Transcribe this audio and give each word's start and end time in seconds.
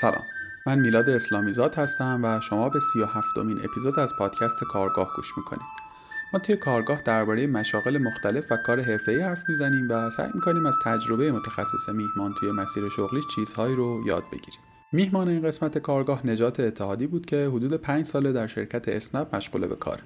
سلام. 0.00 0.24
من 0.66 0.78
میلاد 0.78 1.10
اسلامیزاد 1.10 1.74
هستم 1.74 2.20
و 2.24 2.40
شما 2.40 2.68
به 2.68 2.80
سی 2.80 3.00
و 3.00 3.06
هفتمین 3.06 3.58
اپیزود 3.64 3.98
از 3.98 4.12
پادکست 4.18 4.64
کارگاه 4.64 5.12
گوش 5.16 5.32
می‌کنید. 5.36 5.66
ما 6.32 6.38
توی 6.38 6.56
کارگاه 6.56 7.02
درباره 7.02 7.46
مشاغل 7.46 7.98
مختلف 7.98 8.52
و 8.52 8.56
کار 8.66 8.80
حرفه‌ای 8.80 9.20
حرف 9.20 9.38
می‌زنیم 9.48 9.88
و 9.90 10.10
سعی 10.10 10.30
می‌کنیم 10.34 10.66
از 10.66 10.74
تجربه 10.84 11.32
متخصص 11.32 11.88
میهمان 11.88 12.34
توی 12.40 12.50
مسیر 12.50 12.88
شغلی 12.88 13.20
چیزهایی 13.34 13.74
رو 13.74 14.02
یاد 14.06 14.22
بگیریم. 14.32 14.60
میهمان 14.92 15.28
این 15.28 15.42
قسمت 15.42 15.78
کارگاه 15.78 16.26
نجات 16.26 16.60
اتحادی 16.60 17.06
بود 17.06 17.26
که 17.26 17.46
حدود 17.52 17.74
پنج 17.74 18.06
ساله 18.06 18.32
در 18.32 18.46
شرکت 18.46 18.88
اسنپ 18.88 19.36
مشغول 19.36 19.66
به 19.66 19.76
کار 19.76 19.98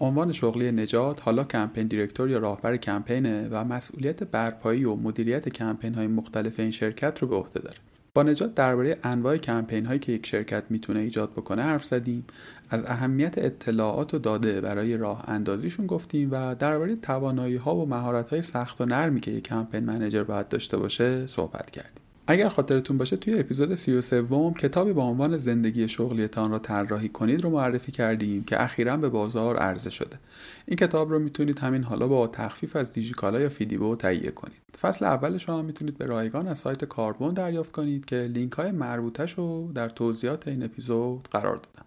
عنوان 0.00 0.32
شغلی 0.32 0.72
نجات 0.72 1.22
حالا 1.22 1.44
کمپین 1.44 1.86
دیرکتور 1.86 2.30
یا 2.30 2.38
راهبر 2.38 2.76
کمپینه 2.76 3.48
و 3.50 3.64
مسئولیت 3.64 4.24
برپایی 4.24 4.84
و 4.84 4.94
مدیریت 4.94 5.48
کمپین 5.48 5.94
های 5.94 6.06
مختلف 6.06 6.60
این 6.60 6.70
شرکت 6.70 7.18
رو 7.18 7.28
به 7.28 7.36
عهده 7.36 7.60
داره. 7.60 7.76
با 8.16 8.22
نجات 8.22 8.54
درباره 8.54 8.98
انواع 9.02 9.36
کمپین 9.36 9.86
هایی 9.86 9.98
که 9.98 10.12
یک 10.12 10.26
شرکت 10.26 10.64
می‌تونه 10.70 11.00
ایجاد 11.00 11.32
بکنه 11.32 11.62
حرف 11.62 11.84
زدیم. 11.84 12.24
از 12.70 12.84
اهمیت 12.86 13.38
اطلاعات 13.38 14.14
و 14.14 14.18
داده 14.18 14.60
برای 14.60 14.96
راه 14.96 15.24
اندازیشون 15.28 15.86
گفتیم 15.86 16.28
و 16.32 16.54
درباره 16.54 16.96
توانایی 16.96 17.56
ها 17.56 17.76
و 17.76 17.86
مهارت 17.86 18.28
های 18.28 18.42
سخت 18.42 18.80
و 18.80 18.86
نرمی 18.86 19.20
که 19.20 19.30
یک 19.30 19.44
کمپین 19.44 19.84
منیجر 19.84 20.24
باید 20.24 20.48
داشته 20.48 20.76
باشه 20.76 21.26
صحبت 21.26 21.70
کردیم. 21.70 22.05
اگر 22.28 22.48
خاطرتون 22.48 22.98
باشه 22.98 23.16
توی 23.16 23.40
اپیزود 23.40 23.74
33 23.74 24.24
کتابی 24.58 24.92
با 24.92 25.02
عنوان 25.02 25.36
زندگی 25.36 25.88
شغلیتان 25.88 26.50
را 26.50 26.58
طراحی 26.58 27.08
کنید 27.08 27.42
رو 27.42 27.50
معرفی 27.50 27.92
کردیم 27.92 28.44
که 28.44 28.62
اخیرا 28.62 28.96
به 28.96 29.08
بازار 29.08 29.56
عرضه 29.56 29.90
شده. 29.90 30.18
این 30.66 30.76
کتاب 30.76 31.10
رو 31.10 31.18
می‌تونید 31.18 31.58
همین 31.58 31.82
حالا 31.82 32.08
با 32.08 32.26
تخفیف 32.26 32.76
از 32.76 32.92
دیجیکالا 32.92 33.40
یا 33.40 33.48
فیدیبو 33.48 33.96
تهیه 33.96 34.30
کنید. 34.30 34.56
فصل 34.80 35.04
اولش 35.04 35.48
هم 35.48 35.64
می‌تونید 35.64 35.98
به 35.98 36.06
رایگان 36.06 36.48
از 36.48 36.58
سایت 36.58 36.84
کاربون 36.84 37.34
دریافت 37.34 37.72
کنید 37.72 38.04
که 38.04 38.16
لینک 38.16 38.52
های 38.52 38.70
مربوطش 38.70 39.32
رو 39.32 39.72
در 39.74 39.88
توضیحات 39.88 40.48
این 40.48 40.62
اپیزود 40.62 41.28
قرار 41.30 41.56
دادم. 41.56 41.86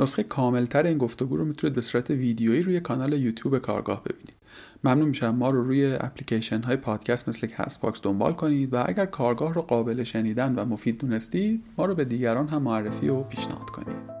نسخه 0.00 0.22
کاملتر 0.22 0.86
این 0.86 0.98
گفتگو 0.98 1.36
رو 1.36 1.44
می‌تونید 1.44 1.74
به 1.74 1.80
صورت 1.80 2.10
ویدیویی 2.10 2.62
روی 2.62 2.80
کانال 2.80 3.12
یوتیوب 3.12 3.58
کارگاه 3.58 4.04
ببینید. 4.04 4.34
ممنون 4.84 5.08
میشم. 5.08 5.34
ما 5.34 5.50
رو 5.50 5.64
روی 5.64 5.96
اپلیکیشن 6.00 6.60
های 6.60 6.76
پادکست 6.76 7.28
مثل 7.28 7.46
Castbox 7.46 8.02
دنبال 8.02 8.32
کنید 8.32 8.74
و 8.74 8.84
اگر 8.86 9.06
کارگاه 9.06 9.54
رو 9.54 9.62
قابل 9.62 10.02
شنیدن 10.02 10.54
و 10.54 10.64
مفید 10.64 10.98
دونستید 10.98 11.64
ما 11.78 11.84
رو 11.84 11.94
به 11.94 12.04
دیگران 12.04 12.48
هم 12.48 12.62
معرفی 12.62 13.08
و 13.08 13.22
پیشنهاد 13.22 13.70
کنید. 13.70 14.18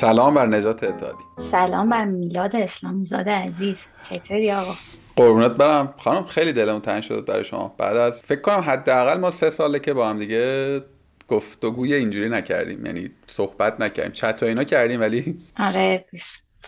سلام 0.00 0.34
بر 0.34 0.46
نجات 0.46 0.84
اتحادی. 0.84 1.24
سلام 1.38 1.88
بر 1.88 2.04
میلاد 2.04 2.56
اسلامی 2.56 3.04
زاده 3.04 3.30
عزیز. 3.30 3.78
چطوری 4.02 4.52
آقا؟ 4.52 4.72
قربونت 5.16 5.50
برم. 5.50 5.94
خانم 5.98 6.24
خیلی 6.24 6.52
دلمون 6.52 6.80
تنگ 6.80 7.02
شد 7.02 7.24
برای 7.26 7.44
شما. 7.44 7.74
بعد 7.78 7.96
از 7.96 8.22
فکر 8.22 8.40
کنم 8.40 8.60
حداقل 8.66 9.20
ما 9.20 9.30
سه 9.30 9.50
ساله 9.50 9.78
که 9.78 9.92
با 9.92 10.08
هم 10.10 10.18
دیگه 10.18 10.80
گفتگوی 11.28 11.94
اینجوری 11.94 12.28
نکردیم. 12.28 12.86
یعنی 12.86 13.10
صحبت 13.26 13.80
نکردیم. 13.80 14.12
چت 14.12 14.42
و 14.42 14.46
اینا 14.46 14.64
کردیم 14.64 15.00
ولی 15.00 15.38
آره 15.58 16.04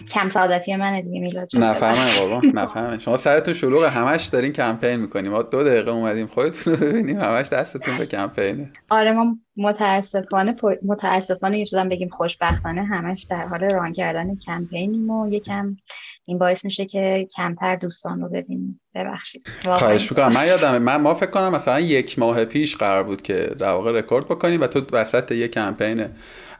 کم 0.08 0.30
سعادتی 0.30 0.76
منه 0.76 1.02
دیگه 1.02 1.20
میلاد 1.20 1.48
نفهمم 1.54 2.20
قربان 2.20 2.52
نفهمم. 2.54 2.98
شما 2.98 3.16
سرتون 3.16 3.54
شلوغ 3.54 3.84
همش 3.84 4.26
دارین 4.26 4.52
کمپین 4.52 4.96
می‌کنیم. 4.96 5.32
ما 5.32 5.42
دو 5.42 5.64
دقیقه 5.64 5.90
اومدیم 5.90 6.26
خودتون 6.26 6.74
رو 6.74 6.86
ببینیم 6.86 7.20
همش 7.20 7.48
دستتون 7.48 7.98
به 7.98 8.06
کمپینه. 8.06 8.72
آره 8.90 9.12
ما 9.12 9.36
متاسفانه 9.56 10.52
پر... 10.52 10.74
متاسفانه 10.82 11.58
یه 11.58 11.84
بگیم 11.90 12.08
خوشبختانه 12.08 12.84
همش 12.84 13.22
در 13.22 13.46
حال 13.46 13.60
ران 13.60 13.92
کردن 13.92 14.36
کمپینیم 14.36 15.10
و 15.10 15.32
یکم 15.32 15.76
این 16.24 16.38
باعث 16.38 16.64
میشه 16.64 16.86
که 16.86 17.28
کمتر 17.36 17.76
دوستان 17.76 18.20
رو 18.20 18.28
ببینیم. 18.28 18.80
ببخشید. 18.94 19.48
خواهش 19.64 20.10
می‌کنم. 20.10 20.32
من 20.32 20.46
یادم 20.46 20.78
من 20.82 20.96
ما 20.96 21.14
فکر 21.14 21.30
کنم 21.30 21.54
مثلا 21.54 21.80
یک 21.80 22.18
ماه 22.18 22.44
پیش 22.44 22.76
قرار 22.76 23.02
بود 23.02 23.22
که 23.22 23.54
در 23.58 23.72
واقع 23.72 23.92
رکورد 23.92 24.24
بکنیم 24.24 24.60
و 24.60 24.66
تو 24.66 24.96
وسط 24.96 25.32
یه 25.32 25.48
کمپین 25.48 26.04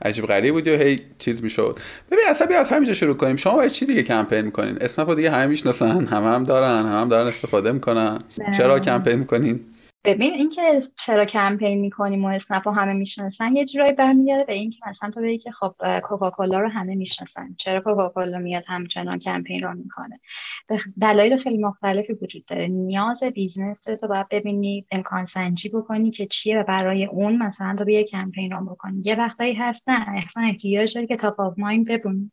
عجیب 0.02 0.26
غریب 0.26 0.54
بود 0.54 0.68
و 0.68 0.70
هی 0.70 1.00
چیز 1.18 1.42
می‌شد. 1.42 1.78
ببین 2.10 2.24
اصلا 2.28 2.46
بیا 2.46 2.60
از 2.60 2.70
همینجا 2.70 2.94
شروع 2.94 3.16
کنیم. 3.16 3.36
شما 3.36 3.56
برای 3.56 3.70
چی 3.70 3.86
دیگه 3.86 4.02
کمپین 4.02 4.40
می‌کنین؟ 4.40 4.78
اسنپ 4.80 5.14
دیگه 5.14 5.30
همه 5.30 5.46
می‌شناسن 5.46 6.04
همه 6.04 6.26
هم 6.26 6.44
دارن 6.44 6.86
همه 6.86 7.00
هم 7.00 7.08
دارن 7.08 7.26
استفاده 7.26 7.72
می‌کنن. 7.72 8.18
چرا 8.56 8.78
کمپین 8.78 9.14
می‌کنین؟ 9.14 9.60
ببین 10.04 10.34
اینکه 10.34 10.82
چرا 10.96 11.24
کمپین 11.24 11.80
می‌کنیم 11.80 12.24
و 12.24 12.28
اسنپ 12.28 12.68
رو 12.68 12.74
همه 12.74 12.92
می‌شناسن 12.92 13.56
یه 13.56 13.64
جورایی 13.64 13.92
برمیگرده 13.92 14.44
به 14.44 14.54
اینکه 14.54 14.78
مثلا 14.88 15.10
تو 15.10 15.20
بگی 15.20 15.38
که 15.38 15.50
خب 15.50 15.74
کوکاکولا 16.02 16.60
رو 16.60 16.68
همه 16.68 16.94
می‌شناسن. 16.94 17.54
چرا 17.58 17.80
کوکاکولا 17.80 18.38
میاد 18.38 18.64
همچنان 18.66 19.18
کمپین 19.18 19.62
رو 19.62 19.74
می‌کنه؟ 19.74 20.20
دلایل 21.00 21.38
خیلی 21.38 21.58
مختلفی 21.58 22.12
وجود 22.12 22.44
داره. 22.44 22.68
نیاز 22.68 23.24
business 23.24 23.80
تو 23.80 24.08
باید 24.08 24.26
ببینی 24.30 24.86
امکان 24.90 25.24
سنجی 25.24 25.68
بکنی 25.68 26.10
که 26.10 26.26
چیه 26.26 26.58
و 26.58 26.64
برای 26.64 27.04
اون 27.04 27.36
مثلا 27.36 27.76
تو 27.78 27.90
یه 27.90 28.04
کمپین 28.04 28.50
run 28.52 28.64
بکنی. 28.64 29.02
یه 29.04 29.14
وقتایی 29.16 29.54
هست 29.54 29.88
نه 29.88 30.06
اصلا 30.26 30.42
احتیاج 30.42 30.94
داری 30.94 31.06
که 31.06 31.16
top 31.16 31.40
of 31.40 31.58
mind 31.58 31.88
بمونی 31.88 32.30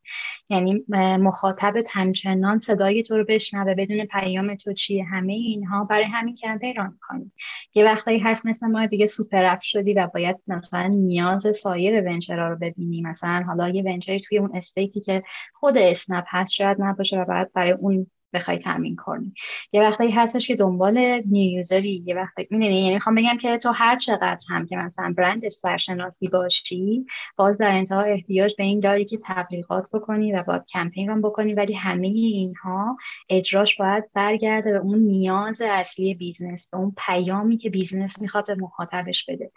یعنی 0.49 0.85
مخاطب 1.19 1.73
همچنان 1.91 2.59
صدای 2.59 3.03
تو 3.03 3.17
رو 3.17 3.25
بشنوه 3.29 3.73
بدون 3.73 4.05
پیام 4.05 4.55
تو 4.55 4.73
چیه. 4.73 5.03
همه 5.03 5.33
اینها 5.33 5.83
برای 5.83 6.05
همین 6.05 6.35
کمپین 6.35 6.75
run 6.75 6.83
می‌کنی. 6.91 7.31
یه 7.75 7.85
وقتایی 7.85 8.19
هست 8.19 8.45
مثل 8.45 8.67
ما 8.67 8.85
دیگه 8.85 9.07
super 9.07 9.45
app 9.45 9.61
شدی 9.61 9.93
و 9.93 10.07
باید 10.07 10.37
مثلا 10.47 10.87
نیاز 10.87 11.55
سایر 11.55 12.01
venture 12.01 12.41
ها 12.42 12.47
رو 12.47 12.55
ببینی. 12.55 13.01
مثلا 13.01 13.43
حالا 13.47 13.69
یه 13.69 13.83
venture 13.83 14.15
ی 14.15 14.19
توی 14.19 14.37
اون 14.37 14.51
state 14.53 14.93
ی 14.93 15.01
که 15.01 15.23
خود 15.53 15.77
اسنپ 15.77 16.25
هست 16.27 16.51
شاید 16.51 16.77
نباشه 16.79 17.21
و 17.21 17.25
بعد 17.25 17.53
برای 17.53 17.71
اون 17.71 18.07
بخوای 18.33 18.57
تامین 18.57 18.95
کنی. 18.95 19.33
یه 19.73 19.81
وقتی 19.81 20.11
هستش 20.11 20.47
که 20.47 20.55
دنبال 20.55 21.21
new 21.25 21.54
user 21.55 21.93
ی 21.94 22.03
یه 22.05 22.15
وقتی 22.15 22.47
می‌دونی 22.51 22.81
یعنی 22.81 22.93
می‌خوام 22.93 23.15
بگم 23.15 23.37
که 23.37 23.57
تو 23.57 23.71
هر 23.71 23.97
چقدر 23.97 24.37
هم 24.49 24.65
که 24.65 24.77
مثلا 24.77 25.13
برند 25.17 25.49
سرشناسی 25.49 26.27
باشی 26.27 27.05
باز 27.37 27.57
در 27.57 27.71
انتها 27.71 28.01
احتیاج 28.01 28.55
به 28.57 28.63
این 28.63 28.79
داری 28.79 29.05
که 29.05 29.19
تبلیغات 29.23 29.87
بکنی 29.93 30.31
و 30.31 30.43
باید 30.43 30.65
کمپین 30.65 31.09
run 31.09 31.21
بکنی 31.21 31.53
ولی 31.53 31.73
همه 31.73 32.07
اینها 32.07 32.97
اجراش 33.29 33.77
باید 33.77 34.03
برگرده 34.13 34.71
به 34.71 34.77
اون 34.77 34.99
نیاز 34.99 35.61
اصلی 35.61 36.13
business 36.13 36.69
به 36.69 36.77
اون 36.77 36.93
پیامی 36.97 37.57
که 37.57 37.69
business 37.69 38.21
می‌خواد 38.21 38.45
به 38.47 38.55
مخاطبش 38.55 39.25
بده. 39.25 39.51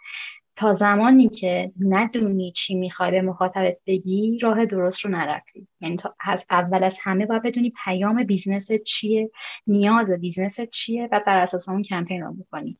تا 0.61 0.73
زمانی 0.73 1.29
که 1.29 1.71
ندونی 1.79 2.51
چی 2.51 2.75
می‌خوای 2.75 3.11
به 3.11 3.21
مخاطبت 3.21 3.77
بگی 3.87 4.39
راه 4.41 4.65
درست 4.65 4.99
رو 4.99 5.11
نرفتی. 5.11 5.67
یعنی 5.81 5.97
تا 5.97 6.15
از 6.19 6.45
اول 6.49 6.83
از 6.83 6.97
همه 7.01 7.25
باید 7.25 7.43
بدونی 7.43 7.73
پیام 7.85 8.23
business 8.23 8.71
چیه 8.85 9.31
نیاز 9.67 10.11
business 10.11 10.59
چیه 10.71 11.09
و 11.11 11.21
بر 11.27 11.37
اساس 11.37 11.69
اون 11.69 11.83
کمپین 11.83 12.21
رو 12.21 12.33
بکنی. 12.33 12.77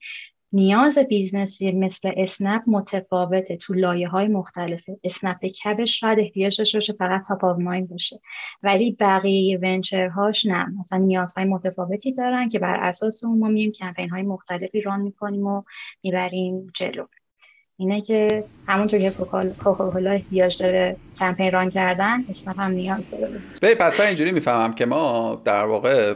نیاز 0.54 0.98
business 0.98 1.63
ی 1.63 1.72
مثل 1.72 2.12
اسنپ 2.18 2.64
متفاوته 2.68 3.58
تو 3.58 3.74
لایه 3.74 4.08
های 4.08 4.28
مختلفه 4.28 5.00
اسنپ 5.04 5.46
cab 5.46 5.78
ش 5.78 6.00
شاید 6.00 6.20
احتیاج 6.20 6.58
داشته 6.58 6.78
باشه 6.78 6.94
فقط 6.94 7.24
top 7.28 7.46
of 7.46 7.60
mind 7.60 7.86
باشه. 7.86 8.20
ولی 8.64 8.98
بقیه 9.00 9.60
venture 9.62 10.20
هاش 10.20 10.46
نه. 10.46 10.66
مثلا 10.80 11.00
نیازهای 11.00 11.46
متفاوتی 11.46 12.14
دارن 12.14 12.50
که 12.50 12.60
بر 12.60 12.76
اساس 12.84 13.24
اون 13.24 13.40
ما 13.40 13.48
میریم 13.48 13.72
کمپین 13.72 14.10
های 14.10 14.22
مختلفی 14.24 14.82
run 14.82 15.02
می‌کنیم 15.02 15.48
و 15.48 15.64
می‌بریم 16.04 16.68
جلو. 16.74 17.06
اینه 17.82 18.02
که 18.02 18.44
همونطور 18.68 19.00
که 19.00 19.12
کوکاکولا 19.64 20.12
احتیاج 20.12 20.58
داره 20.58 20.96
کمپین 21.20 21.52
run 21.52 21.70
کردن 21.70 22.26
اسنپ 22.30 22.60
هم 22.60 22.72
نیاز 22.72 23.12
داره. 23.12 23.76
پس 23.76 24.00
من 24.00 24.06
اینجوری 24.06 24.32
می‌فهمم 24.32 24.74
که 24.74 24.86
ما 24.86 25.42
در 25.46 25.66
واقع 25.66 26.14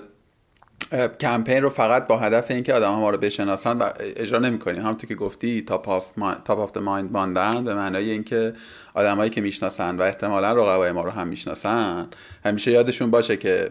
کمپین 1.19 1.63
رو 1.63 1.69
فقط 1.69 2.07
با 2.07 2.17
هدف 2.17 2.51
اینکه 2.51 2.73
آدم 2.73 2.91
ها 2.91 2.99
ما 2.99 3.09
رو 3.09 3.17
بشناسن 3.17 3.91
اجرا 3.99 4.39
نمی‌کنیم 4.39 4.81
همونطور 4.81 5.09
که 5.09 5.15
گفتی 5.15 5.61
top 5.61 5.89
of 5.89 6.05
top 6.45 6.59
of 6.59 6.77
mind 6.77 7.11
بودن 7.11 7.63
به 7.63 7.73
معنای 7.73 8.11
اینکه 8.11 8.53
آدمایی 8.93 9.29
که 9.29 9.41
می‌شناسن 9.41 9.97
و 9.97 10.01
احتمالا 10.01 10.51
رقبای 10.51 10.91
ما 10.91 11.03
رو 11.03 11.11
هم 11.11 11.27
می‌شناسن. 11.27 12.07
همیشه 12.45 12.71
یادشون 12.71 13.11
باشه 13.11 13.37
که 13.37 13.69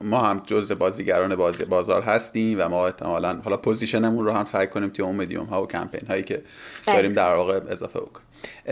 ما 0.00 0.18
هم 0.18 0.42
جزء 0.46 0.74
بازیگران 0.74 1.36
بازی 1.36 1.64
بازار 1.64 2.02
هستیم 2.02 2.60
و 2.60 2.68
ما 2.68 2.86
احتمالا 2.86 3.40
حالا 3.44 3.56
position 3.56 4.06
مون 4.06 4.24
رو 4.24 4.32
هم 4.32 4.44
سعی 4.44 4.66
کنیم 4.66 4.88
توی 4.88 5.04
اون 5.04 5.16
مدیوم 5.16 5.46
ها 5.46 5.62
و 5.62 5.66
کمپین 5.66 6.06
هایی 6.08 6.22
که 6.22 6.42
بله. 6.86 6.96
داریم 6.96 7.12
در 7.12 7.34
واقع 7.34 7.60
اضافه 7.68 8.00
بکنیم. 8.00 8.26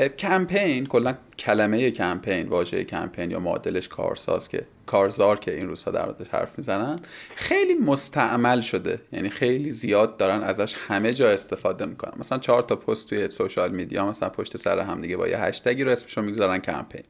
کمپین 0.08 0.86
کلا 0.86 1.14
کلمه 1.38 1.90
کمپین 1.90 2.48
واژه 2.48 2.84
کمپین 2.84 3.30
یا 3.30 3.40
معادلش 3.40 3.88
کارساز 3.88 4.48
که 4.48 4.66
کارزار 4.86 5.38
که 5.38 5.54
این 5.54 5.68
روزها 5.68 5.90
در 5.90 6.06
موردش 6.06 6.28
حرف 6.28 6.58
می‌زنن 6.58 6.98
خیلی 7.34 7.74
مستعمل 7.74 8.60
شده. 8.60 9.00
یعنی 9.12 9.28
خیلی 9.28 9.72
زیاد 9.72 10.16
دارن 10.16 10.42
ازش 10.42 10.74
همه 10.88 11.14
جا 11.14 11.30
استفاده 11.30 11.86
می‌کنن. 11.86 12.12
مثلا 12.16 12.38
چهار 12.38 12.62
تا 12.62 12.76
پست 12.76 13.08
توی 13.08 13.28
social 13.28 13.70
media 13.70 14.06
مثلا 14.06 14.28
پشت 14.28 14.56
سر 14.56 14.78
هم 14.78 15.00
دیگه 15.00 15.16
با 15.16 15.28
یه 15.28 15.38
هشتگی 15.38 15.84
رو 15.84 15.90
اسمشو 15.90 16.22
می‌گذارن 16.22 16.58
کمپین. 16.58 17.02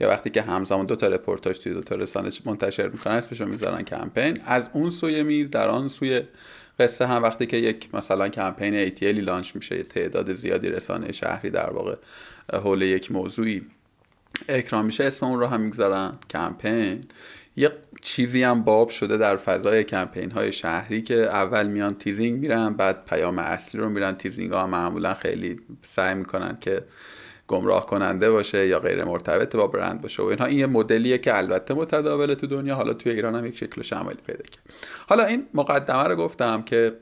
یا 0.00 0.08
وقتی 0.08 0.30
که 0.30 0.42
همزمان 0.42 0.86
دو 0.86 0.96
تا 0.96 1.08
رپورتاج 1.08 1.58
توی 1.58 1.74
دو 1.74 1.82
تا 1.82 1.94
رسانه 1.94 2.30
منتشر 2.44 2.88
می‌کنن 2.88 3.14
اسمشو 3.14 3.46
می‌ذارن 3.46 3.82
کمپین. 3.82 4.38
از 4.44 4.70
اون 4.72 4.90
سوی 4.90 5.22
میز 5.22 5.50
در 5.50 5.68
آن 5.68 5.88
سوی 5.88 6.22
قصه 6.78 7.06
هم 7.06 7.22
وقتی 7.22 7.46
که 7.46 7.56
یک 7.56 7.94
مثلا 7.94 8.28
کمپین 8.28 8.74
ATL 8.74 9.08
ی 9.08 9.20
launch 9.20 9.54
میشه 9.54 9.82
تعداد 9.82 10.32
زیادی 10.32 10.66
رسانه 10.66 11.12
شهری 11.12 11.50
در 11.50 11.70
واقع 11.70 11.94
حول 12.52 12.82
یک 12.82 13.12
موضوعی 13.12 13.62
اکرام 14.48 14.84
میشه 14.84 15.04
اسم 15.04 15.26
اون 15.26 15.40
رو 15.40 15.46
هم 15.46 15.60
می‌گذارن. 15.60 16.12
کمپین. 16.30 17.00
یه 17.56 17.72
چیزی 18.02 18.42
هم 18.42 18.62
باب 18.62 18.88
شده 18.88 19.16
در 19.16 19.36
فضای 19.36 19.84
کمپین 19.84 20.30
های 20.30 20.52
شهری 20.52 21.02
که 21.02 21.14
اول 21.14 21.66
میان 21.66 21.94
تیزینگ 21.94 22.40
میرن 22.40 22.74
بعد 22.74 23.04
پیام 23.04 23.38
اصلی 23.38 23.80
رو 23.80 23.88
میرن. 23.88 24.14
تیزینگ 24.14 24.52
ها 24.52 24.66
معمولا 24.66 25.14
خیلی 25.14 25.60
سعی 25.82 26.14
می‌کنن 26.14 26.58
که 26.60 26.84
گمراه 27.46 27.86
کننده 27.86 28.30
باشه 28.30 28.66
یا 28.66 28.80
غیر 28.80 29.04
مرتبط 29.04 29.56
با 29.56 29.66
برند 29.66 30.00
باشه 30.00 30.22
و 30.22 30.26
اینها. 30.26 30.46
این 30.46 30.58
یه 30.58 30.66
مدلیه 30.66 31.18
که 31.18 31.36
البته 31.36 31.74
متداوله 31.74 32.34
تو 32.34 32.46
دنیا. 32.46 32.74
حالا 32.74 32.94
توی 32.94 33.12
ایران 33.12 33.34
هم 33.34 33.46
یک 33.46 33.56
شکل 33.56 33.82
شمالی 33.82 34.18
پیدا 34.26 34.42
کرد. 34.42 34.74
حالا 35.08 35.24
این 35.24 35.46
مقدمه 35.54 36.02
رو 36.08 36.16
گفتم 36.16 36.62
که 36.62 36.96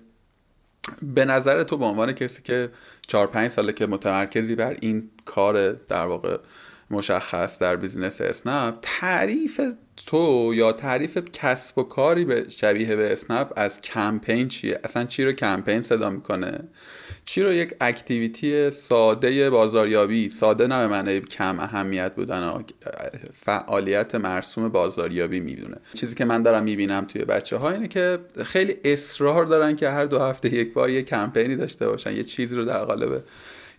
به 1.02 1.25
نظر 1.25 1.62
تو 1.62 1.76
به 1.76 1.84
عنوان 1.84 2.12
کسی 2.12 2.43
که 2.43 2.70
4 3.06 3.26
5 3.26 3.50
ساله 3.50 3.73
که 3.73 3.87
متمرکزی 3.87 4.55
بر 4.55 4.76
این 4.81 5.11
کار 5.25 5.73
در 5.73 6.06
واقع 6.06 6.38
مشخص 6.93 7.59
در 7.59 7.77
business 7.76 8.20
اسنپ 8.21 8.75
تعریف 8.83 9.61
تو 10.06 10.53
یا 10.55 10.73
تعریف 10.73 11.19
کسب 11.33 11.79
و 11.79 11.83
کاری 11.83 12.25
به 12.25 12.47
شبیه 12.49 12.97
به 12.97 13.12
اسنپ 13.12 13.53
از 13.56 13.81
کمپین 13.81 14.49
چیه؟ 14.49 14.81
اصلا 14.85 15.05
چی 15.05 15.25
رو 15.25 15.33
کمپین 15.33 15.83
صدا 15.83 16.11
می‌کنه؟ 16.11 16.61
چی 17.25 17.43
رو 17.43 17.53
یک 17.53 17.75
activity 17.81 18.70
ساده 18.71 19.50
بازاریابی 19.50 20.31
ساده 20.31 20.67
نه 20.67 20.79
به 20.79 20.87
معنی 20.87 21.21
کم 21.21 21.61
اهمیت 21.61 22.15
بودن 22.15 22.65
فعالیت 23.44 24.15
مرسوم 24.15 24.69
بازاریابی 24.69 25.41
می‌دونه؟ 25.41 25.77
چیزی 25.94 26.15
که 26.15 26.25
من 26.25 26.43
دارم 26.43 26.62
می‌بینم 26.62 27.05
توی 27.05 27.25
بچه 27.25 27.56
ها 27.56 27.71
اینه 27.71 27.89
که 27.89 28.19
خیلی 28.44 28.77
اصرار 28.85 29.44
دارن 29.44 29.77
که 29.77 29.89
هر 29.89 30.05
دو 30.05 30.19
هفته 30.19 30.55
یک 30.55 30.73
بار 30.73 30.91
یه 30.91 31.03
کمپینی 31.03 31.56
داشته 31.56 31.89
باشن 31.89 32.12
یه 32.17 32.25
چیزی 32.25 32.55
رو 32.55 32.65
در 32.65 32.85
قالب 32.85 33.23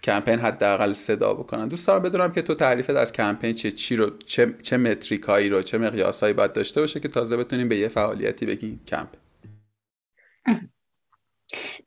کمپین 0.04 0.40
حداقل 0.40 0.94
صدا 0.94 1.34
بکنن. 1.34 1.68
دوست 1.68 1.88
دارم 1.88 2.02
بدونم 2.02 2.32
که 2.32 2.42
تو 2.42 2.56
تعریفت 2.56 2.90
از 2.90 3.12
کمپین 3.12 3.54
چه 3.54 3.72
چی 3.72 3.96
رو 3.96 4.18
چه, 4.26 4.56
چه 4.62 4.78
metric 4.78 5.32
ایی 5.32 5.50
رو 5.50 5.62
چه 5.62 5.78
مقیاسایی 5.78 6.34
باید 6.34 6.54
داشته 6.54 6.82
باشه 6.82 7.00
که 7.00 7.08
تازه 7.08 7.38
بتونیم 7.38 7.70
به 7.70 7.78
یه 7.78 7.88
فعالیتی 7.88 8.46
بگیم. 8.46 8.82
کمپ. 8.88 9.10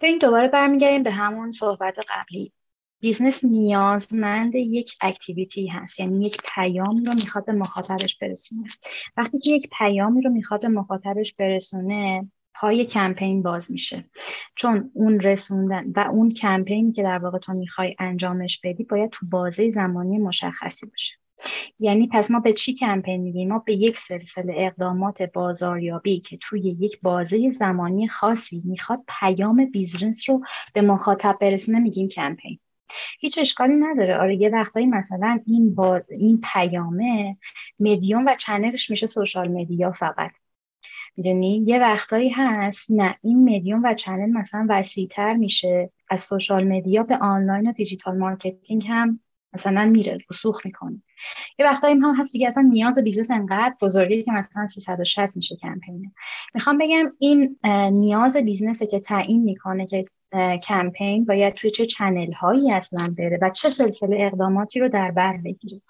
این 0.01 0.19
دوباره 0.19 0.49
برمیگردیم 0.49 1.03
به 1.03 1.11
همون 1.11 1.53
صحبت 1.53 1.95
قبلی. 2.09 2.53
business 3.01 3.45
نیازمند 3.45 4.55
یک 4.55 4.95
activity 5.01 5.67
هست. 5.67 6.01
یعنی 6.01 6.27
یک 6.27 6.43
پیامی 6.55 7.05
رو 7.05 7.15
می‌خواد 7.15 7.45
به 7.45 7.53
مخاطبش 7.53 8.17
برسونه. 8.17 8.69
وقتی 9.17 9.39
که 9.39 9.51
یک 9.51 9.69
پیامی 9.79 10.23
رو 10.23 10.31
می‌خواد 10.31 10.67
مخاطبش 10.67 11.35
برسونه 11.35 12.31
پای 12.61 12.85
کمپین 12.85 13.43
باز 13.43 13.71
میشه. 13.71 14.05
چون 14.55 14.91
اون 14.95 15.21
رسوندن 15.21 15.93
و 15.97 16.01
اون 16.01 16.31
کمپینی 16.31 16.93
که 16.93 17.03
در 17.03 17.19
واقع 17.19 17.39
تو 17.39 17.53
می‌خوای 17.53 17.97
انجامش 17.99 18.61
بدی 18.65 18.85
باید 18.85 19.11
تو 19.11 19.27
بازه 19.27 19.71
زمانی 19.71 20.19
مشخصی 20.19 20.87
باشه. 20.87 21.15
یعنی 21.79 22.09
پس 22.09 22.31
ما 22.31 22.41
به 22.41 22.53
چی 22.53 22.75
کمپین 22.75 23.21
میگیم 23.21 23.49
ما 23.49 23.59
به 23.59 23.75
یک 23.75 23.99
سلسله 23.99 24.55
اقدامات 24.57 25.23
بازاریابی 25.23 26.21
که 26.21 26.37
توی 26.37 26.61
یک 26.61 27.01
بازه 27.03 27.51
زمانی 27.51 28.09
خاصی 28.09 28.63
می‌خواد 28.65 29.01
پیام 29.21 29.65
business 29.65 30.31
رو 30.31 30.45
به 30.75 30.83
مخاطب 30.83 31.37
برسونه 31.41 31.79
میگیم 31.79 32.09
کمپین. 32.09 32.59
هیچ 33.21 33.39
اشکالی 33.39 33.77
نداره. 33.77 34.17
آره 34.17 34.37
یه 34.37 34.49
وقتایی 34.49 34.87
مثلا 34.87 35.41
این 35.47 35.75
باز 35.75 36.11
این 36.11 36.41
پیامه 36.53 37.37
مدیوم 37.81 38.27
و 38.27 38.35
channel 38.39 38.79
ش 38.79 38.91
میشه 38.91 39.07
social 39.07 39.49
media 39.49 39.93
فقط. 39.93 40.31
می‌دونی؟ 41.17 41.65
یه 41.67 41.79
وقتایی 41.79 42.29
هست 42.29 42.91
نه 42.91 43.15
این 43.23 43.57
مدیوم 43.57 43.83
و 43.85 43.95
channel 43.95 44.31
مثلا 44.31 44.67
وسیعتر 44.69 45.35
میشه. 45.35 45.91
از 46.11 46.23
social 46.23 46.69
media 46.69 47.03
به 47.03 47.17
آنلاین 47.17 47.71
و 47.71 47.73
digital 47.73 48.19
marketing 48.19 48.87
هم 48.89 49.21
مثلا 49.53 49.85
میره 49.85 50.19
رسوخ 50.31 50.67
می‌کنه. 50.67 51.03
یه 51.59 51.67
وقتایی 51.67 51.95
هم 51.95 52.15
هست 52.21 52.33
دیگه 52.33 52.49
اصلا 52.49 52.63
نیاز 52.63 52.99
business 52.99 53.31
انقدر 53.31 53.75
بزرگی 53.81 54.23
که 54.23 54.33
مثلا 54.33 54.67
360 54.67 55.37
میشه 55.37 55.57
کمپینه 55.57 56.13
می‌خوام 56.55 56.79
بگم 56.79 57.13
این 57.19 57.59
نیاز 57.93 58.37
business 58.37 58.81
ه 58.81 58.87
که 58.87 59.01
تعیین 59.01 59.43
می‌کنه 59.43 59.87
که 59.87 60.05
کمپین 60.63 61.25
باید 61.25 61.55
توی 61.55 61.71
چه 61.71 61.87
channel 61.87 62.33
هایی 62.33 62.73
اصلا 62.73 63.15
بره 63.19 63.39
و 63.43 63.51
چه 63.51 63.71
سلسله 63.71 64.17
اقداماتی 64.21 64.81
رو 64.81 64.89
در 64.89 65.11
بر 65.11 65.37
بگیره. 65.37 65.81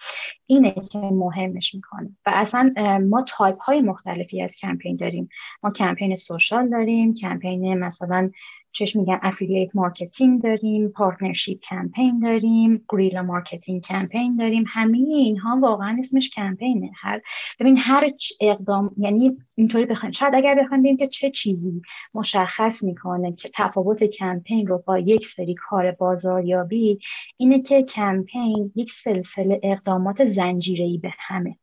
اینه 0.47 0.75
که 0.93 0.99
مهمش 0.99 1.75
می‌کنه. 1.75 2.17
و 2.27 2.31
اصلا 2.35 2.75
ما 3.09 3.25
تایپ 3.29 3.63
های 3.63 3.81
مختلفی 3.81 4.43
از 4.43 4.57
کمپین 4.57 4.97
داریم. 4.97 5.29
ما 5.63 5.71
کمپین 5.71 6.17
social 6.17 6.69
داریم 6.71 7.15
کمپین 7.15 7.79
مثلا 7.79 8.31
چش 8.77 8.97
میگن 8.97 9.19
affiliate 9.23 9.77
marketing 9.77 10.43
داریم 10.43 10.89
partnership 10.89 11.61
campaign 11.61 12.21
داریم 12.21 12.85
guerrilla 12.89 13.23
marketing 13.23 13.83
campaign 13.83 14.37
داریم. 14.37 14.65
همه 14.69 14.99
اینها 14.99 15.59
واقعا 15.63 15.97
اسمش 16.01 16.31
کمپینه 16.31 16.91
هر 16.95 17.21
ببین 17.61 17.77
هر 17.79 18.11
اقدام 18.41 18.91
یعنی 18.99 19.37
اینطوری 19.57 19.87
بخوایم 19.87 20.13
شاید 20.13 20.35
اگر 20.35 20.55
بخوایم 20.55 20.83
ببینیم 20.83 20.97
که 20.97 21.07
چه 21.07 21.31
چیزی 21.31 21.83
مشخص 22.15 22.83
می‌کنه 22.83 23.33
که 23.33 23.51
تفاوت 23.55 24.05
کمپین 24.05 24.67
رو 24.67 24.83
با 24.87 24.99
یک 24.99 25.27
سری 25.27 25.55
کار 25.55 25.91
بازاریابی 25.91 26.99
اینه 27.37 27.63
که 27.63 27.83
کمپین 27.83 28.73
یک 28.75 28.93
سلسله 28.93 29.61
اقدامات 29.63 30.27
زنجیره‌ای 30.27 30.99
به 30.99 31.11
همه. 31.19 31.57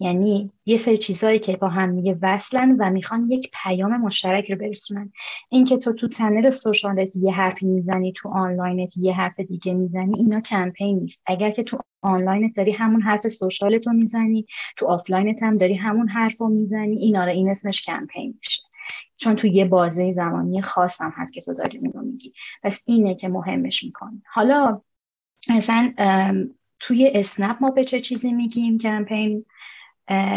یعنی 0.00 0.50
یه 0.66 0.76
سری 0.76 0.98
چیزهایی 0.98 1.38
که 1.38 1.56
با 1.56 1.68
هم 1.68 1.96
دیگه 1.96 2.18
وصلن 2.22 2.76
و 2.78 2.90
می‌خوان 2.90 3.30
یک 3.30 3.50
پیام 3.62 3.96
مشترک 3.96 4.50
رو 4.50 4.56
برسونن. 4.56 5.12
اینکه 5.48 5.76
تو 5.76 5.92
تو 5.92 6.06
channel 6.08 6.50
social 6.50 7.07
ت 7.07 7.16
یه 7.16 7.32
حرفی 7.32 7.66
می‌زنی 7.66 8.12
تو 8.16 8.28
آنلاینت 8.28 8.96
یه 8.96 9.12
حرف 9.12 9.40
دیگه 9.40 9.74
می‌زنی 9.74 10.12
اینا 10.16 10.40
کمپین 10.40 10.98
نیست. 10.98 11.22
اگر 11.26 11.50
که 11.50 11.62
تو 11.62 11.78
آنلاینت 12.02 12.56
داری 12.56 12.72
همون 12.72 13.02
حرف 13.02 13.28
social 13.28 13.78
ت 13.78 13.86
رو 13.86 13.92
می‌زنی 13.92 14.46
تو 14.76 14.86
آفلاینت 14.86 15.42
هم 15.42 15.58
داری 15.58 15.74
همون 15.74 16.08
حرف 16.08 16.40
رو 16.40 16.48
می‌زنی 16.48 16.96
اینا 16.96 17.24
رو 17.24 17.30
این 17.30 17.50
اسمش 17.50 17.82
کمپین 17.82 18.34
میشه. 18.38 18.62
چون 19.16 19.34
تو 19.34 19.46
یه 19.46 19.64
بازه 19.64 20.12
زمانی 20.12 20.62
خاص 20.62 21.02
هم 21.02 21.12
هست 21.16 21.32
که 21.32 21.40
تو 21.40 21.54
داری 21.54 21.78
اینو 21.78 22.02
میگی. 22.02 22.32
پس 22.62 22.82
اینه 22.86 23.14
که 23.14 23.28
مهمش 23.28 23.84
می‌کنی. 23.84 24.22
حالا 24.32 24.80
مثلا 25.50 25.92
توی 26.80 27.10
اسنپ 27.14 27.56
ما 27.60 27.70
به 27.70 27.84
چه 27.84 28.00
چیزی 28.00 28.32
میگیم 28.32 28.78
کمپین؟ 28.78 29.44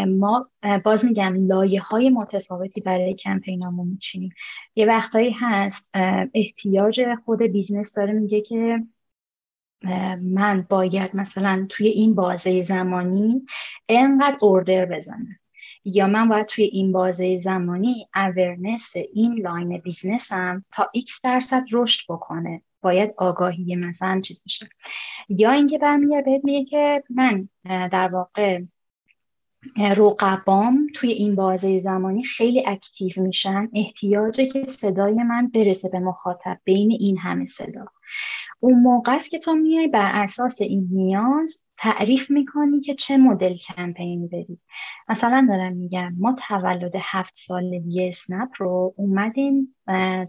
ما 0.08 0.50
باز 0.84 1.04
میگم 1.04 1.46
لایه 1.46 1.80
های 1.80 2.10
متفاوتی 2.10 2.80
برای 2.80 3.14
کمپینامون 3.14 3.88
میچینیم. 3.88 4.34
یه 4.76 4.86
وقتایی 4.86 5.36
هست 5.40 5.90
احتیاج 6.34 7.04
خود 7.24 7.42
business 7.42 7.92
داره 7.94 8.12
میگه 8.12 8.40
که 8.40 8.82
من 10.20 10.66
باید 10.68 11.16
مثلا 11.16 11.66
توی 11.68 11.86
این 11.88 12.14
بازه 12.14 12.62
زمانی 12.62 13.42
انقدر 13.88 14.38
order 14.40 14.84
بزنم. 14.84 15.38
یا 15.84 16.06
من 16.06 16.28
باید 16.28 16.46
توی 16.46 16.64
این 16.64 16.92
بازه 16.92 17.38
زمانی 17.38 18.08
awareness 18.14 18.92
این 19.14 19.34
line 19.34 19.78
business 19.78 20.54
م 20.54 20.64
تا 20.72 20.90
x 20.96 21.20
درصد 21.22 21.64
رشد 21.72 22.04
بکنه. 22.08 22.62
باید 22.82 23.14
آگاهی 23.16 23.76
مثلا 23.76 24.20
چیز 24.20 24.42
بشه 24.44 24.68
یا 25.28 25.52
اینکه 25.52 25.78
برمیگرد 25.78 26.24
بهت 26.24 26.44
میگه 26.44 26.64
که 26.64 27.04
من 27.10 27.48
در 27.88 28.08
واقع 28.08 28.60
رقبام 29.96 30.86
توی 30.94 31.12
این 31.12 31.34
بازه 31.34 31.80
زمانی 31.80 32.24
خیلی 32.24 32.62
اکتیو 32.66 33.12
میشن. 33.16 33.68
احتیاجه 33.74 34.46
که 34.46 34.66
صدای 34.68 35.14
من 35.14 35.48
برسه 35.48 35.88
به 35.88 35.98
مخاطب 35.98 36.60
بین 36.64 36.90
این 36.90 37.18
همه 37.18 37.46
صدا. 37.46 37.86
اون 38.60 38.80
موقع 38.80 39.16
است 39.16 39.30
که 39.30 39.38
تو 39.38 39.54
میای 39.54 39.88
بر 39.88 40.10
اساس 40.22 40.60
این 40.60 40.88
نیاز 40.92 41.62
تعریف 41.76 42.30
می‌کنی 42.30 42.80
که 42.80 42.94
چه 42.94 43.16
مدل 43.16 43.54
کمپینی 43.54 44.28
بری. 44.28 44.58
مثلا 45.08 45.46
دارم 45.50 45.72
میگم 45.72 46.14
ما 46.18 46.36
تولد 46.48 46.92
هفت 46.96 47.32
سالگی 47.36 48.08
اسنپ 48.08 48.48
رو 48.58 48.94
اومدیم 48.96 49.76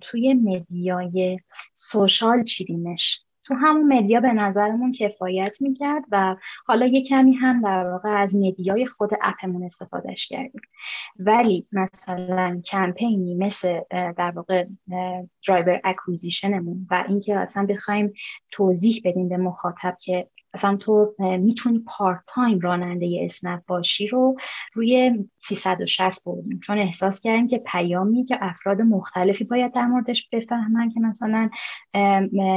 توی 0.02 0.34
media 0.34 1.40
ی 1.76 1.85
social 1.85 2.44
چیدیمش. 2.44 3.22
تو 3.46 3.54
همون 3.54 3.98
media 3.98 4.20
به 4.20 4.34
نظرمون 4.34 4.92
کفایت 4.92 5.62
می‌کرد 5.62 6.06
و 6.12 6.36
حالا 6.66 6.86
یه 6.86 7.04
کمی 7.04 7.34
هم 7.34 7.62
در 7.62 7.88
واقع 7.92 8.10
از 8.10 8.36
media 8.36 8.77
ی 8.77 8.86
خود 8.86 9.12
app 9.22 9.43
مون 9.43 9.64
استفادهش 9.64 10.28
کردیم. 10.28 10.62
ولی 11.20 11.68
مثلا 11.72 12.62
کمپینی 12.66 13.36
مثل 13.36 13.80
در 13.90 14.32
واقع 14.36 14.66
driver 15.48 15.82
acquisition 15.84 16.65
مون 16.65 16.88
و 16.92 17.04
اینکه 17.08 17.36
اصلا 17.36 17.66
بخوایم 17.66 18.14
توضیح 18.52 19.02
بدیم 19.06 19.30
به 19.30 19.38
مخاطب 19.38 19.98
که 20.02 20.28
اصلا 20.54 20.76
تو 20.76 21.16
می‌تونی 21.20 21.80
part 21.88 22.20
time 22.28 22.60
راننده 22.60 23.20
اسنپ 23.22 23.66
باشی 23.68 24.08
رو 24.08 24.36
روی 24.74 25.26
360 25.38 26.24
بردیم 26.26 26.60
چون 26.60 26.78
احساس 26.78 27.22
کردیم 27.22 27.48
که 27.48 27.58
پیامی 27.58 28.26
که 28.26 28.38
افراد 28.42 28.82
مختلفی 28.82 29.44
باید 29.44 29.74
در 29.74 29.86
موردش 29.86 30.30
بفهمن 30.30 30.90
که 30.90 31.00
مثلا 31.00 31.50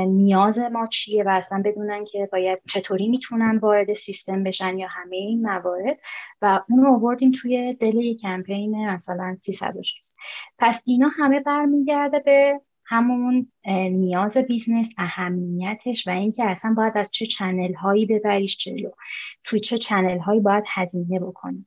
نیاز 0.07 0.59
ما 0.59 0.87
چیه 0.87 1.25
و 1.25 1.29
اصلا 1.29 1.63
بدونن 1.65 2.05
که 2.05 2.29
باید 2.33 2.59
چطوری 2.69 3.09
می‌تونن 3.09 3.59
وارد 3.59 3.95
سیستم 3.95 4.43
بشن 4.43 4.79
یا 4.79 4.89
همه 4.91 5.17
این 5.17 5.43
موارد 5.43 5.99
و 6.43 6.61
اون 6.69 6.85
رو 6.85 6.95
آوردیم 6.95 7.33
توی 7.33 7.75
دل 7.75 8.15
کمپین 8.23 8.89
مثلا 8.89 9.37
360 9.41 10.15
پس 10.59 10.83
اینا 10.87 11.09
همه 11.09 11.41
برمیگرده 11.41 12.19
به 12.19 12.61
همون 12.89 13.53
نیاز 13.91 14.37
business 14.37 14.91
اهمیتش 14.99 16.07
و 16.07 16.11
اینکه 16.11 16.45
اصلا 16.51 16.75
باید 16.77 16.93
از 16.97 17.11
چه 17.11 17.27
channel 17.27 17.75
هایی 17.75 18.07
ببریش 18.07 18.57
جلو 18.57 18.91
توی 19.45 19.61
چه 19.61 19.79
channel 19.79 20.19
هایی 20.19 20.41
باید 20.41 20.65
هزینه 20.69 21.21
بکنی. 21.21 21.67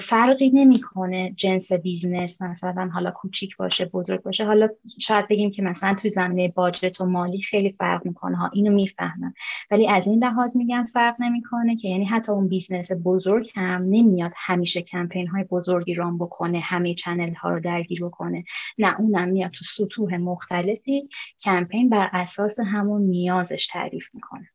فرقی 0.00 0.50
نمی‌کنه 0.50 1.32
جنس 1.36 1.72
business 1.72 2.42
مثلا 2.42 2.90
حالا 2.94 3.10
کوچیک 3.10 3.56
باشه 3.56 3.84
بزرگ 3.84 4.22
باشه. 4.22 4.44
حالا 4.44 4.68
شاید 5.00 5.28
بگیم 5.28 5.50
که 5.50 5.62
مثلا 5.62 5.94
توی 5.94 6.10
زمینه 6.10 6.48
budget 6.48 7.00
و 7.00 7.06
مالی 7.06 7.42
خیلی 7.42 7.72
فرق 7.72 8.06
می‌کنه. 8.06 8.36
ها 8.36 8.50
اینو 8.52 8.72
می‌فهمم. 8.72 9.34
ولی 9.70 9.88
از 9.88 10.06
این 10.06 10.24
لحاظ 10.24 10.56
میگم 10.56 10.86
فرق 10.92 11.14
نمی‌کنه 11.18 11.76
که 11.76 11.88
یعنی 11.88 12.04
حتی 12.04 12.32
اون 12.32 12.48
business 12.48 12.90
بزرگ 13.04 13.50
هم 13.54 13.82
نمیاد 13.90 14.32
همیشه 14.36 14.82
کمپین 14.82 15.28
های 15.28 15.44
بزرگی 15.44 15.94
run 15.94 16.18
بکنه 16.18 16.58
همه 16.58 16.94
channel 16.94 17.34
ها 17.34 17.50
رو 17.50 17.60
درگیر 17.60 18.04
بکنه. 18.04 18.44
نه 18.78 19.00
اونم 19.00 19.28
میاد 19.28 19.50
تو 19.50 19.64
سطوح 19.64 20.16
مختلفی. 20.16 21.08
کمپین 21.40 21.88
بر 21.88 22.10
اساس 22.12 22.60
همون 22.60 23.02
نیازش 23.02 23.66
تعریف 23.66 24.10
می‌کنه. 24.14 24.48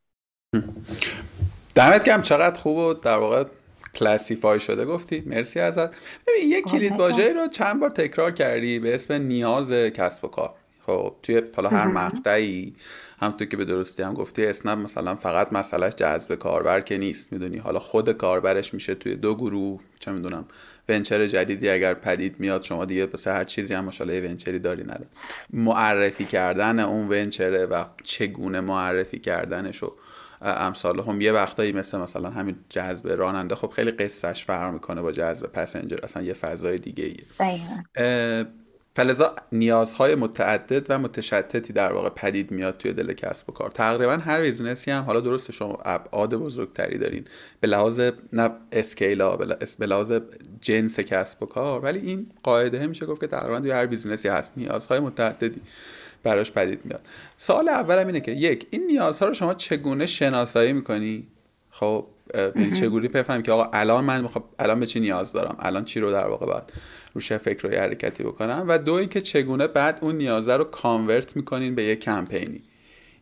دمت 1.76 2.04
گرم. 2.04 2.22
چقدر 2.22 2.60
خوب 2.60 2.78
و 2.78 2.94
در 2.94 3.18
واقع 3.18 3.44
classify 3.96 4.60
شده 4.60 4.86
گفتی 4.86 5.24
مرسی 5.26 5.60
ازت. 5.60 5.90
ببین 6.28 6.50
یک 6.50 6.66
کلید 6.66 6.96
واژه 6.96 7.34
رو 7.34 7.48
چند 7.48 7.80
بار 7.80 7.90
تکرار 7.90 8.32
کردی 8.32 8.80
به 8.80 8.96
اسم 8.96 9.14
نیاز 9.14 9.72
کسب 9.72 10.26
و 10.26 10.28
کار. 10.28 10.54
خب 10.86 11.16
توی 11.24 11.42
حالا 11.56 11.70
هر 11.70 11.88
مقطعی 11.88 12.74
همونطور 13.22 13.48
که 13.48 13.58
به 13.58 13.66
درستی 13.66 14.04
هم 14.04 14.14
گفتی 14.14 14.46
اسنپ 14.46 14.78
مثلا 14.78 15.16
فقط 15.16 15.54
مسئلهش 15.54 15.94
جذب 15.94 16.36
کاربر 16.36 16.82
که 16.82 16.98
نیست 16.98 17.34
می‌دونی. 17.34 17.58
حالا 17.58 17.80
خود 17.80 18.12
کاربرش 18.12 18.74
میشه 18.74 18.96
توی 18.96 19.16
دو 19.16 19.36
گروه 19.36 19.80
چه 20.00 20.12
می‌دونم 20.12 20.46
ونچر 20.90 21.28
جدیدی 21.28 21.70
اگر 21.70 21.94
پدید 21.94 22.36
میاد 22.40 22.64
شما 22.64 22.86
دیگه 22.86 23.06
پس 23.06 23.28
هر 23.28 23.44
چیزی 23.44 23.74
هم 23.74 23.86
ماشاءالله 23.86 24.30
ونچری 24.30 24.60
داری 24.60 24.84
نده 24.84 25.06
معرفی 25.54 26.26
کردن 26.26 26.80
اون 26.80 27.08
ونچره 27.08 27.66
و 27.66 27.84
چگونه 28.04 28.62
معرفی 28.62 29.20
کردنش 29.20 29.84
و 29.84 29.94
امثال 30.42 31.00
هم 31.00 31.22
یه 31.22 31.32
وقتایی 31.32 31.72
مثل 31.72 31.98
مثلا 31.98 32.30
همین 32.30 32.56
جذب 32.70 33.08
راننده 33.08 33.56
خب 33.56 33.70
خیلی 33.70 33.92
قصهش 33.92 34.46
فرق 34.46 34.74
می‌کنه 34.74 35.02
با 35.02 35.12
جذب 35.12 35.46
پسنجر 35.46 35.98
اصلا 36.04 36.24
یه 36.24 36.34
فضای 36.34 36.78
دیگه 36.78 37.04
ایه 37.04 38.46
فلذا 38.96 39.36
نیازهای 39.52 40.16
متعدد 40.16 40.86
و 40.90 41.00
متشتتی 41.00 41.74
در 41.74 41.94
واقع 41.94 42.10
پدید 42.10 42.52
میاد 42.52 42.78
توی 42.78 42.94
دل 42.94 43.14
کسب 43.14 43.50
و 43.50 43.54
کار. 43.54 43.70
تقریبا 43.70 44.14
هر 44.14 44.42
business 44.42 44.86
ی 44.86 44.92
هم 44.92 45.04
حالا 45.04 45.20
درست 45.20 45.52
شما 45.52 45.80
ابعاد 45.86 46.36
بزرگتری 46.36 46.98
دارین 46.98 47.26
به 47.60 47.68
لحاظ 47.68 48.02
نه 48.34 48.52
scale 48.72 49.36
به 49.80 49.86
لحاظ 49.86 50.14
جنس 50.62 51.00
کسب 51.00 51.44
و 51.44 51.46
کار 51.46 51.86
ولی 51.86 52.00
این 52.00 52.32
قاعده 52.44 52.88
میشه 52.88 53.06
گفت 53.06 53.22
که 53.22 53.28
تقریبا 53.28 53.60
توی 53.60 53.72
هر 53.72 53.86
business 53.86 54.23
ی 54.23 54.28
هست. 54.28 54.54
نیازهای 54.58 55.00
متعددی. 55.00 55.62
براش 56.24 56.52
پدید 56.52 56.80
میاد. 56.84 57.02
سوال 57.38 57.70
اولم 57.70 58.08
اینه 58.08 58.20
که 58.20 58.32
یک 58.32 58.68
این 58.70 58.88
نیازها 58.88 59.28
رو 59.28 59.34
شما 59.34 59.54
چگونه 59.54 60.06
شناسایی 60.06 60.74
می‌کنی؟ 60.74 61.28
خب 61.70 62.06
یعنی 62.56 62.72
چگونه 62.72 63.08
بفهمی 63.08 63.44
که 63.44 63.52
آقا 63.52 63.70
الان 63.74 64.04
من 64.04 64.22
می‌خوام 64.22 64.46
الان 64.60 64.80
به 64.80 64.86
چی 64.86 65.00
نیاز 65.00 65.34
دارم؟ 65.34 65.56
الان 65.60 65.86
چی 65.86 66.00
رو 66.00 66.12
در 66.12 66.28
واقع 66.28 66.46
باید 66.46 66.64
روش 67.14 67.34
فکر 67.34 67.68
و 67.68 67.70
حرکتی 67.70 68.24
بکنم؟ 68.24 68.66
و 68.68 68.78
دو 68.78 68.94
اینکه 68.94 69.22
چگونه 69.22 69.68
بعد 69.68 70.00
اون 70.02 70.16
نیازه 70.16 70.58
رو 70.58 70.64
convert 70.64 71.36
می‌کنین 71.36 71.76
به 71.76 71.84
یه 71.84 71.96
کمپینی؟ 71.96 72.62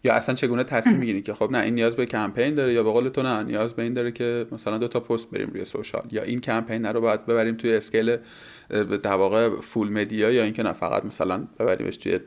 یا 0.03 0.13
اصلا 0.13 0.36
چگونه 0.36 0.63
تصمیم 0.63 0.96
می‌گیرین 0.96 1.24
که 1.24 1.34
خب 1.34 1.51
نه 1.51 1.60
این 1.60 1.75
نیاز 1.75 1.96
به 1.96 2.06
کمپین 2.06 2.56
داره 2.56 2.74
یا 2.74 2.84
به 2.84 2.91
قول 2.91 3.10
تو 3.10 3.24
نه 3.24 3.44
نیاز 3.44 3.74
به 3.74 3.84
این 3.84 3.94
داره 3.94 4.12
که 4.12 4.46
مثلا 4.51 4.77
دو 4.77 4.88
تا 4.88 5.00
پست 5.00 5.32
بریم 5.32 5.50
روی 5.50 5.65
social؟ 5.66 6.08
یا 6.12 6.24
این 6.24 6.41
کمپین 6.41 6.86
رو 6.86 7.01
باید 7.01 7.25
ببریم 7.25 7.56
توی 7.56 7.75
scale 7.75 8.18
در 9.03 9.13
واقع 9.13 9.50
full 9.62 9.89
media 9.89 10.32
یا 10.32 10.44
اینکه 10.44 10.63
نه 10.63 10.74
فقط 10.74 11.06
مثلا 11.06 11.48
ببریمش 11.60 11.98
توی 11.98 12.20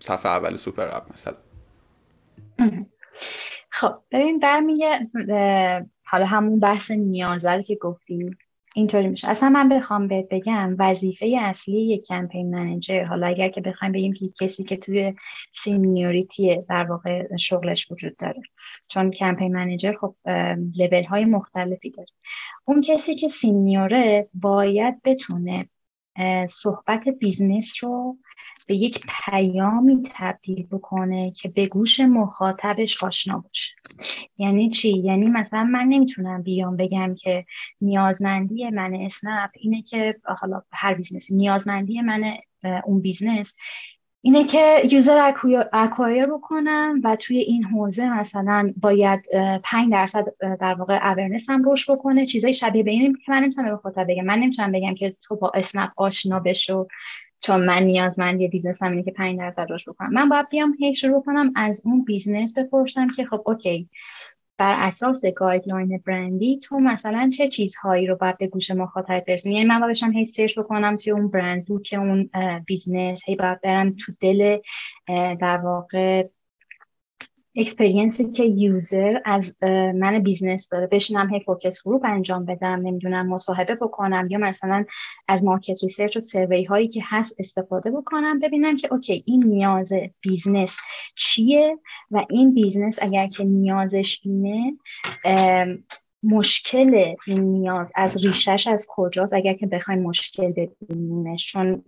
صفحه 0.00 0.32
اول 0.32 0.56
super 0.56 0.88
app 0.96 1.12
مثلا. 1.12 1.36
خب 3.70 3.94
ببین 4.10 4.38
برمیگه 4.38 5.10
حالا 6.04 6.26
همون 6.26 6.60
بحث 6.60 6.90
نیازه 6.90 7.62
که 7.62 7.74
گفتیم. 7.74 8.38
اینطوری 8.74 9.08
میشه. 9.08 9.28
اصلا 9.28 9.48
من 9.48 9.68
بخوام 9.68 10.08
بهت 10.08 10.28
بگم 10.30 10.76
وظیفه 10.78 11.38
اصلی 11.40 11.80
یک 11.80 12.06
campaign 12.06 12.54
manager 12.54 13.04
حالا 13.04 13.26
اگر 13.26 13.48
که 13.48 13.60
بخوایم 13.60 13.92
بگیم 13.92 14.12
که 14.12 14.26
کسی 14.40 14.64
که 14.64 14.76
توی 14.76 15.14
seniority 15.54 16.62
در 16.68 16.84
واقع 16.84 17.36
شغلش 17.36 17.90
وجود 17.90 18.16
داره. 18.16 18.42
چون 18.88 19.10
campaign 19.10 19.52
manager 19.52 19.92
خب 20.00 20.14
level 20.76 21.04
های 21.04 21.24
مختلفی 21.24 21.90
داره. 21.90 22.08
اون 22.64 22.80
کسی 22.80 23.14
که 23.14 23.28
senior 23.28 24.14
ه 24.14 24.28
باید 24.34 25.02
بتونه 25.04 25.68
صحبت 26.48 27.08
business 27.20 27.84
رو 27.84 28.16
به 28.70 28.76
یک 28.76 29.00
پیامی 29.08 30.02
تبدیل 30.04 30.66
بکنه 30.66 31.30
که 31.30 31.48
به 31.48 31.66
گوش 31.66 32.00
مخاطبش 32.00 33.04
آشنا 33.04 33.38
باشه. 33.38 33.74
یعنی 34.38 34.70
چی؟ 34.70 34.98
یعنی 34.98 35.26
مثلا 35.26 35.64
من 35.64 35.84
نمی‌تونم 35.84 36.42
بیام 36.42 36.76
بگم 36.76 37.14
که 37.14 37.44
نیازمندی 37.80 38.70
من 38.70 38.94
اسنپ 38.94 39.50
اینه 39.54 39.82
که 39.82 40.16
حالا 40.40 40.62
هر 40.72 40.94
business 40.94 41.30
ی 41.30 41.34
نیازمندی 41.34 42.00
من 42.00 42.34
اون 42.84 43.00
business 43.00 43.54
اینه 44.22 44.44
که 44.44 44.82
user 44.90 45.32
acquire 45.72 46.26
بکنم 46.26 47.00
و 47.04 47.16
توی 47.16 47.38
این 47.38 47.64
حوزه 47.64 48.18
مثلا 48.18 48.72
باید 48.76 49.20
5 49.64 49.92
درصد 49.92 50.24
در 50.60 50.74
واقع 50.74 51.10
awareness 51.10 51.50
هم 51.50 51.62
رشد 51.62 51.90
بکنه. 51.90 52.26
چیزای 52.26 52.52
شبیه 52.52 52.82
به 52.82 52.90
اینه 52.90 53.18
که 53.26 53.32
من 53.32 53.42
نمی‌تونم 53.42 53.66
به 53.66 53.74
مخاطب 53.74 54.06
بگم. 54.08 54.24
من 54.24 54.38
نمی‌تونم 54.38 54.72
بگم 54.72 54.94
که 54.94 55.16
تو 55.22 55.36
با 55.36 55.52
اسنپ 55.54 55.90
آشنا 55.96 56.40
بشو. 56.40 56.86
چون 57.40 57.66
من 57.66 57.82
نیازمندی 57.82 58.48
business 58.48 58.82
م 58.82 58.90
اینه 58.90 59.02
که 59.02 59.10
5 59.10 59.38
درصد 59.38 59.70
رشد 59.70 59.88
بکنم. 59.88 60.12
من 60.12 60.28
باید 60.28 60.48
بیام 60.48 60.76
هی 60.78 60.94
شروع 60.94 61.22
کنم 61.22 61.52
از 61.56 61.82
اون 61.84 62.04
business 62.04 62.58
بپرسم 62.58 63.08
که 63.16 63.24
خب 63.24 63.42
okay. 63.46 63.88
بر 64.58 64.74
اساس 64.78 65.24
guideline 65.36 66.02
برندی 66.06 66.60
تو 66.62 66.78
مثلا 66.78 67.30
چه 67.36 67.48
چیزهایی 67.48 68.06
رو 68.06 68.16
باید 68.16 68.38
به 68.38 68.46
گوش 68.46 68.70
مخاطب 68.70 69.24
برسونی 69.26 69.54
یعنی 69.54 69.68
من 69.68 69.80
باید 69.80 69.90
بشم 69.90 70.12
هی 70.12 70.24
search 70.24 70.58
بکنم 70.58 70.96
توی 70.96 71.12
اون 71.12 71.28
برند 71.28 71.66
که 71.84 71.96
اون 71.96 72.30
business. 72.66 73.20
هی 73.26 73.36
باید 73.36 73.60
برم 73.60 73.96
تو 73.96 74.12
دل 74.20 74.58
در 75.40 75.56
واقع 75.56 76.28
experience 77.56 78.23
ی 78.23 78.30
که 78.30 78.44
user 78.44 79.18
از 79.24 79.56
من 79.94 80.18
business 80.18 80.68
داره 80.68 80.86
بشینم 80.86 81.34
هی 81.34 81.40
focus 81.40 81.82
group 81.84 82.02
انجام 82.04 82.44
بدم 82.44 82.80
نمی‌دونم 82.82 83.28
مصاحبه 83.28 83.74
بکنم 83.74 84.28
یا 84.30 84.38
مثلا 84.38 84.84
از 85.28 85.44
market 85.44 85.82
research 85.82 86.16
و 86.16 86.20
survey 86.20 86.64
هایی 86.64 86.88
که 86.88 87.02
هست 87.04 87.34
استفاده 87.38 87.90
بکنم 87.90 88.38
ببینم 88.38 88.76
که 88.76 88.92
okay 88.92 89.24
این 89.26 89.46
نیاز 89.46 89.92
business 90.20 90.76
چیه 91.14 91.78
و 92.10 92.26
این 92.30 92.54
business 92.54 92.98
اگر 93.02 93.26
که 93.26 93.44
نیازش 93.44 94.20
اینه 94.24 94.76
مشکل 96.22 97.14
این 97.26 97.40
نیاز 97.40 97.92
از 97.94 98.24
ریشش 98.24 98.66
از 98.66 98.86
کجاست؟ 98.88 99.32
اگر 99.32 99.54
که 99.54 99.66
بخوایم 99.66 100.02
مشکل 100.02 100.52
ببینیمش 100.52 101.46
چون 101.46 101.84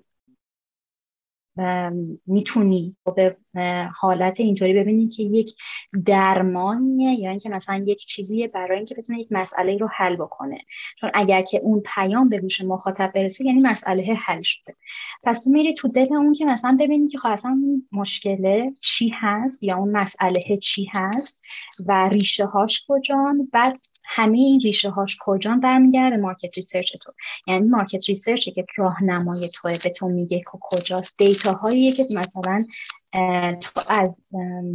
می‌تونی 2.27 2.97
به 3.15 3.37
حالت 4.01 4.41
اینطوری 4.41 4.73
ببینی 4.73 5.09
که 5.09 5.23
یک 5.23 5.55
درمانیه 6.07 7.21
یا 7.21 7.31
اینکه 7.31 7.49
مثلا 7.49 7.85
یک 7.87 7.99
چیزیه 7.99 8.49
برای 8.49 8.77
اینکه 8.77 8.95
بتونه 8.95 9.21
یک 9.21 9.29
مسئله 9.31 9.77
رو 9.77 9.89
حل 9.97 10.17
بکنه. 10.17 10.59
چون 11.01 11.11
اگر 11.15 11.43
که 11.43 11.59
اون 11.59 11.83
پیام 11.95 12.29
به 12.29 12.41
گوش 12.41 12.61
مخاطب 12.61 13.13
برسه 13.15 13.45
یعنی 13.45 13.61
مسئله 13.61 14.15
حل 14.15 14.43
شده. 14.43 14.77
پس 15.23 15.45
تو 15.45 15.51
میری 15.51 15.75
تو 15.75 15.89
دل 15.89 16.15
اون 16.15 16.35
که 16.35 16.45
مثلا 16.45 16.77
ببینی 16.81 17.09
که 17.09 17.19
خب 17.19 17.29
اصلا 17.29 17.59
مشکله 17.93 18.73
چی 18.81 19.13
هست 19.15 19.63
یا 19.63 19.77
اون 19.77 19.91
مسئله 19.91 20.57
چی 20.63 20.89
هست 20.93 21.45
و 21.89 22.09
ریشه 22.09 22.45
هاش 22.45 22.85
کجان. 22.89 23.49
بعد 23.53 23.81
همه 24.05 24.39
این 24.39 24.61
ریشه 24.61 24.91
هاش 24.91 25.17
کجا 25.21 25.59
برمیگرده؟ 25.63 26.17
market 26.17 26.57
research 26.57 26.97
تو. 26.97 27.13
یعنی 27.47 27.69
market 27.69 28.09
research 28.09 28.49
که 28.49 28.65
راهنمای 28.77 29.51
توه 29.55 29.79
به 29.85 29.91
تو 29.91 30.09
میگه 30.09 30.39
که 30.39 30.59
کجاست. 30.61 31.15
data 31.19 31.53
هایی 31.53 31.93
که 31.93 32.07
مثلا 32.17 32.67
تو 33.61 33.81
از 33.89 34.25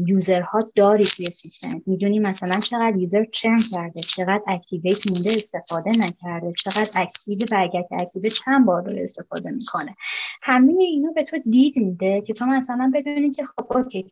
user 0.08 0.59
ها 0.59 0.72
داری 0.76 1.06
توی 1.06 1.32
سیستم. 1.32 1.82
می‌دونی 1.86 2.20
مثلا 2.20 2.60
چقدر 2.60 2.98
user 2.98 3.26
churn 3.32 3.60
کرده 3.72 4.02
چقدر 4.02 4.42
active 4.48 5.12
مونده 5.12 5.32
استفاده 5.34 5.92
نکرده 5.92 6.54
چقدر 6.54 6.90
active 6.96 7.40
و 7.52 7.56
اگر 7.64 7.84
active 8.02 8.30
چند 8.30 8.66
بار 8.66 8.84
رو 8.84 9.00
استفاده 9.04 9.52
می‌کنه. 9.52 9.96
همه 10.42 10.74
اینا 10.80 11.12
به 11.12 11.24
تو 11.24 11.38
دید 11.38 11.78
میده 11.78 12.22
که 12.22 12.34
تو 12.34 12.46
مثلا 12.46 12.92
بدونی 12.96 13.32
که 13.32 13.46
خب 13.46 13.78
okay. 13.78 14.12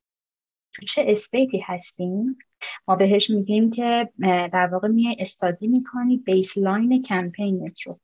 تو 0.75 0.85
چه 0.85 1.05
state 1.07 1.50
ی 1.50 1.59
هستیم؟ 1.59 2.37
ما 2.87 2.95
بهش 2.95 3.29
میگیم 3.29 3.69
که 3.69 4.09
در 4.53 4.69
واقع 4.71 4.87
میای 4.87 5.15
study 5.19 5.67
می‌کنی 5.67 6.17
baseline 6.17 7.01
کمپینت 7.01 7.81
رو. 7.81 7.99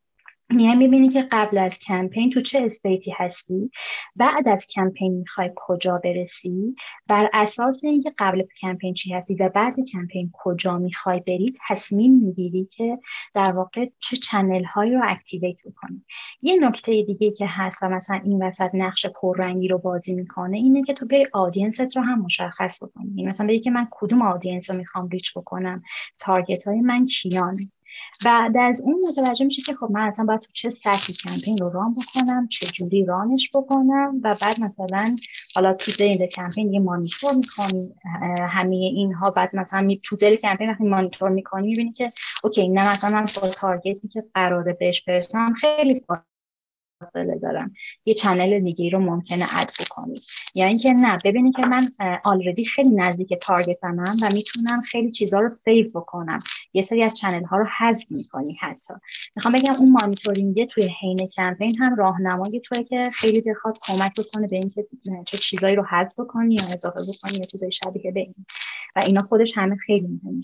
میای 0.51 0.75
می‌بینی 0.75 1.09
که 1.09 1.27
قبل 1.31 1.57
از 1.57 1.79
کمپین 1.79 2.29
تو 2.29 2.41
چه 2.41 2.59
state 2.59 3.04
ی 3.04 3.13
هستی؟ 3.17 3.71
بعد 4.15 4.47
از 4.47 4.65
کمپین 4.65 5.13
می‌خوای 5.13 5.51
کجا 5.55 6.01
برسی؟ 6.03 6.75
بر 7.07 7.29
اساس 7.33 7.83
اینکه 7.83 8.13
قبل 8.17 8.43
کمپین 8.61 8.93
چی 8.93 9.13
هستی 9.13 9.35
و 9.35 9.49
بعد 9.49 9.75
کمپین 9.91 10.31
کجا 10.33 10.77
می‌خوای 10.77 11.19
بری 11.19 11.53
تصمیم 11.67 12.13
می‌گیری 12.13 12.67
که 12.71 12.99
در 13.33 13.51
واقع 13.51 13.85
چه 13.99 14.17
channel 14.17 14.63
هایی 14.63 14.93
رو 14.93 15.01
activate 15.03 15.61
بکنی. 15.65 16.05
یه 16.41 16.55
نکته 16.59 17.03
دیگه 17.03 17.31
که 17.31 17.45
هست 17.49 17.83
و 17.83 17.89
مثلا 17.89 18.21
این 18.23 18.43
وسط 18.43 18.69
نقش 18.73 19.05
پررنگی 19.05 19.67
رو 19.67 19.77
بازی 19.77 20.13
می‌کنه 20.13 20.57
اینه 20.57 20.83
که 20.83 20.93
تو 20.93 21.05
بیای 21.05 21.27
audience 21.33 21.90
ت 21.90 21.97
رو 21.97 22.03
هم 22.03 22.21
مشخص 22.21 22.83
بکنی. 22.83 23.07
یعنی 23.07 23.25
مثلا 23.25 23.47
بگی 23.47 23.59
که 23.59 23.71
من 23.71 23.87
کدوم 23.91 24.21
audience 24.21 24.69
رو 24.69 24.77
می‌خوام 24.77 25.07
reach 25.07 25.37
بکنم؟ 25.37 25.83
target 26.19 26.67
های 26.67 26.81
من 26.81 27.05
کیان؟ 27.05 27.57
بعد 28.25 28.57
از 28.57 28.81
اون 28.81 28.99
متوجه 29.09 29.45
میشه 29.45 29.61
که 29.61 29.75
خب 29.75 29.87
من 29.91 30.01
اصلا 30.01 30.25
باید 30.25 30.39
تو 30.39 30.47
چه 30.53 30.69
سطحی 30.69 31.13
کمپین 31.13 31.57
رو 31.57 31.69
run 31.69 31.93
بکنم 31.93 32.47
چه 32.47 32.65
جوری 32.65 33.05
run 33.05 33.33
ش 33.33 33.51
بکنم 33.53 34.21
و 34.23 34.35
بعد 34.41 34.61
مثلا 34.61 35.15
حالا 35.55 35.73
تو 35.73 35.91
دل 35.99 36.25
کمپین 36.25 36.73
یه 36.73 36.79
مانیتور 36.79 37.33
می‌کنی 37.33 37.95
همه 38.41 38.75
اینها. 38.75 39.29
بعد 39.29 39.55
مثلا 39.55 39.95
تو 40.03 40.15
دل 40.15 40.35
کمپین 40.35 40.69
وقتی 40.69 40.83
مانیتور 40.83 41.29
می‌کنی 41.29 41.67
می‌بینی 41.67 41.91
که 41.91 42.09
okay 42.43 42.67
نه 42.69 42.91
مثلا 42.91 43.09
من 43.09 43.25
با 43.41 43.47
target 43.47 43.99
ی 43.99 44.07
که 44.07 44.23
قراره 44.33 44.73
بهش 44.73 45.01
برسم 45.01 45.53
خیلی 45.53 45.99
فاصله 46.07 46.30
دارم 47.41 47.73
یه 48.05 48.13
channel 48.13 48.59
دیگه 48.59 48.89
رو 48.89 48.99
ممکنه 48.99 49.45
add 49.59 49.71
بکنی. 49.79 50.19
یا 50.55 50.65
اینکه 50.65 50.91
نه 50.91 51.19
ببینی 51.25 51.51
که 51.51 51.65
من 51.65 51.89
already 52.23 52.65
خیلی 52.65 52.89
نزدیک 52.89 53.33
target 53.33 53.95
مم 53.95 54.15
و 54.21 54.29
می‌تونم 54.33 54.81
خیلی 54.81 55.11
چیزها 55.11 55.39
رو 55.39 55.49
save 55.49 55.89
بکنم. 55.89 56.39
یه 56.73 56.83
سری 56.83 57.03
از 57.03 57.17
channel 57.17 57.43
ها 57.43 57.57
رو 57.57 57.65
حذف 57.79 58.05
می‌کنی 58.09 58.53
حتی. 58.53 58.93
می‌خوام 59.35 59.53
بگم 59.53 59.73
اون 59.79 59.91
مانیتورینگ 59.91 60.65
توی 60.65 60.89
حین 61.01 61.27
کمپین 61.27 61.77
هم 61.79 61.95
راهنمای 61.95 62.61
توئه 62.65 62.83
که 62.83 63.03
خیلی 63.13 63.41
بخواد 63.41 63.77
کمک 63.81 64.11
بکنه 64.19 64.47
به 64.47 64.55
اینکه 64.55 64.85
چه 65.25 65.37
چیزایی 65.37 65.75
رو 65.75 65.85
حذف 65.91 66.19
بکنی 66.19 66.55
یا 66.55 66.63
اضافه 66.73 66.99
بکنی 67.01 67.37
یا 67.37 67.45
چیزای 67.45 67.71
شبیه 67.71 68.11
به 68.11 68.19
این. 68.19 68.45
و 68.95 68.99
اینا 68.99 69.21
خودش 69.21 69.57
همه 69.57 69.75
خیلی 69.75 70.07
مهم 70.23 70.41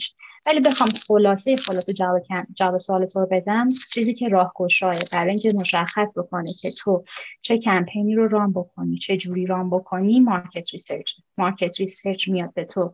ولی 0.47 0.59
بخوام 0.59 0.89
خلاصه 1.07 1.55
خلاصه 1.55 1.93
جواب 1.93 2.21
جواب 2.53 2.77
سوال 2.77 3.05
تو 3.05 3.19
رو 3.19 3.27
بدم 3.31 3.69
چیزی 3.93 4.13
که 4.13 4.29
راهگشایه 4.29 5.01
برای 5.11 5.29
اینکه 5.29 5.51
مشخص 5.55 6.17
بکنه 6.17 6.53
که 6.53 6.71
تو 6.71 7.03
چه 7.41 7.57
کمپینی 7.57 8.15
رو 8.15 8.27
run 8.27 8.53
بکنی 8.53 8.97
چه 8.97 9.17
جوری 9.17 9.45
run 9.45 9.69
بکنی 9.69 10.19
market 10.19 10.69
research 10.71 11.11
market 11.37 11.79
research 11.79 12.29
میاد 12.29 12.53
به 12.53 12.65
تو 12.65 12.93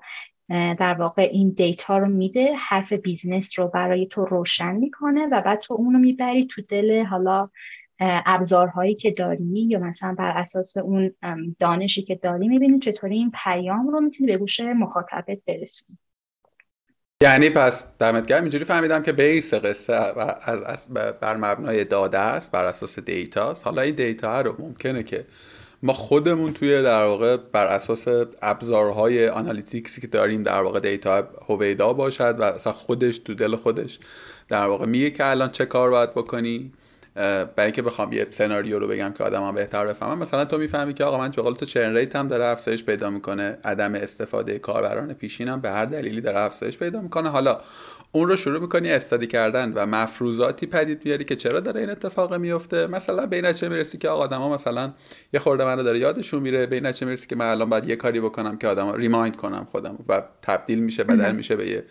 در 0.49 0.93
واقع 0.93 1.29
این 1.31 1.49
data 1.49 1.97
رو 1.97 2.07
میده 2.07 2.55
حرف 2.55 2.93
business 2.93 3.59
رو 3.59 3.67
برای 3.67 4.07
تو 4.07 4.25
روشن 4.25 4.75
می‌کنه 4.75 5.25
و 5.31 5.41
بعد 5.41 5.59
تو 5.59 5.73
اونو 5.73 5.99
می‌بری 5.99 6.47
تو 6.47 6.61
دل 6.61 7.05
حالا 7.05 7.49
ابزارهایی 7.99 8.95
که 8.95 9.11
داری 9.11 9.43
یا 9.43 9.79
مثلا 9.79 10.15
بر 10.17 10.37
اساس 10.37 10.77
اون 10.77 11.15
دانشی 11.59 12.03
که 12.03 12.15
داری 12.15 12.47
می‌بینی 12.47 12.79
چطوری 12.79 13.15
این 13.15 13.31
پیام 13.43 13.87
رو 13.87 14.01
می‌تونی 14.01 14.31
به 14.31 14.37
گوش 14.37 14.59
مخاطبت 14.59 15.37
برسونی 15.47 15.97
یعنی 17.23 17.49
پس 17.49 17.83
دمت 17.99 18.27
گرم. 18.27 18.41
اینجوری 18.41 18.65
فهمیدم 18.65 19.03
که 19.03 19.11
base 19.11 19.53
قصه 19.53 19.93
از 19.93 20.87
بر 21.21 21.37
مبنای 21.37 21.83
داده 21.83 22.19
است 22.19 22.51
بر 22.51 22.65
اساس 22.65 22.99
data 22.99 23.43
ست 23.43 23.65
حالا 23.65 23.81
این 23.81 23.95
data 23.95 24.41
رو 24.41 24.55
ممکنه 24.59 25.03
که 25.03 25.25
ما 25.83 25.93
خودمون 25.93 26.53
توی 26.53 26.83
در 26.83 27.03
واقع 27.03 27.37
بر 27.37 27.65
اساس 27.65 28.07
ابزارهای 28.41 29.29
analytics 29.29 29.94
ی 29.94 30.01
که 30.01 30.07
داریم 30.07 30.43
در 30.43 30.61
واقع 30.61 30.79
data 30.79 31.27
هویدا 31.49 31.93
باشد 31.93 32.35
و 32.39 32.43
اصلا 32.43 32.73
خودش 32.73 33.17
تو 33.17 33.33
دل 33.33 33.55
خودش 33.55 33.99
در 34.49 34.67
واقع 34.67 34.85
میگه 34.85 35.09
که 35.09 35.25
الان 35.25 35.51
چه 35.51 35.65
کار 35.65 35.89
باید 35.89 36.11
بکنی؟ 36.11 36.71
برای 37.15 37.51
اینکه 37.57 37.81
بخوام 37.81 38.13
یه 38.13 38.27
سناریو 38.29 38.79
رو 38.79 38.87
بگم 38.87 39.13
که 39.17 39.23
آدم 39.23 39.51
بهتر 39.51 39.85
بفهمم. 39.85 40.17
مثلا 40.17 40.45
تو 40.45 40.57
می‌فهمی 40.57 40.93
که 40.93 41.03
آقا 41.03 41.17
من 41.17 41.29
به 41.29 41.41
قول 41.41 41.53
تو 41.53 41.65
چرن 41.65 41.95
ریت 41.95 42.15
هم 42.15 42.27
داره 42.27 42.45
افزایش 42.45 42.83
پیدا 42.83 43.09
می‌کنه. 43.09 43.57
عدم 43.63 43.95
استفاده 43.95 44.59
کاربران 44.59 45.13
پیشینم 45.13 45.61
به 45.61 45.69
هر 45.69 45.85
دلیلی 45.85 46.21
داره 46.21 46.39
افزایش 46.39 46.77
پیدا 46.77 47.01
می‌کنه. 47.01 47.29
حالا 47.29 47.61
اون 48.15 48.27
رو 48.27 48.35
شروع 48.35 48.59
می‌کنی 48.59 48.91
استادی 48.91 49.27
کردن 49.27 49.73
و 49.73 49.85
مفروضاتی 49.85 50.65
پدید 50.65 51.01
میاری 51.05 51.23
که 51.23 51.35
چرا 51.35 51.59
داره 51.59 51.79
این 51.79 51.89
اتفاق 51.89 52.33
میفته 52.33 52.87
مثلا 52.87 53.25
به 53.25 53.35
این 53.35 53.53
چه 53.53 53.69
می‌رسی 53.69 53.97
که 53.97 54.09
آقا 54.09 54.23
آدما 54.23 54.53
مثلا 54.53 54.93
یه 55.33 55.39
خورده 55.39 55.65
من 55.65 55.75
داره 55.75 55.99
یادشون 55.99 56.41
میره 56.41 56.65
به 56.65 56.75
این 56.75 56.91
چه 56.91 57.05
می‌رسی 57.05 57.27
که 57.27 57.35
من 57.35 57.45
الان 57.45 57.69
باید 57.69 57.89
یه 57.89 57.95
کاری 57.95 58.19
بکنم 58.19 58.57
که 58.57 58.67
آدما 58.67 58.95
ریمایند 58.95 59.35
کنم 59.35 59.67
خودم 59.71 59.97
و 60.07 60.23
تبدیل 60.41 60.79
میشه 60.79 61.03
بدل 61.03 61.35
میشه 61.35 61.55
به 61.55 61.69
یه 61.69 61.83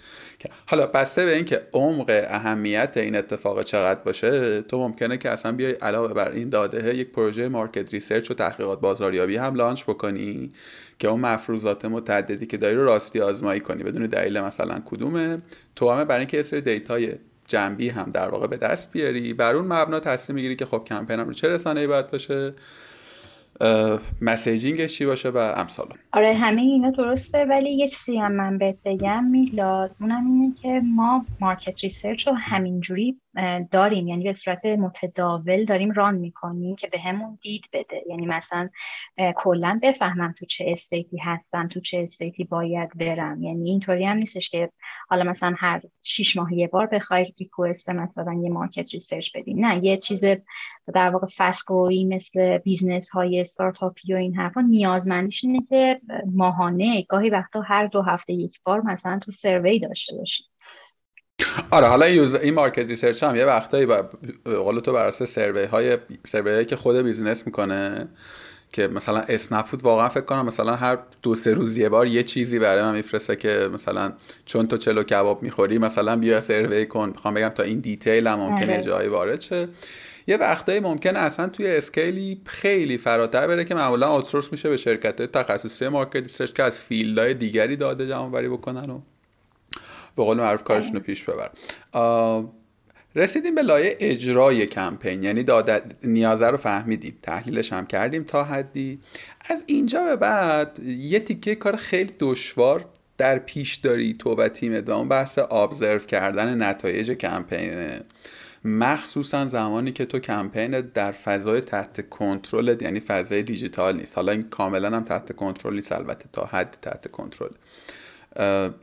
حالا 0.67 0.87
بسته 0.87 1.25
به 1.25 1.37
اینکه 1.37 1.63
عمق 1.73 2.25
اهمیت 2.29 2.97
این 2.97 3.17
اتفاق 3.17 3.63
چقدر 3.63 4.01
باشه 4.01 4.63
تو 4.63 4.79
ممکنه 4.79 5.17
که 5.17 5.31
اصلا 5.31 5.53
بیای 5.53 5.73
علاوه 5.73 6.15
بر 6.15 6.31
این 6.31 6.49
داده 6.49 6.95
یک 6.95 7.13
پروژه 7.13 7.49
market 7.49 7.93
research 7.95 8.31
و 8.31 8.35
تحقیقات 8.35 8.81
بازاریابی 8.81 9.37
هم 9.37 9.55
launch 9.55 9.85
بکنی 9.85 10.53
که 11.03 11.09
اون 11.09 11.21
مفروضات 11.21 11.85
متعددی 11.85 12.47
که 12.47 12.57
داری 12.57 12.75
رو 12.75 12.85
راستی 12.85 13.21
آزمایی 13.21 13.61
کنی. 13.61 13.83
بدون 13.83 14.07
دلیل 14.07 14.41
مثلا 14.41 14.83
کدومه. 14.85 15.39
تو 15.77 15.91
همه 15.91 16.05
برای 16.05 16.19
اینکه 16.19 16.45
یه 16.53 16.61
data 16.61 17.03
ی 17.03 17.13
جنبی 17.47 17.89
هم 17.89 18.11
در 18.11 18.29
واقع 18.29 18.47
به 18.47 18.57
دست 18.57 18.93
بیاری. 18.93 19.35
بر 19.35 19.57
اون 19.57 19.65
مبنا 19.65 20.01
تصمیم 20.01 20.35
می‌گیری 20.35 20.57
که 20.57 20.67
خب 20.67 20.83
کمپینم 20.87 21.27
رو 21.27 21.33
چه 21.33 21.49
رسانه‌ای 21.49 21.87
باید 21.87 22.11
باشه 22.11 22.55
messaging 24.21 24.85
ش 24.85 24.99
چی 24.99 25.07
باشه 25.07 25.29
و 25.29 25.37
امثال. 25.57 25.89
آره 26.13 26.35
همه 26.35 26.61
اینا 26.61 26.91
درسته 26.91 27.45
ولی 27.45 27.71
یه 27.71 27.89
چیزی 27.89 28.19
هم 28.19 28.33
من 28.33 28.59
بهت 28.59 28.77
بگم 28.85 29.25
میلاد 29.25 29.91
اونم 30.01 30.27
اینه 30.27 30.55
که 30.63 30.81
ما 30.85 31.27
market 31.41 31.81
research 31.83 32.29
رو 32.29 32.35
همینجوری 32.35 33.21
داریم. 33.71 34.09
یعنی 34.09 34.25
به 34.25 34.33
صورت 34.33 34.65
متداول 34.65 35.65
داریم 35.65 35.91
run 35.91 36.15
می‌کنیم 36.15 36.77
که 36.77 36.89
به 36.89 36.99
همون 36.99 37.39
دید 37.43 37.65
بده. 37.73 38.03
یعنی 38.09 38.27
مثلا 38.27 38.69
کلا 39.37 39.81
بفهمم 39.83 40.35
تو 40.39 40.47
چه 40.47 40.65
state 40.69 41.11
ی 41.11 41.19
هستم 41.19 41.69
تو 41.69 41.81
چه 41.81 42.01
state 42.03 42.38
ی 42.38 42.45
باید 42.45 42.91
برم. 42.99 43.43
یعنی 43.43 43.71
اینطوری 43.71 44.05
هم 44.05 44.17
نیستش 44.17 44.51
که 44.51 44.71
حالا 45.09 45.31
مثلا 45.31 45.55
هر 45.59 45.83
شیش 46.05 46.37
ماه 46.37 46.55
یه 46.55 46.69
بار 46.69 46.87
بخوای 46.87 47.35
request 47.39 47.91
مثلا 47.91 48.33
یه 48.43 48.51
market 48.51 48.95
research 48.95 49.37
بدیم 49.37 49.67
نه 49.67 49.85
یه 49.85 49.97
چیز 49.97 50.25
در 50.95 51.11
واقع 51.11 51.27
فسکوی 51.37 52.05
مثل 52.05 52.59
business 52.59 53.11
های 53.11 53.41
استارتاپی 53.41 54.15
و 54.15 54.17
این 54.17 54.35
حرفا 54.35 54.61
نیازمندیش 54.61 55.45
اینه 55.45 55.63
که 55.69 56.01
ماهانه 56.27 57.03
گاهی 57.03 57.31
وقتا 57.31 57.61
هر 57.61 57.87
دو 57.87 58.03
هفته 58.03 58.33
یک 58.33 58.61
بار 58.65 58.81
مثلا 58.81 59.19
تو 59.19 59.33
survey 59.33 59.79
داشته 59.79 60.17
باشیم 60.17 60.47
آره 61.71 61.87
حالا 61.87 62.07
این, 62.07 62.37
این 62.37 62.55
market 62.55 62.87
research 62.87 63.23
هم 63.23 63.37
یه 63.37 63.45
وقتایی 63.45 63.87
بر 63.87 64.05
قول 64.45 64.81
تو 64.81 64.93
بر 64.93 65.07
اساس 65.07 65.35
survey 65.35 65.65
های 65.65 65.99
survey 66.27 66.53
هایی 66.53 66.65
که 66.65 66.77
خود 66.77 66.97
business 66.97 67.47
می‌کنه 67.47 68.09
که 68.73 68.89
مثلا 68.89 69.19
اسنپ 69.19 69.67
فود 69.67 69.83
واقعا 69.83 70.09
فکر 70.09 70.25
کنم 70.25 70.47
مثلا 70.47 70.77
هر 70.77 70.99
دو 71.23 71.35
سه 71.35 71.55
روز 71.55 71.79
یه 71.79 71.89
بار 71.89 72.07
یه 72.07 72.23
چیزی 72.23 72.59
برای 72.59 72.83
من 72.83 72.95
میفرسته 72.95 73.37
که 73.37 73.69
مثلا 73.73 74.13
چون 74.47 74.69
تو 74.69 74.77
چلو 74.77 75.03
کباب 75.03 75.43
می‌خوری 75.43 75.79
مثلا 75.79 76.17
بیا 76.17 76.41
survey 76.41 76.87
کن 76.87 77.09
می‌خوام 77.09 77.35
بگم 77.35 77.49
تا 77.49 77.63
این 77.63 77.81
detail 77.81 78.27
هم 78.27 78.39
ممکنه 78.39 78.73
آره. 78.73 78.83
جایی 78.83 79.09
وارد 79.09 79.41
شه 79.41 79.69
یه 80.27 80.37
وقتایی 80.37 80.81
ممکنه 80.81 81.19
اصلا 81.19 81.49
توی 81.49 81.67
scale 81.67 82.29
ی 82.29 82.41
خیلی 82.45 82.99
فراتر 82.99 83.47
بره 83.47 83.65
که 83.65 83.75
معمولا 83.75 84.07
outsource 84.07 84.53
میشه 84.53 84.69
به 84.69 84.77
شرکت 84.77 85.23
تخصصی 85.23 85.89
market 85.89 86.17
research 86.17 86.53
که 86.53 86.63
از 86.63 86.79
field 86.79 87.19
های 87.19 87.35
دیگری 87.35 87.77
داده 87.77 88.09
جمع 88.09 88.49
بکنن 88.49 88.91
و 88.91 89.01
به 90.17 90.25
قول 90.25 90.37
معروف 90.37 90.65
کارشون 90.65 90.95
رو 90.95 91.01
پیش 91.01 91.25
ببر. 91.25 91.51
رسیدیم 93.15 93.55
به 93.55 93.63
لایه 93.63 93.97
اجرای 94.01 94.67
کمپین. 94.67 95.23
یعنی 95.23 95.43
داده 95.43 95.83
نیازه 96.03 96.47
رو 96.47 96.57
فهمیدیم. 96.57 97.19
تحلیلش 97.23 97.73
هم 97.73 97.87
کردیم 97.87 98.25
تا 98.25 98.45
حدی. 98.45 99.01
از 99.45 99.65
اینجا 99.67 100.03
به 100.03 100.17
بعد 100.17 100.79
یه 100.85 101.21
تیکه 101.21 101.55
کار 101.55 101.77
خیلی 101.77 102.13
دشوار 102.19 102.85
در 103.19 103.39
پیش 103.39 103.75
داری 103.75 104.13
تو 104.13 104.35
و 104.35 104.49
تیمت 104.49 104.89
و 104.89 104.93
اون 104.93 105.09
بحث 105.09 105.39
ابزرو 105.39 105.99
کردن 105.99 106.63
نتایج 106.63 107.11
کمپینه. 107.11 108.01
مخصوصا 108.65 109.47
زمانی 109.47 109.93
که 109.93 110.05
تو 110.05 110.19
کمپین 110.19 110.81
در 110.81 111.13
فضای 111.13 111.61
تحت 111.61 112.09
کنترل 112.09 112.77
یعنی 112.81 113.01
فضای 113.01 113.43
دیجیتال 113.43 113.97
نیست. 113.97 114.17
حالا 114.17 114.33
این 114.33 114.43
کاملا 114.43 114.97
هم 114.97 115.05
تحت 115.05 115.37
کنترل 115.37 115.75
نیست 115.75 115.93
البته 115.93 116.25
تا 116.33 116.45
حد 116.45 116.77
تحت 116.83 117.11
کنترل. 117.11 117.51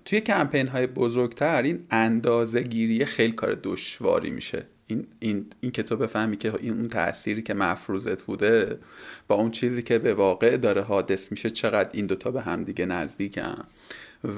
توی 0.06 0.22
کمپین 0.22 0.68
های 0.68 0.88
بزرگتر 0.88 1.62
این 1.62 1.86
اندازه 1.92 2.62
گیری 2.62 3.06
خیلی 3.06 3.34
کار 3.34 3.60
دشواری 3.64 4.30
میشه. 4.30 4.66
این, 4.88 5.08
این, 5.20 5.46
این 5.60 5.72
که 5.72 5.84
تو 5.84 5.96
بفهمی 5.96 6.38
که 6.38 6.54
این 6.60 6.74
اون 6.74 6.88
تأثیری 6.88 7.42
که 7.42 7.54
مفروضت 7.54 8.24
بوده 8.24 8.80
با 9.28 9.36
اون 9.36 9.52
چیزی 9.52 9.82
که 9.82 10.00
به 10.00 10.14
واقع 10.14 10.58
داره 10.58 10.82
حادث 10.82 11.32
میشه 11.32 11.50
چقدر 11.50 11.90
این 11.94 12.06
دوتا 12.06 12.32
به 12.32 12.42
هم 12.42 12.64
دیگه 12.64 12.86
نزدیکن. 12.86 13.66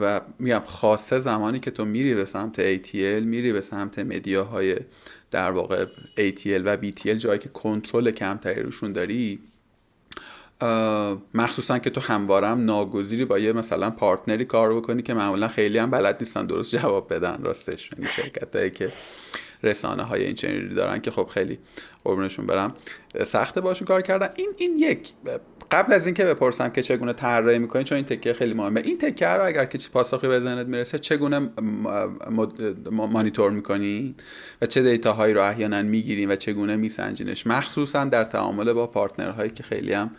و 0.02 0.22
میگم 0.40 0.62
خاصه 0.66 1.20
زمانی 1.20 1.60
که 1.60 1.72
تو 1.72 1.86
میری 1.86 2.16
به 2.16 2.26
سمت 2.26 2.78
ATL 2.78 3.24
میری 3.24 3.54
به 3.54 3.62
سمت 3.62 4.00
مدیاهای 4.00 4.76
در 5.32 5.52
واقع 5.52 5.86
ATL 6.18 6.62
و 6.66 6.78
BTL 6.78 7.16
جایی 7.16 7.40
که 7.40 7.50
کنترل 7.50 8.12
کمتری 8.12 8.62
روشون 8.62 8.92
داری 8.92 9.40
مخصوصا 11.34 11.80
که 11.80 11.90
تو 11.90 12.02
هموارم 12.02 12.66
ناگزیری 12.66 13.26
با 13.26 13.40
یه 13.40 13.54
مثلا 13.54 13.90
پارتنری 13.90 14.46
کار 14.46 14.76
بکنی 14.76 15.02
که 15.02 15.14
معمولا 15.14 15.48
خیلی 15.48 15.78
هم 15.78 15.92
بلد 15.92 16.18
نیستن 16.20 16.46
درست 16.46 16.76
جواب 16.76 17.14
بدن. 17.14 17.44
راستش 17.44 17.90
یعنی 17.92 18.12
شرکت 18.12 18.56
هایی 18.56 18.70
که 18.70 18.92
رسانه 19.64 20.04
های 20.04 20.26
این 20.26 20.74
دارن 20.74 21.02
که 21.02 21.12
خب 21.12 21.28
خیلی 21.34 21.60
قربونشون 22.04 22.46
برم. 22.46 22.76
سخته 23.26 23.62
باشون 23.62 23.88
کار 23.88 24.02
کردن. 24.02 24.30
این 24.36 24.54
این 24.58 24.80
یک. 24.80 25.14
قبل 25.72 25.94
از 25.94 26.06
اینکه 26.06 26.26
بپرسم 26.26 26.70
که 26.70 26.82
چگونه 26.82 27.14
طراحی 27.14 27.60
می‌کنین 27.60 27.86
چون 27.86 27.96
این 27.96 28.06
تکه 28.06 28.34
خیلی 28.34 28.54
مهمه. 28.54 28.82
این 28.86 28.98
تکه 28.98 29.28
رو 29.28 29.46
اگر 29.46 29.66
که 29.66 29.80
پاسخی 29.94 30.28
به 30.28 30.40
ذهنت 30.40 30.68
می‌رسه 30.68 31.00
چگونه 31.00 31.50
مانیتور 32.92 33.52
می‌کنین 33.52 34.16
و 34.62 34.66
چه 34.66 34.82
دیتا 34.82 35.14
هایی 35.14 35.34
رو 35.34 35.42
احیانا 35.42 35.82
می‌گیرین 35.82 36.32
و 36.32 36.36
چگونه 36.36 36.76
میسنجینش؟ 36.76 37.48
مخصوصا 37.48 38.04
در 38.04 38.24
تعامل 38.24 38.74
با 38.74 38.88
پارتنرهایی 38.88 39.50
که 39.50 39.64
خیلی 39.64 39.94
هم 39.94 40.12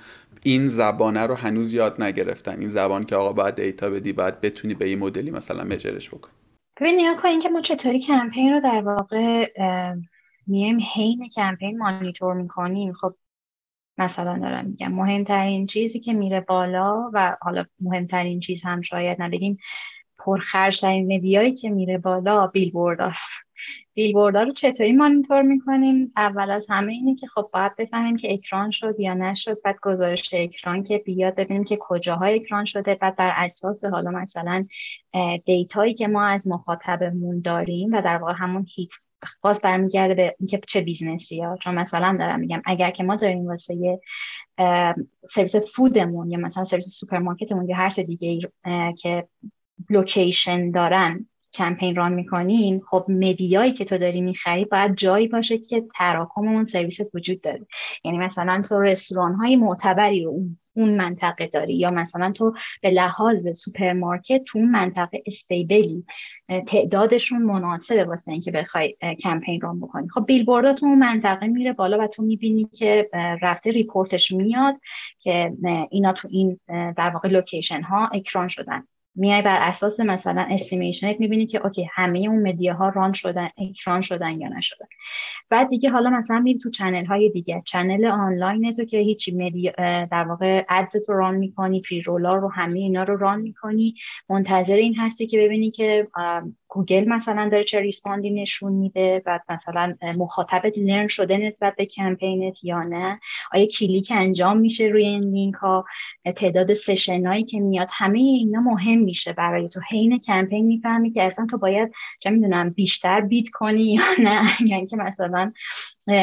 این 0.45 0.69
زبانه 0.69 1.27
رو 1.27 1.35
هنوز 1.35 1.75
یاد 1.75 2.03
نگرفتن. 2.03 2.59
این 2.61 2.69
زبان 2.69 3.05
که 3.05 3.17
آقا 3.17 3.33
باید 3.33 3.55
دیتا 3.55 3.91
بدی 3.91 4.13
باید 4.13 4.41
بتونی 4.41 4.75
به 4.75 4.85
این 4.85 4.99
مدلی 4.99 5.31
مثلا 5.31 5.65
مجرش 5.65 6.09
بکنی. 6.09 6.33
ببین 6.81 6.97
نیا 6.97 7.15
کنین 7.15 7.41
که 7.41 7.49
ما 7.49 7.61
چطوری 7.61 8.01
کمپین 8.01 8.53
رو 8.53 8.61
در 8.61 8.81
واقع 8.81 9.51
میایم 10.47 10.79
حین 10.95 11.29
کمپین 11.29 11.79
مانیتور 11.79 12.35
می‌کنیم. 12.35 12.93
خب 12.93 13.15
مثلا 13.99 14.39
دارم 14.39 14.67
میگم 14.67 14.93
مهمترین 14.93 15.67
چیزی 15.67 16.01
که 16.01 16.13
میره 16.13 16.41
بالا 16.41 17.11
و 17.13 17.37
حالا 17.43 17.65
مهمترین 17.81 18.41
چیز 18.41 18.63
هم 18.63 18.81
شاید 18.81 19.23
نبگیم 19.23 19.59
پرخرجترین 20.19 21.17
مدیایی 21.17 21.53
که 21.53 21.71
میره 21.71 21.99
بالا 21.99 22.47
بیلبورد 22.47 23.01
هست 23.01 23.42
بیلبورد 23.95 24.37
رو 24.37 24.53
چطوری 24.53 24.93
مانیتور 24.93 25.43
می‌کنیم؟ 25.43 26.13
اول 26.17 26.51
از 26.51 26.67
همه 26.71 26.93
اینه 26.93 27.15
که 27.15 27.27
خب 27.27 27.51
باید 27.53 27.77
بفهمیم 27.77 28.17
که 28.17 28.33
اکران 28.33 28.71
شد 28.71 28.95
یا 28.99 29.15
نشد 29.15 29.63
بعد 29.65 29.77
گزارش 29.83 30.31
اکران 30.33 30.83
که 30.83 30.99
بیاد 30.99 31.35
ببینیم 31.35 31.65
که 31.65 31.79
کجاها 31.81 32.25
اکران 32.25 32.65
شده 32.65 32.95
بعد 32.95 33.17
بر 33.17 33.33
اساس 33.37 33.85
حالا 33.85 34.11
مثلا 34.11 34.67
data 35.45 35.78
یی 35.78 35.95
که 35.95 36.09
ما 36.09 36.25
از 36.25 36.49
مخاطبمون 36.49 37.41
داریم 37.41 37.93
و 37.93 38.03
در 38.03 38.17
واقع 38.17 38.33
همون 38.37 38.67
هیت 38.77 38.91
باز 39.43 39.61
برمیگرده 39.61 40.15
به 40.15 40.37
اینکه 40.41 40.61
چه 40.69 40.81
business 40.81 41.34
ی 41.34 41.41
ها 41.41 41.57
چون 41.57 41.75
مثلا 41.75 42.17
دارم 42.19 42.41
میگم 42.41 42.63
اگر 42.65 42.91
که 42.91 43.03
ما 43.03 43.17
داریم 43.17 43.47
واسه 43.47 44.01
سرویس 45.31 45.57
food 45.57 45.99
مون 45.99 46.31
یا 46.31 46.39
مثلا 46.39 46.65
سرویس 46.65 46.89
سوپرمارکتمون 46.89 47.69
یا 47.69 47.77
هر 47.77 47.89
دیگه 47.89 48.51
که 48.99 49.29
location 49.91 50.71
دارن 50.71 51.27
کمپین 51.55 51.97
run 51.97 52.13
می‌کنیم 52.13 52.81
خب 52.81 53.05
media 53.09 53.54
یی 53.54 53.73
که 53.73 53.85
تو 53.85 53.99
داری 53.99 54.21
می‌خری 54.21 54.65
باید 54.65 54.97
جایی 54.97 55.29
باشه 55.29 55.59
که 55.59 55.85
تراکم 55.95 56.49
اون 56.49 56.65
سرویس 56.65 56.99
وجود 57.15 57.41
داره. 57.41 57.67
یعنی 58.05 58.19
مثلا 58.19 58.63
تو 58.69 58.81
رستوران 58.81 59.35
های 59.35 59.57
معتبری 59.57 60.25
رو 60.25 60.41
اون 60.75 60.97
منطقه 60.97 61.47
داری 61.47 61.75
یا 61.75 61.91
مثلا 61.91 62.33
تو 62.33 62.55
به 62.83 62.91
لحاظ 62.91 63.49
سوپرمارکت 63.59 64.43
تو 64.45 64.59
اون 64.59 64.71
منطقه 64.71 65.23
stably 65.27 66.05
تعدادشون 66.67 67.43
مناسبه 67.43 68.05
واسه 68.05 68.33
اینکه 68.33 68.51
بخوای 68.51 68.97
کمپین 69.23 69.61
run 69.61 69.81
بکنی. 69.81 70.09
خب 70.09 70.27
بیلبوردات 70.27 70.77
تو 70.77 70.87
اون 70.87 70.99
منطقه 70.99 71.47
میره 71.47 71.73
بالا 71.73 71.99
و 72.05 72.07
تو 72.07 72.23
می‌بینی 72.23 72.69
که 72.73 73.11
رفته 73.43 73.71
report 73.71 74.17
ش 74.17 74.33
میاد 74.33 74.75
که 75.19 75.53
اینا 75.91 76.13
تو 76.13 76.29
این 76.31 76.61
در 76.69 77.11
واقع 77.11 77.29
location 77.29 77.83
ها 77.83 78.07
اکران 78.07 78.49
شدن. 78.49 78.87
میای 79.15 79.43
بر 79.43 79.59
اساس 79.69 80.01
مثلا 80.01 80.47
estimation 80.51 81.11
ت 81.11 81.17
می‌بینی 81.21 81.47
که 81.47 81.61
okay 81.65 81.89
همه 81.93 82.19
اون 82.19 82.49
media 82.49 82.89
ها 82.89 82.95
run 82.95 83.13
شدن 83.13 83.49
اکران 83.59 84.01
شدن 84.01 84.41
یا 84.41 84.49
نشدن. 84.49 84.87
بعد 85.51 85.69
دیگه 85.69 85.91
حالا 85.91 86.11
مثلا 86.11 86.39
میری 86.39 86.59
تو 86.59 86.71
channel 86.71 87.05
های 87.05 87.31
دیگه. 87.31 87.63
channel 87.67 88.05
آنلاین 88.05 88.73
تو 88.73 88.85
که 88.85 88.99
هیچی 88.99 89.37
media 89.37 89.73
در 90.05 90.25
واقع 90.29 90.65
ads 90.69 91.11
رو 91.11 91.17
run 91.17 91.35
می‌کنی 91.35 91.81
pre-roll 91.81 92.01
ار 92.01 92.41
رو 92.41 92.53
همه 92.53 92.79
اینا 92.79 93.03
رو 93.03 93.17
run 93.17 93.41
می‌کنی. 93.41 93.95
منتظر 94.29 94.77
این 94.77 94.95
هستی 94.97 95.27
که 95.27 95.39
ببینی 95.39 95.71
که 95.71 96.09
گوگل 96.69 97.09
مثلا 97.09 97.49
داره 97.49 97.65
چه 97.65 97.81
respond 97.81 98.24
ی 98.24 98.31
نشون 98.31 98.73
میده 98.73 99.23
و 99.27 99.41
مثلا 99.49 99.95
مخاطبت 100.19 100.79
learn 100.79 101.09
شده 101.09 101.37
نسبت 101.37 101.77
به 101.77 101.87
کمپینت 101.87 102.65
یا 102.65 102.83
نه. 102.83 103.21
آیا 103.53 103.67
کلیک 103.67 104.13
انجام 104.15 104.59
میشه 104.59 104.85
روی 104.85 105.05
این 105.05 105.23
لینک 105.23 105.55
ها؟ 105.55 105.85
تعداد 106.37 106.75
session 106.75 107.43
که 107.43 107.61
میاد. 107.61 107.89
همه 107.93 108.19
اینا 108.19 108.61
مهم 108.61 109.02
میشه 109.03 109.33
برای 109.33 109.69
تو. 109.69 109.81
حین 109.91 110.19
کمپین 110.19 110.67
می‌فهمی 110.67 111.11
که 111.11 111.23
اصلا 111.23 111.47
تو 111.47 111.59
باید 111.59 111.93
چه 112.21 112.31
می‌دونم 112.31 112.71
بیشتر 112.71 113.21
bid 113.21 113.49
کنی 113.49 113.83
یا 113.83 114.03
نه. 114.19 114.41
یعنی 114.71 114.87
که 114.87 114.97
مثلا 114.97 115.53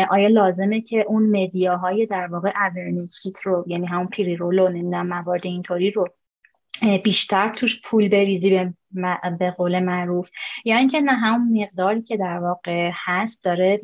آیا 0.09 0.27
لازمه 0.27 0.81
که 0.81 1.05
اون 1.07 1.43
media 1.43 1.87
های 1.87 2.05
در 2.05 2.27
واقع 2.27 2.51
awareness 2.55 3.23
رو 3.43 3.63
یعنی 3.67 3.87
همون 3.87 4.07
pre-roll 4.07 4.35
و 4.35 4.69
نمی‌دونم 4.69 5.07
موارد 5.07 5.45
اینطوری 5.45 5.91
رو 5.91 6.07
بیشتر 7.03 7.49
توش 7.49 7.81
پول 7.81 8.09
بریزی 8.09 8.49
به, 8.49 8.73
به 9.39 9.51
قول 9.51 9.79
معروف. 9.79 10.29
یا 10.65 10.77
اینکه 10.77 11.01
نه 11.01 11.11
همون 11.11 11.61
مقداری 11.61 12.01
که 12.01 12.17
در 12.17 12.37
واقع 12.37 12.91
هست 13.05 13.43
داره 13.43 13.81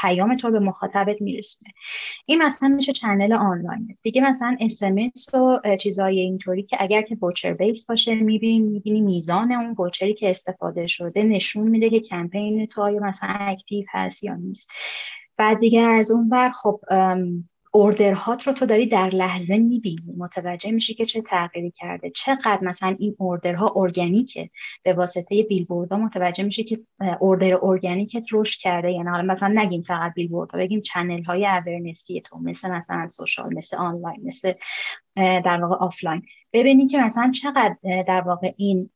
پیام 0.00 0.36
تو 0.36 0.50
به 0.50 0.58
مخاطبت 0.58 1.22
میرسونه. 1.22 1.72
این 2.26 2.42
مثلا 2.42 2.68
میشه 2.68 2.92
channel 2.92 3.32
آنلاین. 3.32 3.96
دیگه 4.02 4.22
مثلا 4.22 4.56
اسمس 4.60 5.34
و 5.34 5.60
چیزای 5.80 6.20
اینطوری 6.20 6.62
که 6.62 6.76
اگر 6.80 7.02
که 7.02 7.14
voucher 7.14 7.52
base 7.52 7.86
باشه 7.86 8.14
می‌بینی 8.14 8.58
می‌بینی 8.58 9.00
میزان 9.00 9.52
اون 9.52 9.74
voucher 9.74 10.09
ی 10.09 10.14
که 10.14 10.30
استفاده 10.30 10.86
شده 10.86 11.22
نشون 11.22 11.68
میده 11.68 11.90
که 11.90 12.00
کمپین 12.00 12.66
تو 12.66 12.82
آیا 12.82 13.00
مثلا 13.00 13.36
active 13.40 13.86
هست 13.90 14.24
یا 14.24 14.34
نیست. 14.34 14.70
بعد 15.36 15.58
دیگه 15.58 15.80
از 15.80 16.10
اون 16.10 16.28
بر 16.28 16.50
خب 16.50 16.80
order 17.74 18.25
هات 18.25 18.46
رو 18.46 18.52
تو 18.52 18.66
داری 18.66 18.86
در 18.86 19.08
لحظه 19.08 19.58
می‌بینی. 19.58 20.14
متوجه 20.16 20.70
میشی 20.70 20.94
که 20.94 21.06
چه 21.06 21.22
تغییری 21.22 21.70
کرده. 21.70 22.10
چقدر 22.10 22.58
مثلا 22.62 22.96
این 22.98 23.14
order 23.18 23.72
ها 23.76 23.83
organic 23.83 24.35
ه. 24.35 24.50
به 24.82 24.92
واسطه 24.92 25.42
بیلبوردها 25.42 25.98
متوجه 25.98 26.44
میشی 26.44 26.64
که 26.64 26.80
order 27.20 27.58
organic 27.62 28.16
ت 28.16 28.24
رشد 28.32 28.58
کرده. 28.60 28.92
یعنی 28.92 29.08
حالا 29.08 29.34
مثلا 29.34 29.62
نگیم 29.62 29.82
فقط 29.82 30.14
بیلبوردها 30.14 30.58
بگیم 30.58 30.80
channel 30.80 31.22
های 31.22 31.46
awareness 31.46 32.13
ی 32.13 32.20
تو. 32.20 32.38
مثل 32.38 32.70
مثلا 32.70 33.06
social 33.06 33.54
مثل 33.54 33.76
آنلاین 33.76 34.20
مثل 34.24 34.52
در 35.16 35.64
واقع 35.64 35.74
آفلاین 35.74 36.22
ببینی 36.52 36.86
که 36.86 36.98
مثلا 36.98 37.30
چقدر 37.34 37.76
در 38.02 38.20
واقع 38.20 38.52
این 38.56 38.90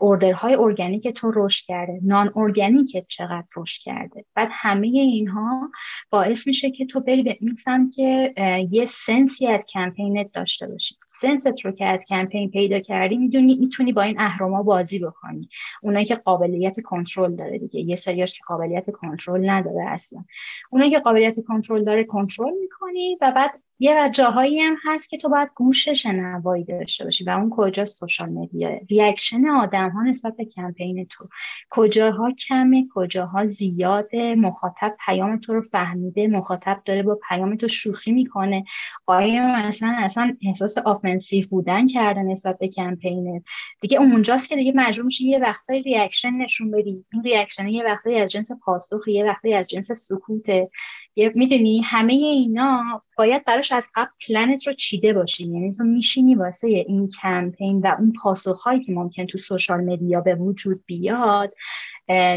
order 0.00 0.54
های 0.54 0.66
organic 0.66 1.08
تو 1.08 1.32
رشد 1.34 1.64
کرده. 1.66 2.00
non-organic 2.02 3.04
چقدر 3.08 3.46
رشد 3.56 3.82
کرده. 3.82 4.24
بعد 4.34 4.48
همه 4.52 4.86
اینها 4.86 5.70
باعث 6.10 6.46
میشه 6.46 6.70
که 6.70 6.86
تو 6.86 7.00
بری 7.00 7.22
به 7.22 7.36
این 7.40 7.54
سمت 7.54 7.94
که 7.94 8.34
یه 8.70 8.86
sense 8.86 9.36
ی 9.36 9.46
از 9.46 9.66
کمپینت 9.66 10.32
داشته 10.32 10.66
باشی. 10.66 10.96
sense 11.08 11.55
ت 11.55 11.64
رو 11.64 11.72
که 11.72 11.84
از 11.84 12.04
کمپین 12.04 12.50
پیدا 12.50 12.80
کردی 12.80 13.16
می‌دونی 13.16 13.56
می‌تونی 13.56 13.92
با 13.92 14.02
این 14.02 14.16
اهرما 14.18 14.62
بازی 14.62 14.98
بکنی. 14.98 15.48
اونایی 15.82 16.04
که 16.04 16.14
قابلیت 16.14 16.80
کنترل 16.80 17.36
داره 17.36 17.58
دیگه. 17.58 17.80
یه 17.80 17.96
سریاش 17.96 18.32
که 18.32 18.40
قابلیت 18.46 18.90
کنترل 18.90 19.50
نداره 19.50 19.84
اصلا. 19.88 20.24
اونایی 20.70 20.90
که 20.90 20.98
قابلیت 20.98 21.44
کنترل 21.44 21.84
داره 21.84 22.04
کنترل 22.04 22.52
می‌کنی 22.60 23.18
و 23.20 23.32
بعد 23.36 23.50
یه 23.78 24.10
جاهایی 24.12 24.60
هم 24.60 24.76
هست 24.84 25.08
که 25.08 25.18
تو 25.18 25.28
باید 25.28 25.48
گوش 25.54 25.88
شنوایی 25.88 26.64
داشته 26.64 27.04
باشی 27.04 27.24
و 27.24 27.30
اون 27.30 27.50
کجا 27.50 27.84
social 27.84 28.28
media. 28.28 28.80
reaction 28.90 29.48
آدم 29.48 29.90
ها 29.90 30.02
نسبت 30.02 30.36
به 30.36 30.44
کمپین 30.44 31.06
تو. 31.10 31.28
کجاها 31.70 32.32
کمه 32.32 32.88
کجاها 32.94 33.46
زیاده 33.46 34.34
مخاطب 34.34 34.96
پیام 35.06 35.40
تو 35.40 35.54
رو 35.54 35.62
فهمیده 35.62 36.28
مخاطب 36.28 36.82
داره 36.84 37.02
با 37.02 37.18
پیام 37.28 37.56
تو 37.56 37.68
شوخی 37.68 38.12
می‌کنه. 38.12 38.64
آیا 39.06 39.46
مثلا 39.68 39.94
اصلا 39.98 40.36
احساس 40.46 40.78
offensive 40.78 41.46
بودن 41.50 41.86
کرده 41.86 42.22
نسبت 42.22 42.58
به 42.58 42.68
کمپینت 42.68 43.42
دیگه 43.80 43.98
اونجاست 43.98 44.48
که 44.48 44.56
دیگه 44.56 44.72
مجبور 44.76 45.04
میشی 45.04 45.28
یه 45.28 45.38
وقتای 45.38 45.82
reaction 45.82 46.30
نشون 46.30 46.70
بدی. 46.70 47.04
این 47.12 47.22
reaction 47.22 47.66
یه 47.68 47.84
وقتایی 47.84 48.18
از 48.18 48.32
جنس 48.32 48.52
پاسخ 48.64 49.08
یه 49.08 49.24
وقتی 49.24 49.54
از 49.54 49.68
جنس 49.68 49.92
سکوته. 49.92 50.70
می‌دونی 51.16 51.80
همه 51.80 52.12
اینا 52.12 53.02
باید 53.18 53.44
براش 53.44 53.72
از 53.72 53.86
قبل 53.94 54.10
پلنت 54.28 54.66
رو 54.66 54.72
چیده 54.72 55.12
باشی 55.12 55.44
یعنی 55.44 55.72
تو 55.72 55.84
میشینی 55.84 56.34
واسه 56.34 56.68
این 56.68 57.08
کمپین 57.22 57.80
و 57.80 57.96
اون 57.98 58.12
پاسخهایی 58.22 58.80
که 58.80 58.92
ممکن 58.92 59.26
تو 59.26 59.38
social 59.38 59.84
media 59.84 60.20
به 60.20 60.34
وجود 60.34 60.84
بیاد 60.86 61.54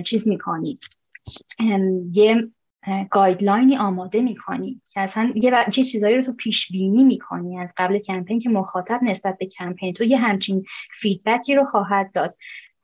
چیز 0.06 0.28
می‌کنی. 0.28 0.80
یه 2.12 2.48
guideline 3.12 3.71
ی 3.71 3.78
آماده 3.78 4.22
می‌کنی 4.22 4.82
که 4.94 5.02
اصلا 5.02 5.32
یه 5.36 5.52
چه 5.72 5.84
چیزایی 5.84 6.16
رو 6.16 6.24
تو 6.24 6.34
پیش 6.34 6.72
بینی 6.72 7.04
می‌کنی 7.04 7.60
از 7.60 7.74
قبل 7.78 8.00
کمپین 8.00 8.40
که 8.40 8.50
مخاطب 8.50 9.00
نسبت 9.04 9.38
به 9.38 9.46
کمپین. 9.46 9.94
تو 9.94 10.04
یه 10.04 10.18
همچین 10.18 10.64
feedback 10.94 11.49
ی 11.49 11.56
رو 11.56 11.66
خواهد 11.66 12.12
داد. 12.14 12.36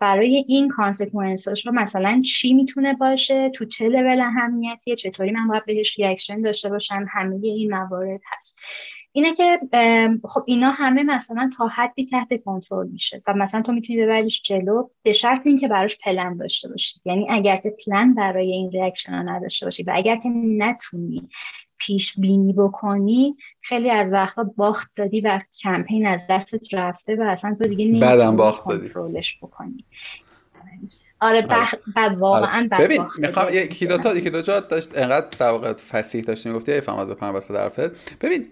برای 0.02 0.46
این 0.48 0.70
consequence 0.70 1.51
ش 1.51 1.66
رو 1.66 1.72
مثلا 1.72 2.22
چی 2.26 2.54
می‌تونه 2.54 2.94
باشه؟ 2.94 3.50
تو 3.50 3.66
چه 3.66 3.90
لول 3.90 4.22
اهمیتیه؟ 4.22 4.96
چطوری 4.96 5.32
من 5.32 5.48
باید 5.48 5.66
بهش 5.66 6.00
reaction 6.00 6.42
داشته 6.42 6.70
باشم؟ 6.70 7.06
همه 7.10 7.40
این 7.44 7.76
موارد 7.76 8.22
هست. 8.38 8.60
اینه 9.12 9.34
که 9.34 9.60
خب 10.30 10.44
اینا 10.48 10.72
همه 10.72 11.04
مثلا 11.04 11.50
تا 11.58 11.68
حدی 11.68 12.06
تحت 12.06 12.44
کنترل 12.44 12.88
میشه 12.88 13.22
و 13.28 13.34
مثلا 13.34 13.62
تو 13.62 13.72
می‌تونی 13.72 14.02
ببریش 14.02 14.42
جلو 14.42 14.90
به 15.04 15.14
شرط 15.14 15.48
اینکه 15.48 15.68
براش 15.68 15.98
پلن 15.98 16.38
داشته 16.38 16.70
باشی. 16.70 17.00
یعنی 17.06 17.28
اگر 17.30 17.58
که 17.58 17.76
پلن 17.86 18.14
برای 18.14 18.52
این 18.52 18.72
reaction 18.72 19.14
ها 19.14 19.22
نداشته 19.22 19.66
باشی 19.66 19.84
و 19.84 19.92
اگر 19.96 20.16
که 20.16 20.30
نتونی 20.30 21.30
پیش 21.86 22.20
بینی 22.20 22.54
بکنی 22.54 23.36
خیلی 23.62 23.90
از 23.90 24.14
وقتا 24.14 24.44
باخت 24.44 24.92
دادی 24.96 25.22
و 25.22 25.40
کمپین 25.62 26.08
از 26.08 26.22
دستت 26.30 26.74
رفته 26.74 27.16
و 27.16 27.22
اصلا 27.22 27.56
تو 27.56 27.64
دیگه 27.64 27.86
نمی‌تونی 27.86 28.38
باخت 28.38 28.64
کنترلش 28.64 29.38
بکنی. 29.42 29.86
آره 31.20 31.48
بعد 31.96 32.18
واقعا 32.18 32.70
آره. 32.72 32.86
ببین 32.86 33.02
می‌خوام 33.18 33.48
یکی 33.54 33.86
دو 33.86 33.98
تا 33.98 34.16
یکی 34.16 34.30
دو 34.30 34.42
جا 34.42 34.60
داشت 34.60 34.98
انقدر 34.98 35.28
در 35.40 35.50
واقع 35.50 35.74
فصیح 35.74 36.24
داشتی 36.24 36.50
می‌گفتی 36.50 36.72
ای 36.72 36.82
فهمت 36.82 37.08
بپرم 37.08 37.34
واسه 37.34 37.54
حرفت. 37.54 38.20
ببین 38.26 38.48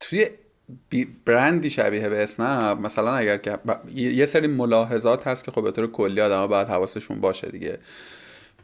توی 0.00 0.26
برندی 1.24 1.70
شبیه 1.70 2.08
به 2.08 2.22
اسنپ 2.22 2.80
مثلا 2.80 3.14
اگر 3.14 3.36
که 3.36 3.58
یه 3.94 4.26
سری 4.26 4.46
ملاحظات 4.46 5.26
هست 5.26 5.44
که 5.44 5.50
خب 5.50 5.62
به 5.62 5.70
طور 5.70 5.90
کلی 5.90 6.20
آدم 6.20 6.46
باید 6.46 6.68
حواسشون 6.68 7.20
باشه 7.20 7.48
دیگه. 7.48 7.78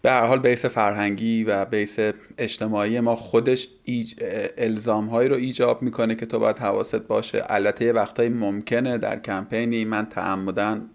به 0.05 0.11
هر 0.11 0.27
حال 0.27 0.39
بیس 0.39 0.65
فرهنگی 0.65 1.45
و 1.45 1.65
بیس 1.65 1.97
اجتماعی 2.39 3.01
ما 3.01 3.17
خودش 3.17 3.69
ایج... 3.85 4.15
الزام 4.59 5.07
هایی 5.07 5.29
رو 5.29 5.37
ایجاب 5.37 5.83
می‌کنه 5.83 6.15
که 6.15 6.27
تو 6.27 6.39
باید 6.39 6.59
حواست 6.59 6.97
باشه. 6.97 7.45
البته 7.47 7.93
وقتایی 7.93 8.29
ممکنه 8.29 8.99
در 8.99 9.19
کمپینی 9.19 9.85
من 9.85 10.07
تعمدن 10.07 10.91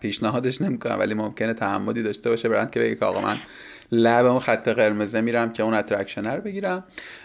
پیشنهادش 0.00 0.62
نمی‌کنم 0.62 0.98
ولی 0.98 1.14
ممکنه 1.14 1.54
تعمدی 1.54 2.02
داشته 2.02 2.30
باشه. 2.30 2.48
برند 2.48 2.70
که 2.70 2.80
بگه 2.80 2.94
که 2.94 3.04
آقا 3.04 3.20
من 3.20 3.36
لب 3.92 4.26
اون 4.26 4.38
خط 4.38 4.68
قرمزه 4.68 5.20
میرم 5.20 5.52
که 5.52 5.62
اون 5.62 5.74
اترکشنه 5.74 6.34
رو 6.34 6.42
بگیرم. 6.42 6.84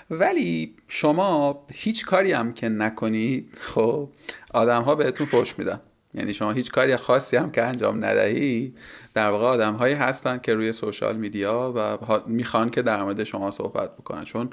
ولی 0.10 0.76
شما 0.88 1.66
هیچ 1.74 2.06
کاری 2.06 2.32
هم 2.32 2.54
که 2.54 2.70
نکنی 2.70 3.46
خب 3.60 4.10
آدم 4.54 4.82
ها 4.82 4.96
بهتون 4.96 5.28
فوش 5.28 5.60
میدن. 5.60 5.80
یعنی 6.14 6.34
شما 6.34 6.52
هیچ 6.52 6.72
کاری 6.72 6.96
خاصی 6.96 7.38
هم 7.38 7.52
که 7.52 7.64
انجام 7.64 8.06
ندهی 8.06 8.74
در 9.14 9.30
واقع 9.30 9.46
آدم 9.46 9.74
هایی 9.74 9.94
هستن 9.94 10.38
که 10.38 10.54
روی 10.54 10.74
social 10.74 11.16
media 11.16 11.74
و 11.76 11.98
می‌خوان 12.28 12.70
که 12.70 12.82
در 12.82 13.04
مورد 13.04 13.24
شما 13.24 13.52
صحبت 13.52 13.98
بکنن. 13.98 14.24
چون 14.24 14.50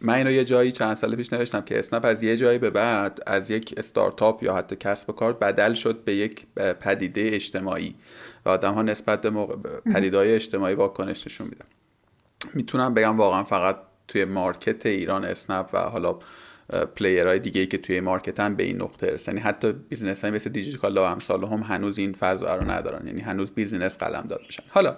من 0.00 0.14
اینو 0.14 0.30
یه 0.30 0.44
جایی 0.44 0.72
چند 0.72 0.96
سال 0.96 1.16
پیش 1.16 1.32
نوشتم 1.32 1.60
که 1.60 1.78
اسنپ 1.78 2.04
از 2.04 2.22
یه 2.22 2.36
جایی 2.36 2.58
به 2.58 2.70
بعد 2.70 3.20
از 3.26 3.50
یک 3.50 3.74
استارتاپ 3.76 4.42
یا 4.42 4.54
حتی 4.54 4.76
کسب 4.76 5.10
و 5.10 5.12
کار 5.12 5.32
بدل 5.32 5.74
شد 5.74 6.04
به 6.04 6.14
یک 6.14 6.46
پدیده 6.80 7.28
اجتماعی. 7.32 7.94
و 8.44 8.48
آدم 8.48 8.74
ها 8.74 8.82
نسبت 8.82 9.22
به 9.22 9.46
پدیده 9.94 10.18
های 10.18 10.34
اجتماعی 10.34 10.74
واکنش 10.74 11.26
نشون 11.26 11.46
میدن. 11.46 11.66
می‌تونم 12.54 12.94
بگم 12.94 13.16
واقعا 13.16 13.44
فقط 13.44 13.76
توی 14.08 14.24
market 14.24 14.86
ایران 14.86 15.24
اسنپ 15.24 15.68
و 15.72 15.78
حالا 15.78 16.18
player 16.96 17.27
های 17.27 17.38
دیگه 17.38 17.60
ای 17.60 17.66
که 17.66 17.78
توی 17.78 18.00
market 18.00 18.46
ن 18.46 18.54
به 18.54 18.62
این 18.62 18.82
نقطه 18.82 19.06
رسیدن. 19.06 19.32
یعنی 19.32 19.44
حتی 19.44 19.72
business 19.72 20.22
های 20.22 20.30
مثل 20.30 20.50
دیجیکالا 20.50 21.02
و 21.02 21.04
امثال 21.04 21.44
هم 21.44 21.62
هنوز 21.62 21.98
این 21.98 22.12
فضا 22.12 22.54
رو 22.54 22.70
ندارن. 22.70 23.06
یعنی 23.06 23.20
هنوز 23.20 23.50
business 23.50 23.98
قلم 23.98 24.26
داد 24.28 24.40
میشن. 24.46 24.62
حالا 24.68 24.96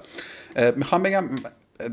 می‌خوام 0.76 1.02
بگم 1.02 1.28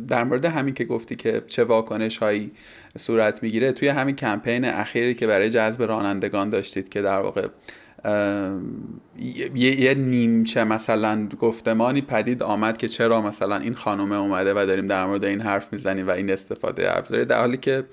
در 0.08 0.24
مورد 0.24 0.46
همین 0.46 0.74
که 0.74 0.86
گفتی 0.86 1.16
که 1.16 1.42
چه 1.48 1.64
واکنش 1.64 2.18
هایی 2.18 2.52
صورت 2.98 3.44
می‌گیره 3.44 3.72
توی 3.72 3.88
همین 3.88 4.16
کمپین 4.16 4.66
اخیری 4.66 5.14
که 5.14 5.28
برای 5.28 5.50
جذب 5.50 5.84
رانندگان 5.84 6.50
داشتید 6.50 6.90
که 6.90 7.02
در 7.02 7.20
واقع 7.20 7.48
یه, 9.56 9.82
یه 9.82 9.94
نیمچه 9.94 10.64
مثلا 10.64 11.28
گفتمانی 11.40 12.02
پدید 12.02 12.44
آمد 12.44 12.78
که 12.78 12.88
چرا 12.88 13.22
مثلا 13.22 13.58
این 13.58 13.74
خانومه 13.74 14.16
اومده 14.16 14.54
و 14.54 14.66
داریم 14.66 14.88
در 14.88 15.06
مورد 15.06 15.26
این 15.26 15.42
حرف 15.42 15.74
می‌زنیم 15.74 16.08
و 16.08 16.12
این 16.12 16.32
استفاده 16.32 16.98
ابزاری. 16.98 17.26
در 17.26 17.40
حالی 17.40 17.58
که 17.58 17.84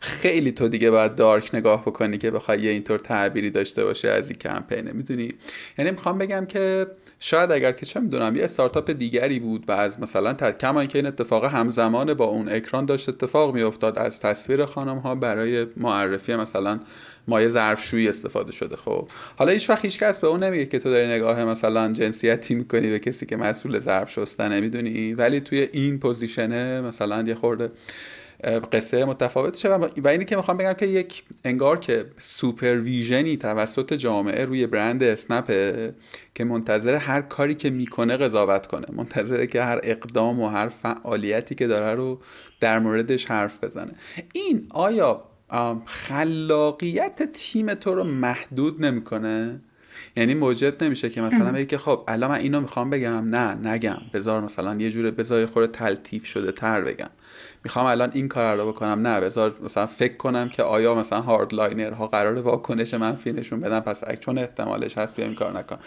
خیلی 0.00 0.52
تو 0.52 0.68
دیگه 0.68 0.90
باید 0.90 1.14
دارک 1.14 1.50
نگاه 1.54 1.82
بکنی 1.82 2.18
که 2.18 2.30
بخوای 2.30 2.60
یه 2.60 2.70
اینطور 2.70 2.98
تعبیری 2.98 3.50
داشته 3.50 3.84
باشه 3.84 4.08
از 4.08 4.30
این 4.30 4.38
کمپینه 4.38 4.92
می‌دونی؟ 4.92 5.28
یعنی 5.78 5.90
می‌خوام 5.90 6.18
بگم 6.18 6.46
که 6.46 6.86
شاید 7.20 7.52
اگر 7.52 7.72
که 7.72 7.86
چه 7.86 8.00
می‌دونم 8.00 8.36
یه 8.36 8.44
استارتاپ 8.44 8.90
دیگری 8.90 9.38
بود 9.38 9.64
و 9.68 9.72
از 9.72 10.00
مثلا 10.00 10.34
کما 10.34 10.80
اینکه 10.80 10.98
این 10.98 11.06
اتفاق 11.06 11.44
همزمان 11.44 12.14
با 12.14 12.24
اون 12.24 12.48
اکران 12.48 12.86
داشت 12.86 13.08
اتفاق 13.08 13.54
میافتاد 13.54 13.98
از 13.98 14.20
تصویر 14.20 14.64
خانم 14.64 14.98
ها 14.98 15.14
برای 15.14 15.66
معرفی 15.76 16.36
مثلا 16.36 16.80
مایع 17.28 17.48
ظرفشویی 17.48 18.08
استفاده 18.08 18.52
شده. 18.52 18.76
خب 18.76 19.08
حالا 19.36 19.52
هیچ 19.52 19.70
وقت 19.70 19.84
هیچ 19.84 19.98
کس 19.98 20.20
به 20.20 20.26
اون 20.26 20.42
نمیگه 20.42 20.66
که 20.66 20.78
تو 20.78 20.90
داری 20.90 21.06
نگاه 21.06 21.44
مثلا 21.44 21.92
جنسیتی 21.92 22.54
می‌کنی 22.54 22.90
به 22.90 22.98
کسی 22.98 23.26
که 23.26 23.36
مسئول 23.36 23.78
ظرف 23.78 24.10
شستنه 24.10 24.60
می‌دونی؟ 24.60 25.14
ولی 25.14 25.40
توی 25.40 25.68
این 25.72 25.98
position 25.98 26.71
ه 26.71 26.80
مثلا 26.80 27.22
یه 27.22 27.34
خورده 27.34 27.70
قصه 28.44 29.04
متفاوت 29.04 29.56
شه. 29.56 29.68
و 29.74 30.08
اینی 30.08 30.24
که 30.24 30.36
می‌خوام 30.36 30.56
بگم 30.56 30.72
که 30.72 30.86
یک 30.86 31.22
انگار 31.44 31.78
که 31.78 32.06
supervision 32.18 33.26
ی 33.26 33.36
توسط 33.36 33.94
جامعه 33.94 34.44
روی 34.44 34.66
برند 34.66 35.02
اسنپه 35.02 35.94
که 36.34 36.44
منتظر 36.44 36.94
هر 36.94 37.20
کاری 37.20 37.54
که 37.54 37.70
می‌کنه 37.70 38.16
قضاوت 38.16 38.66
کنه. 38.66 38.86
منتظره 38.92 39.46
که 39.46 39.62
هر 39.62 39.80
اقدام 39.82 40.40
و 40.40 40.48
هر 40.48 40.68
فعالیتی 40.68 41.54
که 41.54 41.66
داره 41.66 41.94
رو 41.94 42.20
در 42.60 42.78
موردش 42.78 43.26
حرف 43.26 43.64
بزنه. 43.64 43.92
این 44.32 44.66
آیا 44.70 45.22
خلاقیت 45.84 47.32
تیم 47.32 47.74
تو 47.74 47.94
رو 47.94 48.04
محدود 48.04 48.84
نمی‌کنه؟ 48.84 49.60
یعنی 50.16 50.34
موجب 50.34 50.84
نمیشه 50.84 51.10
که 51.10 51.20
مثلا 51.20 51.52
بگی 51.52 51.66
که 51.66 51.78
خب 51.78 52.04
الان 52.08 52.30
من 52.30 52.38
اینو 52.38 52.60
می‌خوام 52.60 52.90
بگم. 52.90 53.28
نه 53.28 53.68
نگم. 53.68 53.98
بذار 54.12 54.40
مثلا 54.40 54.74
یه 54.74 54.90
جوره 54.90 55.10
بذار 55.10 55.46
خورده 55.46 55.72
تلطیف 55.72 56.26
شده 56.26 56.52
تر 56.52 56.80
بگم. 56.80 57.10
می‌خوام 57.64 57.86
الان 57.86 58.10
این 58.12 58.28
کار 58.28 58.56
رو 58.56 58.68
بکنم. 58.68 59.06
نه 59.06 59.20
بذار 59.20 59.56
مثلا 59.64 59.86
فکر 59.86 60.16
کنم 60.16 60.48
که 60.48 60.62
آیا 60.62 60.94
مثلا 60.94 61.20
hardliner 61.20 61.92
ها 61.92 62.06
قرار 62.06 62.38
واکنش 62.38 62.94
منفی 62.94 63.32
نشون 63.32 63.60
بدن. 63.60 63.80
پس 63.80 64.04
چون 64.20 64.38
احتمالش 64.38 64.98
هست 64.98 65.16
بیام 65.16 65.28
این 65.28 65.38
کار 65.38 65.58
نکن. 65.58 65.78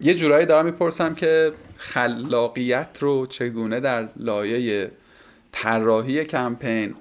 یه 0.00 0.14
جورایی 0.14 0.46
دارم 0.46 0.64
می‌پرسم 0.64 1.14
که 1.14 1.52
خلاقیت 1.76 2.98
رو 3.00 3.26
چگونه 3.26 3.80
در 3.80 4.08
لایه 4.16 4.90
طراحی 5.52 6.24
کمپین 6.24 6.94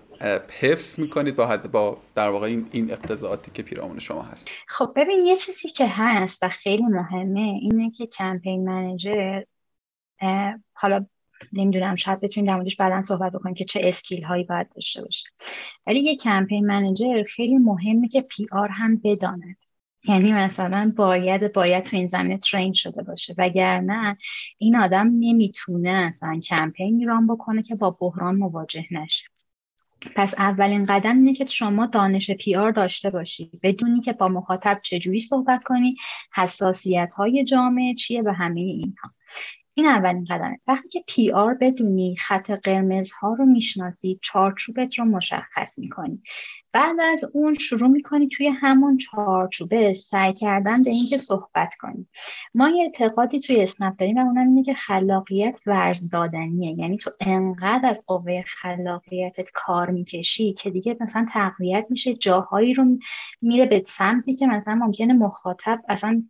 حفظ 0.59 0.99
می‌کنید 0.99 1.35
با 1.35 1.47
حد 1.47 1.71
با 1.71 1.97
در 2.15 2.29
واقع 2.29 2.47
این 2.47 2.69
این 2.71 2.91
اقتضاعاتی 2.91 3.51
که 3.51 3.63
پیرامون 3.63 3.99
شما 3.99 4.21
هست. 4.21 4.49
خب 4.67 4.93
ببین 4.95 5.25
یه 5.25 5.35
چیزی 5.35 5.69
که 5.69 5.87
هست 5.87 6.43
و 6.43 6.49
خیلی 6.49 6.83
مهمه 6.83 7.59
اینه 7.61 7.91
که 7.91 8.07
کمپین 8.07 8.69
منیجر 8.69 9.41
حالا 10.73 11.05
نمی‌دونم 11.53 11.95
شاید 11.95 12.19
بتونیم 12.19 12.49
در 12.49 12.55
موردش 12.55 12.75
بعدا 12.75 13.03
صحبت 13.03 13.31
بکنیم 13.31 13.55
که 13.55 13.65
چه 13.65 13.81
اسکیل 13.83 14.23
هایی 14.23 14.43
باید 14.43 14.67
داشته 14.75 15.01
باشه. 15.01 15.29
ولی 15.87 15.99
یه 15.99 16.15
کمپین 16.15 16.65
منیجر 16.65 17.23
خیلی 17.23 17.57
مهمه 17.57 18.07
که 18.07 18.21
پی 18.21 18.47
آر 18.51 18.69
هم 18.69 19.01
بداند 19.03 19.57
یعنی 20.03 20.33
مثلا 20.33 20.93
باید 20.95 21.53
باید 21.53 21.83
تو 21.83 21.97
این 21.97 22.07
زمینه 22.07 22.37
train 22.37 22.73
شده 22.73 23.03
باشه. 23.03 23.35
وگرنه 23.37 24.17
این 24.57 24.75
آدم 24.75 25.07
نمی‌تونه 25.07 25.89
اصلا 25.89 26.39
کمپین 26.39 27.07
run 27.07 27.27
بکنه 27.27 27.61
که 27.61 27.75
با 27.75 27.89
بحران 27.91 28.35
مواجه 28.35 28.85
نشه. 28.91 29.25
پس 30.15 30.33
اولین 30.37 30.83
قدم 30.83 31.15
اینه 31.15 31.33
که 31.33 31.45
شما 31.45 31.85
دانش 31.85 32.31
PR 32.31 32.71
داشته 32.71 33.09
باشی. 33.09 33.51
بدونی 33.63 34.01
که 34.01 34.13
با 34.13 34.27
مخاطب 34.27 34.79
چجوری 34.83 35.19
صحبت 35.19 35.63
کنی 35.63 35.95
حساسیت 36.35 37.13
های 37.13 37.43
جامعه 37.43 37.93
چیه 37.93 38.21
و 38.21 38.29
همه 38.29 38.61
اینها. 38.61 39.13
این 39.79 39.87
اولین 39.87 40.23
قدمه. 40.23 40.59
وقتی 40.67 40.89
که 40.89 41.03
PR 41.07 41.53
بدونی 41.53 42.15
خط 42.15 42.51
قرمزها 42.51 43.33
رو 43.33 43.45
می‌شناسی 43.45 44.19
چارچوبت 44.21 44.99
رو 44.99 45.05
مشخص 45.05 45.79
می‌کنی. 45.79 46.21
بعد 46.73 46.99
از 46.99 47.25
اون 47.33 47.53
شروع 47.53 47.89
می‌کنی 47.89 48.27
توی 48.27 48.47
همون 48.47 48.97
چارچوبه 48.97 49.93
سعی 49.93 50.33
کردن 50.33 50.83
به 50.83 50.89
اینکه 50.89 51.17
صحبت 51.17 51.75
کنی. 51.79 52.07
ما 52.53 52.69
یه 52.69 52.83
اعتقادی 52.83 53.39
توی 53.39 53.61
اسنپ 53.61 53.95
داریم 53.97 54.17
و 54.17 54.19
اونم 54.19 54.47
اینه 54.47 54.63
که 54.63 54.73
خلاقیت 54.73 55.59
ورز 55.65 56.09
دادنیه. 56.09 56.79
یعنی 56.79 56.97
تو 56.97 57.11
انقدر 57.19 57.89
از 57.89 58.05
قوه 58.07 58.43
خلاقیتت 58.47 59.49
کار 59.53 59.89
می‌کشی 59.89 60.53
که 60.53 60.69
دیگه 60.69 60.97
مثلا 60.99 61.25
تقویت 61.33 61.85
میشه 61.89 62.13
جاهایی 62.13 62.73
رو 62.73 62.85
میره 63.41 63.65
به 63.65 63.83
سمتی 63.85 64.35
که 64.35 64.47
مثلا 64.47 64.75
ممکنه 64.75 65.13
مخاطب 65.13 65.81
اصلا 65.89 66.23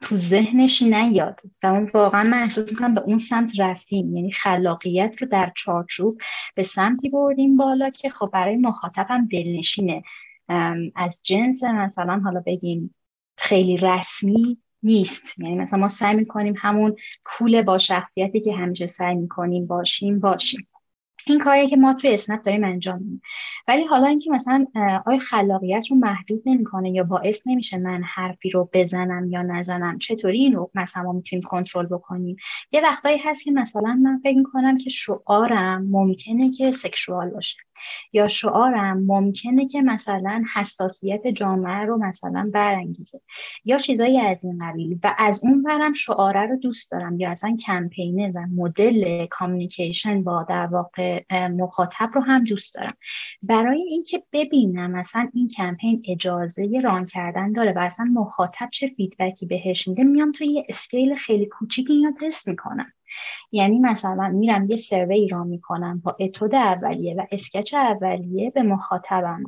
تو 0.00 0.16
ذهنش 0.16 0.82
نیاد 0.82 1.40
و 1.62 1.66
اون 1.66 1.90
واقعا 1.94 2.24
من 2.24 2.42
احساس 2.42 2.70
می‌کنم 2.70 2.94
به 2.94 3.00
اون 3.00 3.18
سمت 3.18 3.60
رفتیم. 3.60 4.16
یعنی 4.16 4.32
خلاقیت 4.32 5.22
رو 5.22 5.28
در 5.28 5.52
چارچوب 5.56 6.20
به 6.54 6.62
سمتی 6.62 7.08
بردیم 7.08 7.56
بالا 7.56 7.90
که 7.90 8.10
خب 8.10 8.30
برای 8.32 8.56
مخاطبم 8.56 9.26
دلنشینه. 9.26 10.02
از 10.96 11.20
جنس 11.22 11.64
مثلا 11.64 12.20
حالا 12.24 12.42
بگیم 12.46 12.94
خیلی 13.36 13.76
رسمی 13.76 14.58
نیست. 14.82 15.38
یعنی 15.38 15.54
مثلا 15.54 15.78
ما 15.78 15.88
سعی 15.88 16.16
می‌کنیم 16.16 16.54
همون 16.58 16.96
کول 17.24 17.62
با 17.62 17.78
شخصیتی 17.78 18.40
که 18.40 18.56
همیشه 18.56 18.86
سعی 18.86 19.14
می‌کنیم 19.14 19.66
باشیم 19.66 20.20
باشیم. 20.20 20.68
این 21.28 21.38
کاری 21.38 21.68
که 21.68 21.76
ما 21.76 21.94
توی 21.94 22.14
اسنپ 22.14 22.42
داریم 22.42 22.64
انجام 22.64 22.98
میدیم. 22.98 23.22
ولی 23.68 23.84
حالا 23.84 24.06
اینکه 24.06 24.30
مثلا 24.30 24.66
آیا 25.06 25.18
خلاقیت 25.18 25.90
رو 25.90 25.96
محدود 25.96 26.42
نمی‌کنه 26.46 26.90
یا 26.90 27.04
باعث 27.04 27.42
نمیشه 27.46 27.78
من 27.78 28.02
حرفی 28.02 28.50
رو 28.50 28.70
بزنم 28.72 29.30
یا 29.30 29.42
نزنم؟ 29.42 29.98
چطوری 29.98 30.38
این 30.38 30.52
رو 30.52 30.70
مثلا 30.74 31.02
ما 31.02 31.12
می‌تونیم 31.12 31.42
کنترل 31.42 31.86
بکنیم؟ 31.86 32.36
یه 32.72 32.80
وقتایی 32.80 33.18
هست 33.18 33.44
که 33.44 33.50
مثلا 33.50 34.00
من 34.02 34.20
فکر 34.22 34.38
می‌کنم 34.38 34.78
که 34.78 34.90
شعارم 34.90 35.88
ممکنه 35.90 36.50
که 36.50 36.72
sexual 36.72 37.30
باشه. 37.30 37.56
یا 38.12 38.28
شعارم 38.28 39.02
ممکنه 39.06 39.66
که 39.66 39.82
مثلا 39.82 40.44
حساسیت 40.54 41.26
جامعه 41.26 41.86
رو 41.86 41.98
مثلا 41.98 42.50
برانگیزه 42.54 43.20
یا 43.64 43.78
چیزایی 43.78 44.20
از 44.20 44.44
این 44.44 44.58
قبیل. 44.62 44.98
و 45.02 45.14
از 45.18 45.40
اون 45.44 45.62
ورم 45.62 45.92
شعاره 45.92 46.46
رو 46.46 46.56
دوست 46.56 46.90
دارم 46.90 47.20
یا 47.20 47.30
اصلا 47.30 47.56
کمپینه 47.66 48.32
و 48.34 48.46
مدل 48.54 49.26
communication 49.26 50.22
با 50.22 50.46
در 50.48 50.66
واقع 50.66 51.24
مخاطب 51.48 52.10
رو 52.14 52.20
هم 52.20 52.44
دوست 52.44 52.74
دارم. 52.74 52.96
برای 53.42 53.82
اینکه 53.82 54.22
ببینم 54.32 54.90
مثلا 54.90 55.28
این 55.34 55.48
کمپین 55.48 56.02
اجازه 56.08 56.80
run 56.84 57.06
کردن 57.06 57.52
داره 57.52 57.72
و 57.72 57.78
اصلا 57.78 58.06
مخاطب 58.06 58.68
چه 58.72 58.86
feedback 58.86 59.39
ی 59.39 59.46
بهش 59.46 59.88
میده 59.88 60.02
میام 60.02 60.32
توی 60.32 60.46
یه 60.46 60.66
scale 60.68 61.14
خیلی 61.14 61.46
کوچیکی 61.46 61.92
اینو 61.92 62.12
تست 62.12 62.48
می‌کنم. 62.48 62.92
یعنی 63.52 63.78
مثلا 63.78 64.28
میرم 64.28 64.70
یه 64.70 64.76
survey 64.76 65.28
run 65.28 65.44
می‌کنم 65.44 66.00
با 66.04 66.16
اتود 66.20 66.54
اولیه 66.54 67.14
و 67.14 67.26
sketch 67.30 67.74
اولیه 67.74 68.50
به 68.50 68.62
مخاطبم. 68.62 69.42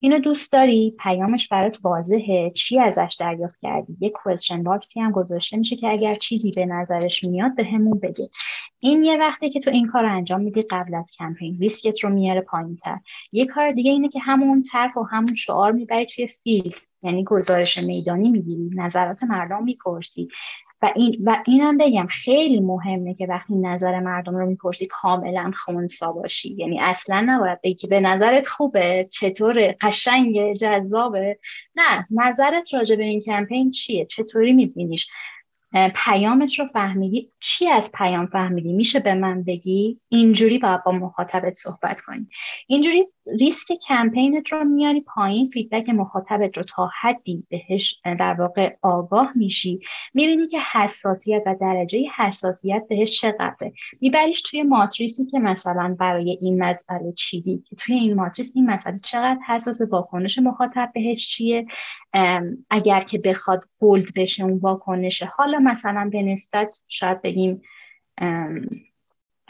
اینو 0.00 0.18
دوست 0.18 0.52
داری؟ 0.52 0.96
پیامش 0.98 1.48
برات 1.48 1.78
واضحه. 1.82 2.50
چی 2.50 2.80
ازش 2.80 3.16
دریافت 3.20 3.60
کردی؟ 3.60 3.96
یه 4.00 4.10
question 4.10 4.62
box 4.62 4.90
ی 4.90 5.00
هم 5.00 5.10
گذاشته 5.10 5.56
میشه 5.56 5.76
که 5.76 5.88
اگر 5.88 6.14
چیزی 6.14 6.50
به 6.50 6.66
نظرش 6.66 7.24
میاد 7.24 7.56
به 7.56 7.64
همون 7.64 7.98
بگه. 7.98 8.30
این 8.80 9.02
یه 9.02 9.16
وقتی 9.16 9.50
که 9.50 9.60
تو 9.60 9.70
این 9.70 9.86
کار 9.86 10.02
رو 10.02 10.16
انجام 10.16 10.40
میدی 10.40 10.62
قبل 10.62 10.94
از 10.94 11.10
کمپین. 11.18 11.58
ریسکت 11.60 12.04
رو 12.04 12.10
میاره 12.10 12.40
پایین 12.40 12.76
تر 12.76 12.98
یه 13.32 13.46
کار 13.46 13.72
دیگه 13.72 13.90
اینه 13.90 14.08
که 14.08 14.20
همون 14.20 14.62
طرح 14.62 14.98
و 14.98 15.02
همون 15.02 15.34
شعار 15.34 15.72
می‌بری 15.72 16.06
توی 16.06 16.26
field. 16.26 16.74
یعنی 17.02 17.24
گزارش 17.24 17.78
میدانی 17.78 18.30
می‌گیری. 18.30 18.70
نظرات 18.74 19.22
مردم 19.22 19.64
می‌پرسی. 19.64 20.28
و 20.84 20.92
این 20.96 21.16
و 21.24 21.42
اینم 21.46 21.78
بگم 21.78 22.06
خیلی 22.06 22.60
مهمه 22.60 23.14
که 23.14 23.26
وقتی 23.26 23.54
نظر 23.56 24.00
مردم 24.00 24.36
رو 24.36 24.46
می‌پرسی 24.46 24.86
کاملا 24.86 25.52
خونسا 25.56 26.12
باشی 26.12 26.54
یعنی 26.58 26.80
اصلا 26.80 27.24
نباید 27.26 27.60
بگی 27.62 27.86
به 27.86 28.00
نظرت 28.00 28.46
خوبه 28.46 29.08
چطور 29.10 29.74
قشنگ 29.80 30.56
جذابه. 30.56 31.38
نه 31.76 32.06
نظرت 32.10 32.74
راجع 32.74 32.96
به 32.96 33.04
این 33.04 33.20
کمپین 33.20 33.70
چیه؟ 33.70 34.04
چطوری 34.04 34.52
میبینیش؟ 34.52 35.08
پیامش 35.94 36.58
رو 36.58 36.66
فهمیدی؟ 36.66 37.32
چی 37.40 37.68
از 37.68 37.92
پیام 37.92 38.26
فهمیدی؟ 38.26 38.72
میشه 38.72 39.00
به 39.00 39.14
من 39.14 39.42
بگی؟ 39.42 40.00
اینجوری 40.08 40.58
باید 40.58 40.84
با 40.84 40.92
مخاطبت 40.92 41.54
صحبت 41.54 42.00
کنی. 42.00 42.28
اینجوری 42.66 43.06
ریسک 43.40 43.72
کمپینت 43.88 44.52
رو 44.52 44.64
میاری 44.64 45.00
پایین 45.00 45.46
feedback 45.46 45.88
مخاطبت 45.88 46.56
رو 46.56 46.62
تا 46.62 46.90
حدی 47.00 47.46
بهش 47.50 48.00
در 48.04 48.34
واقع 48.34 48.76
آگاه 48.82 49.32
میشی. 49.34 49.80
می‌بینی 50.14 50.46
که 50.46 50.58
حساسیت 50.72 51.42
و 51.46 51.56
درجه 51.60 51.98
حساسیت 52.16 52.82
بهش 52.88 53.20
چقدره. 53.20 53.72
میبریش 54.00 54.42
توی 54.42 54.62
ماتریسی 54.62 55.26
که 55.26 55.38
مثلا 55.38 55.96
برای 55.98 56.38
این 56.42 56.62
مسئله 56.62 57.12
چیدی 57.12 57.64
که 57.68 57.76
توی 57.76 57.94
این 57.94 58.14
ماتریس 58.14 58.52
این 58.54 58.70
مسئله 58.70 58.98
چقدر 58.98 59.38
حساس 59.48 59.80
واکنش 59.90 60.38
مخاطب 60.38 60.90
بهش 60.94 61.28
چیه؟ 61.28 61.66
اگر 62.70 63.00
که 63.00 63.18
بخواد 63.18 63.64
بولد 63.78 64.14
بشه 64.16 64.44
اون 64.44 64.58
واکنشه. 64.58 65.26
حالا 65.26 65.58
مثلا 65.58 66.08
به 66.12 66.22
نسبت 66.22 66.82
شاید 66.88 67.22
بگیم 67.22 67.62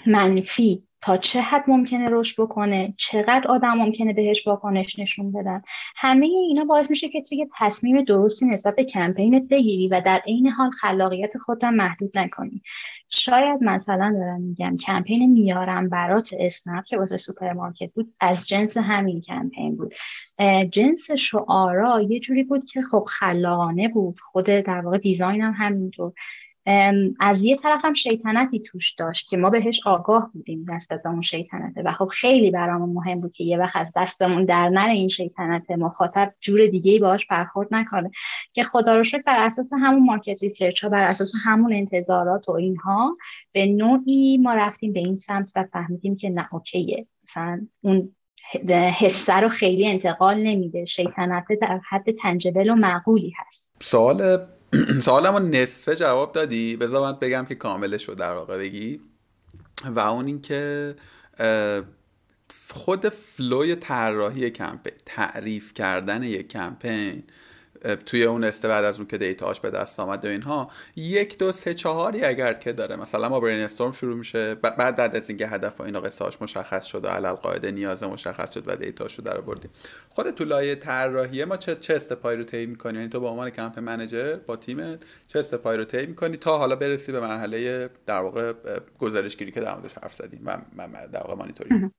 منفی. 0.07 0.83
تا 1.05 1.17
چه 1.17 1.40
حد 1.40 1.64
ممکنه 1.69 2.09
رشد 2.11 2.43
بکنه 2.43 2.95
چقدر 2.97 3.49
آدم 3.49 3.75
ممکنه 3.75 4.12
بهش 4.12 4.47
واکنش 4.47 4.99
نشون 4.99 5.33
بدن. 5.33 5.62
همه 5.97 6.27
اینا 6.27 6.64
باعث 6.64 6.90
میشه 6.90 7.09
که 7.09 7.23
توی 7.23 7.47
تصمیم 7.59 8.05
درستی 8.05 8.47
نسبت 8.47 8.77
به 8.77 8.85
کمپینت 8.85 9.49
بگیری 9.49 9.88
و 9.88 10.01
در 10.01 10.23
عین 10.27 10.49
حال 10.49 10.71
خلاقیت 10.71 11.38
خود 11.38 11.64
را 11.64 11.71
محدود 11.71 12.19
نکنی. 12.19 12.62
شاید 13.09 13.62
مثلا 13.62 14.14
دارم 14.19 14.40
میگم 14.40 14.77
کمپین 14.77 15.33
میارم 15.33 15.88
برات 15.88 16.31
اسنپ 16.38 16.85
که 16.85 16.99
واسه 16.99 17.17
سوپرمارکت 17.17 17.93
بود 17.95 18.14
از 18.21 18.49
جنس 18.49 18.77
همین 18.77 19.21
کمپین 19.21 19.77
بود. 19.77 19.95
جنس 20.71 21.11
شعارا 21.11 22.01
یه 22.01 22.21
جوری 22.21 22.43
بود 22.43 22.64
که 22.64 22.83
خب 22.83 23.05
خلاقانه 23.09 23.88
بود. 23.88 24.21
خود 24.33 24.45
در 24.45 24.81
واقع 24.81 24.99
design 24.99 25.40
هم 25.40 25.55
همینطور. 25.57 26.12
از 27.20 27.44
یه 27.44 27.57
طرف 27.57 27.85
هم 27.85 27.94
شیطنتی 27.94 28.61
توش 28.61 28.92
داشت 28.92 29.29
که 29.29 29.37
ما 29.37 29.50
بهش 29.50 29.81
آگاه 29.87 30.31
بودیم 30.33 30.66
دست 30.70 30.92
از 30.92 31.00
اون 31.05 31.22
شیطنته. 31.22 31.83
و 31.83 31.92
خب 31.92 32.09
خیلی 32.12 32.50
برامون 32.50 32.90
مهم 32.90 33.20
بود 33.20 33.33
که 33.33 33.44
یه 33.44 33.59
وقت 33.59 33.77
از 33.77 33.92
دستمون 33.96 34.44
در 34.44 34.68
نره 34.68 34.92
این 34.92 35.09
شیطنت 35.09 35.70
مخاطب 35.70 36.35
جور 36.40 36.66
دیگه 36.66 36.92
ای 36.92 36.98
باهاش 36.98 37.27
برخورد 37.27 37.68
نکنه. 37.70 38.11
که 38.53 38.62
خدا 38.62 38.96
رو 38.96 39.05
شکر 39.05 39.22
بر 39.22 39.40
اساس 39.40 39.70
همون 39.72 40.07
market 40.07 40.43
research 40.43 40.85
ها 40.85 40.90
بر 40.90 41.05
اساس 41.05 41.33
همون 41.44 41.74
انتظارات 41.74 42.48
و 42.48 42.53
اینها 42.53 43.16
به 43.53 43.66
نوعی 43.66 44.38
ما 44.38 44.55
رفتیم 44.55 44.92
به 44.92 45.00
این 45.00 45.16
سمت 45.16 45.53
و 45.57 45.64
فهمیدیم 45.72 46.16
که 46.16 46.31
نه 46.31 46.48
okay 46.55 46.89
ه. 46.89 47.07
مثلا 47.24 47.66
اون 47.81 48.14
حسه 48.98 49.35
رو 49.35 49.48
خیلی 49.48 49.88
انتقال 49.88 50.42
نمیده. 50.42 50.85
شیطنت 50.85 51.44
در 51.61 51.81
حد 51.88 52.11
تنجبل 52.11 52.70
و 52.70 52.74
معقولی 52.74 53.33
هست. 53.37 53.72
سوال 53.81 54.46
سوالمو 55.01 55.39
نصفه 55.39 55.97
جواب 55.97 56.33
دادی؟ 56.33 56.77
بذار 56.77 57.13
من 57.13 57.19
بگم 57.19 57.45
که 57.45 57.55
کاملش 57.55 58.09
رو 58.09 58.15
در 58.15 58.33
واقع 58.33 58.59
بگی. 58.59 59.01
و 59.85 60.01
اون 60.01 60.27
اینکه 60.27 60.95
خود 62.71 63.09
flow 63.09 63.61
ی 63.61 63.75
طراحی 63.75 64.51
کمپین 64.51 64.93
تعریف 65.07 65.75
کردن 65.75 66.23
یک 66.23 66.49
کمپین 66.49 67.23
توی 68.07 68.25
اون 68.25 68.44
استه 68.44 68.68
بعد 68.68 68.85
از 68.85 68.99
اون 68.99 69.07
که 69.07 69.18
دیتاش 69.18 69.61
به 69.61 69.70
دست 69.70 70.01
آمده 70.01 70.29
و 70.29 70.31
اینها 70.31 70.70
یک 70.97 71.38
دو 71.38 71.53
سه 71.53 71.75
چهاری 71.75 72.25
اگر 72.25 72.53
که 72.53 72.73
داره. 72.73 72.97
مثلا 72.97 73.29
ما 73.29 73.40
برین 73.40 73.61
استورم 73.61 73.92
شروع 73.92 74.16
میشه 74.16 74.55
بعد 74.55 74.97
بعد 74.97 75.16
از 75.16 75.29
اینکه 75.29 75.47
هدف 75.47 75.81
و 75.81 75.83
اینا 75.83 76.01
قصهاش 76.01 76.42
مشخص 76.42 76.85
شد 76.85 77.05
و 77.05 77.09
علل 77.09 77.33
قاعده 77.33 77.70
نیاز 77.70 78.03
مشخص 78.03 78.55
شد 78.55 78.64
و 78.66 78.77
دیتاشو 78.77 79.23
در 79.23 79.40
بردیم 79.40 79.70
خود 80.09 80.31
تو 80.31 80.44
لایه 80.44 80.75
طراحی 80.75 81.44
ما 81.44 81.57
چه 81.57 81.77
چه 81.77 81.94
استپای 81.94 82.37
رو 82.37 82.44
طی 82.44 82.66
می‌کنی؟ 82.66 82.99
یعنی 82.99 83.09
تو 83.09 83.20
به 83.20 83.27
عنوان 83.27 83.51
کمپ 83.51 83.79
منیجر 83.79 84.37
با 84.37 84.57
تیمت 84.57 85.05
چه 85.27 85.38
استپای 85.38 85.77
رو 85.77 85.85
طی 85.85 86.07
می‌کنی 86.07 86.37
تا 86.37 86.59
حالا 86.59 86.77
برسی 86.77 87.12
به 87.12 87.20
مرحله 87.20 87.90
در 88.07 88.18
واقع 88.18 88.53
گزارشگیری 88.99 89.51
که 89.51 89.61
در 89.61 89.75
موردش 89.75 89.94
حرف 89.94 90.14
زدیم 90.14 90.40
و 90.44 90.59
در 91.12 91.20
واقع 91.20 91.35
مانیتورینگ؟ 91.35 91.90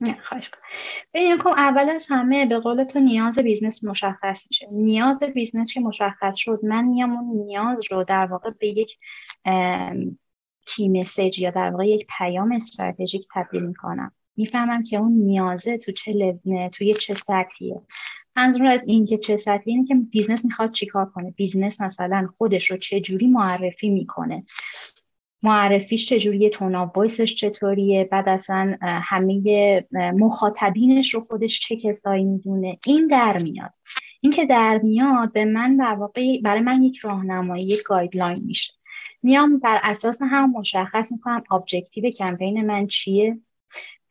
نه 0.00 0.18
خواهش 0.22 0.50
کنم 0.50 1.38
کن 1.38 1.50
اول 1.50 1.88
از 1.88 2.06
همه 2.08 2.46
به 2.46 2.58
قول 2.58 2.84
تو 2.84 3.00
نیاز 3.00 3.38
business 3.38 3.84
مشخص 3.84 4.46
میشه. 4.50 4.68
نیاز 4.72 5.22
business 5.22 5.72
که 5.72 5.80
مشخص 5.80 6.36
شد 6.36 6.60
من 6.62 6.84
میام 6.84 7.12
اون 7.12 7.46
نیاز 7.46 7.78
رو 7.90 8.04
در 8.04 8.26
واقع 8.26 8.50
به 8.50 8.68
یک 8.68 8.98
key 10.66 10.88
message 10.88 11.38
یا 11.38 11.50
در 11.50 11.70
واقع 11.70 11.86
یک 11.86 12.06
پیام 12.18 12.52
استراتژیک 12.52 13.26
تبدیل 13.34 13.62
می‌کنم. 13.62 14.12
می‌فهمم 14.36 14.82
که 14.82 14.96
اون 14.96 15.12
نیازه 15.12 15.78
تو 15.78 15.92
چه 15.92 16.12
لوله 16.12 16.68
توی 16.68 16.94
چه 16.94 17.14
سطحیه. 17.14 17.82
منظور 18.36 18.66
از 18.66 18.84
این 18.86 19.06
که 19.06 19.18
چه 19.18 19.36
سطحی 19.36 19.72
اینه 19.72 19.86
که 19.86 19.94
business 19.94 20.44
می‌خواد 20.44 20.72
چیکار 20.72 21.10
کنه. 21.10 21.30
business 21.30 21.80
مثلا 21.80 22.28
خودش 22.36 22.70
رو 22.70 22.76
چه 22.76 23.00
جوری 23.00 23.26
معرفی 23.26 23.90
می‌کنه. 23.90 24.44
معرفیش 25.42 26.06
چجوریه 26.06 26.50
tone 26.50 26.92
of 26.96 27.04
voice 27.04 27.26
ش 27.26 27.34
چطوریه 27.34 28.04
بعد 28.04 28.28
اصلا 28.28 28.76
همه 28.82 29.86
مخاطبینش 29.92 31.14
رو 31.14 31.20
خودش 31.20 31.60
چه 31.60 31.76
کسایی 31.76 32.24
می‌دونه؟ 32.24 32.78
این 32.86 33.06
در 33.06 33.38
میاد. 33.38 33.72
این 34.20 34.32
که 34.32 34.46
در 34.46 34.78
میاد 34.78 35.32
به 35.32 35.44
من 35.44 35.76
در 35.76 35.94
واقع 35.94 36.40
برای 36.44 36.60
من 36.60 36.82
یک 36.82 36.98
راهنمایی 36.98 37.66
یک 37.66 37.82
guideline 37.82 38.44
میشه. 38.44 38.72
میام 39.22 39.58
بر 39.58 39.80
اساس 39.82 40.22
هم 40.22 40.50
مشخص 40.50 41.12
می‌کنم 41.12 41.42
objective 41.50 42.10
کمپین 42.10 42.66
من 42.66 42.86
چیه 42.86 43.38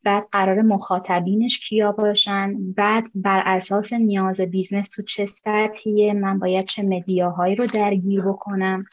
بعد 0.03 0.27
قرار 0.31 0.61
مخاطبینش 0.61 1.59
کیا 1.59 1.91
باشن 1.91 2.71
بعد 2.73 3.03
بر 3.15 3.43
اساس 3.45 3.93
نیاز 3.93 4.41
business 4.41 4.89
تو 4.89 5.01
چه 5.01 5.25
سطحیه 5.25 6.13
من 6.13 6.39
باید 6.39 6.65
چه 6.65 6.83
media 6.83 7.28
هایی 7.28 7.55
رو 7.55 7.65
درگیر 7.65 8.21
بکنم. 8.21 8.85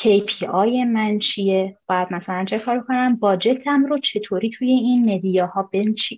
KPI 0.00 0.84
من 0.86 1.18
چیه؟ 1.18 1.78
باید 1.86 2.12
مثلا 2.12 2.44
چه 2.44 2.58
کار 2.58 2.80
کنم؟ 2.80 3.16
budget 3.16 3.76
م 3.76 3.86
رو 3.86 3.98
چطوری 3.98 4.50
توی 4.50 4.70
این 4.70 5.14
media 5.14 5.61
ها 5.61 5.70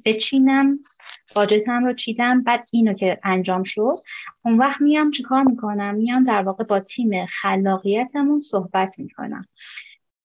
بچینم؟ 0.04 0.74
budget 1.34 1.77
م 1.77 1.84
رو 1.84 1.94
چیدم؟ 1.94 2.42
بعد 2.42 2.66
اینو 2.72 2.94
که 2.94 3.20
انجام 3.24 3.62
شد 3.62 3.96
اون 4.44 4.58
وقت 4.58 4.80
میام 4.80 5.10
چیکار 5.10 5.42
می‌کنم؟ 5.42 5.94
میام 5.94 6.24
در 6.24 6.42
واقع 6.42 6.64
با 6.64 6.80
تیم 6.80 7.26
خلاقیتمون 7.26 8.40
صحبت 8.40 8.98
می‌کنم. 8.98 9.44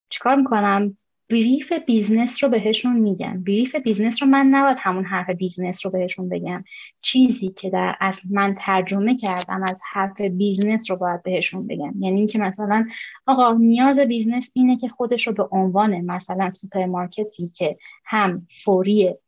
چیکار 0.10 0.36
می‌کنم؟ 0.36 0.98
brief 1.30 1.74
business 1.74 2.44
رو 2.44 2.50
بهشون 2.50 3.00
میگم 3.00 3.44
brief 3.44 3.76
business 3.76 4.24
رو 4.24 4.30
من 4.30 4.48
نباید 4.48 4.78
همون 4.80 5.06
حرف 5.06 5.30
business 5.30 5.86
رو 5.86 5.92
بهشون 5.92 6.30
بگم. 6.30 6.64
چیزی 7.02 7.50
که 7.50 7.70
در 7.70 7.96
اصل 8.00 8.28
من 8.32 8.56
ترجمه 8.58 9.16
کردم 9.16 9.64
از 9.64 9.82
حرف 9.92 10.22
business 10.22 10.92
رو 10.92 10.98
باید 10.98 11.24
بهشون 11.24 11.68
بگم. 11.68 11.94
یعنی 12.00 12.20
اینکه 12.20 12.40
مثلا 12.40 12.86
آقا 13.26 13.54
نیاز 13.54 14.00
business 14.00 14.52
اینه 14.54 14.78
که 14.78 14.88
خودش 14.88 15.28
رو 15.28 15.34
به 15.34 15.48
عنوان 15.52 16.02
مثلا 16.02 16.50
سوپرمارکتی 16.50 17.48
که 17.48 17.78
هم 18.06 18.48
فوریه 18.64 19.20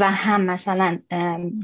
و 0.00 0.10
هم 0.10 0.42
مثلا 0.42 0.98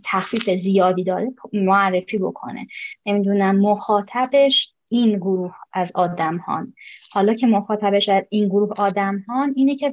تخفیف 0.04 0.50
زیادی 0.50 1.04
داره 1.04 1.32
معرفی 1.52 2.18
بکنه. 2.18 2.66
نمی‌دونم 3.06 3.60
مخاطبش 3.60 4.74
این 4.90 5.16
گروه 5.16 5.55
از 5.72 5.92
آدم 5.94 6.37
هان 6.37 6.74
حالا 7.12 7.35
که 7.35 7.46
مخاطبش 7.46 8.09
از 8.09 8.24
این 8.29 8.48
گروه 8.48 8.72
آدم 8.76 9.24
هان 9.29 9.53
اینه 9.57 9.76
که 9.76 9.92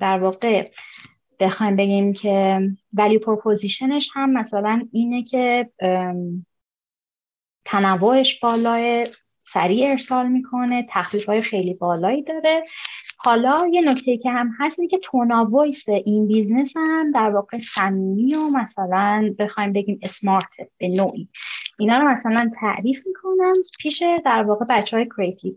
در 0.00 0.18
واقع 0.18 0.70
بخوایم 1.40 1.76
بگیم 1.76 2.12
که 2.12 2.60
value 2.92 3.20
proposition 3.20 3.96
ش 3.96 4.10
هم 4.14 4.32
مثلا 4.32 4.88
اینه 4.92 5.22
که 5.22 5.70
تنوعش 7.64 8.40
بالاست 8.40 9.08
سریع 9.42 9.90
ارسال 9.90 10.28
می‌کنه 10.28 10.86
تخفیف 10.90 11.26
های 11.26 11.42
خیلی 11.42 11.74
بالایی 11.74 12.22
داره. 12.22 12.64
حالا 13.18 13.62
یه 13.72 13.80
نکته 13.80 14.16
که 14.16 14.30
هم 14.30 14.50
هست 14.58 14.78
اینه 14.78 14.90
که 14.90 14.98
tone 14.98 15.31
of 15.31 15.48
این 15.88 16.26
business 16.26 16.72
هم 16.76 17.12
در 17.12 17.30
واقع 17.30 17.58
صمیمی 17.58 18.34
و 18.34 18.48
مثلا 18.56 19.34
بخوایم 19.38 19.72
بگیم 19.72 19.98
smart 20.02 20.52
به 20.78 20.88
نوعی. 20.88 21.28
اینا 21.78 21.98
رو 21.98 22.08
مثلا 22.08 22.50
تعریف 22.60 23.06
می‌کنم 23.06 23.52
پیش 23.78 24.02
در 24.24 24.42
واقع 24.42 24.64
بچه 24.68 24.96
های 24.96 25.08
creative. 25.16 25.54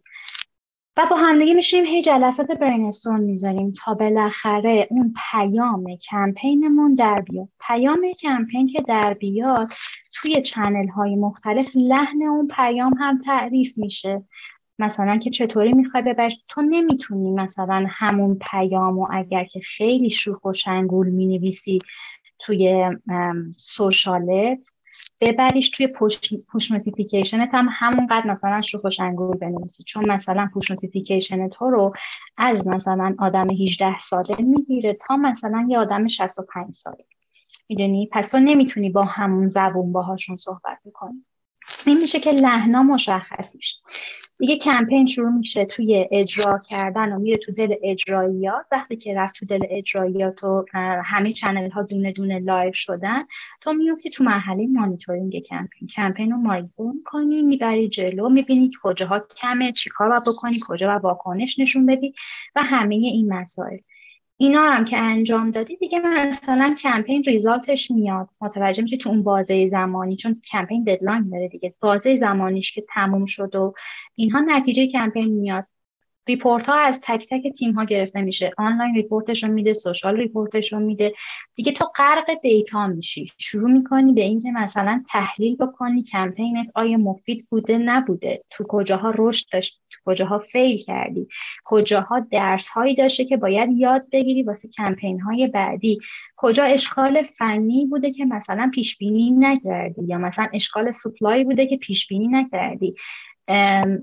و 0.98 1.06
با 1.10 1.16
همدیگه 1.16 1.54
می‌شینیم 1.54 1.86
هی 1.86 2.02
جلسات 2.02 2.52
brainstorm 2.52 3.20
می‌ذاریم 3.20 3.74
تا 3.78 3.94
بالاخره 3.94 4.88
اون 4.90 5.14
پیام 5.32 5.96
کمپینمون 5.96 6.96
در 6.96 7.22
بیاد. 7.22 7.48
پیام 7.60 8.14
کمپین 8.20 8.68
که 8.68 8.82
در 8.82 9.14
بیاد 9.14 9.70
توی 10.14 10.42
channel 10.42 10.88
های 10.88 11.16
مختلف 11.16 11.72
لحن 11.76 12.22
اون 12.22 12.48
پیام 12.48 12.94
هم 12.94 13.18
تعریف 13.18 13.78
میشه. 13.78 14.24
مثلا 14.80 15.18
که 15.18 15.30
چطوری 15.30 15.74
می‌خوای 15.74 16.04
ببرش 16.04 16.38
تو 16.48 16.62
نمی‌تونی 16.62 17.32
مثلا 17.32 17.86
همون 17.90 18.40
پیام 18.52 19.00
و 19.00 19.08
اگر 19.12 19.44
که 19.44 19.60
خیلی 19.60 20.10
شوخ 20.10 20.46
و 20.46 20.54
شنگول 20.54 21.10
می‌نویسی 21.10 21.80
توی 22.40 22.90
social 23.58 24.55
ت 24.55 24.72
ببریش 25.22 25.70
توی 25.70 25.88
push 25.88 26.72
notification 26.72 27.44
ت 27.44 27.50
هم 27.54 27.68
همونقدر 27.72 28.28
مثلا 28.28 28.62
شوخ 28.62 28.84
و 28.84 28.90
شنگول 28.90 29.38
بنویسی. 29.38 29.84
چون 29.84 30.12
مثلا 30.12 30.50
push 30.54 30.72
notification 30.72 31.50
تو 31.50 31.70
رو 31.70 31.94
از 32.38 32.68
مثلا 32.68 33.16
آدم 33.20 33.50
18 33.50 33.98
ساله 33.98 34.36
می‌گیره 34.40 34.94
تا 34.94 35.18
مثلا 35.18 35.68
یه 35.70 35.80
آدم 35.80 36.08
65 36.08 36.76
ساله. 36.76 37.06
می‌دونی؟ 37.70 38.10
پس 38.12 38.32
تو 38.32 38.40
نمی‌تونی 38.40 38.90
با 38.90 39.04
همون 39.04 39.48
زبون 39.48 39.92
باهاشون 39.92 40.38
صحبت 40.38 40.78
بکنی. 40.86 41.26
این 41.86 42.00
میشه 42.02 42.20
که 42.20 42.32
لحنا 42.32 42.84
مشخص 42.84 43.56
میشه. 43.56 43.78
دیگه 44.40 44.58
کمپین 44.58 45.08
شروع 45.08 45.32
میشه 45.32 45.66
توی 45.66 46.06
اجرا 46.12 46.62
کردن 46.70 47.14
و 47.14 47.20
میره 47.20 47.38
تو 47.38 47.52
دل 47.52 47.74
اجراییات. 47.84 48.66
وقتی 48.72 48.96
که 48.96 49.16
رفت 49.16 49.36
تو 49.36 49.46
دل 49.46 49.60
اجراییات 49.70 50.44
و 50.44 50.66
همه 51.06 51.34
channel 51.34 51.70
ها 51.70 51.84
دونه 51.84 52.12
دونه 52.12 52.40
live 52.40 52.74
شدن 52.74 53.24
تو 53.62 53.74
میفتی 53.74 54.10
تو 54.10 54.24
مرحله 54.24 54.68
مانیتورینگ 54.68 55.40
کمپین. 55.40 55.88
کمپین 55.88 56.32
رو 56.32 56.38
مانیتور 56.38 56.94
کنی 57.06 57.42
می‌بری 57.42 57.90
جلو 57.90 58.30
می‌بینی 58.30 58.72
کجاها 58.84 59.20
کمه 59.20 59.72
چیکار 59.72 60.10
باید 60.10 60.24
بکنی 60.24 60.60
کجا 60.68 60.88
باید 60.88 61.04
واکنش 61.04 61.60
نشون 61.60 61.86
بدی 61.86 62.14
و 62.56 62.62
همه 62.64 62.96
این 62.96 63.34
مسائل. 63.34 63.78
اینا 64.38 64.62
هم 64.62 64.86
که 64.86 64.98
انجام 64.98 65.52
دادی 65.52 65.78
دیگه 65.78 66.00
مثلا 66.00 66.76
کمپین 66.82 67.24
result 67.24 67.75
ش 67.75 67.92
میاد. 67.92 68.30
متوجه 68.42 68.84
میشه 68.84 68.98
تو 68.98 69.10
اون 69.10 69.24
بازه 69.24 69.68
زمانی 69.68 70.16
چون 70.16 70.42
کمپین 70.52 70.84
deadline 70.84 71.30
داره 71.30 71.48
دیگه. 71.48 71.76
بازه 71.80 72.16
زمانیش 72.16 72.72
که 72.72 72.84
تموم 72.94 73.26
شد 73.26 73.56
و 73.56 73.74
اینها 74.16 74.40
نتیجه 74.40 74.88
کمپین 74.88 75.34
میاد. 75.34 75.68
report 76.28 76.70
ها 76.70 76.76
از 76.76 77.00
تک 77.04 77.28
تک 77.30 77.54
تیم 77.54 77.72
ها 77.72 77.84
گرفته 77.84 78.22
میشه. 78.22 78.52
آنلاین 78.58 78.96
report 78.96 79.32
ش 79.32 79.44
رو 79.44 79.52
میده 79.52 79.74
social 79.74 80.18
report 80.18 80.60
ش 80.60 80.74
رو 80.74 80.80
میده. 80.80 81.14
دیگه 81.56 81.72
تو 81.72 81.86
غرق 81.86 82.42
data 82.42 82.88
میشی. 82.88 83.32
شروع 83.38 83.72
می‌کنی 83.72 84.14
به 84.14 84.22
اینکه 84.22 84.52
مثلا 84.52 85.04
تحلیل 85.10 85.56
بکنی 85.56 86.04
کمپینت 86.04 86.72
آیا 86.76 86.98
مفید 86.98 87.48
بوده 87.50 87.78
نبوده. 87.78 88.44
تو 88.50 88.64
کجاها 88.68 89.14
رشد 89.16 89.46
داشت 89.52 89.82
تو 89.90 90.12
کجاها 90.12 90.40
fail 90.40 90.78
کردی. 90.78 91.28
کجاها 91.66 92.20
درس 92.20 92.68
هایی 92.68 92.96
داشته 92.96 93.26
که 93.26 93.38
باید 93.38 93.70
یاد 93.72 94.06
بگیری 94.12 94.44
واسه 94.44 94.68
کمپین 94.68 95.22
های 95.22 95.48
بعدی. 95.48 96.00
کجا 96.36 96.64
اشکال 96.64 97.24
فنی 97.24 97.86
بوده 97.86 98.12
که 98.12 98.26
مثلا 98.26 98.72
پیش 98.74 98.98
بینی 98.98 99.32
نکردی 99.32 100.04
یا 100.08 100.18
مثلا 100.18 100.48
اشکال 100.54 100.92
supply 100.92 101.44
بوده 101.44 101.68
که 101.68 101.78
پیش 101.78 102.08
بینی 102.08 102.28
نکردی. 102.28 102.96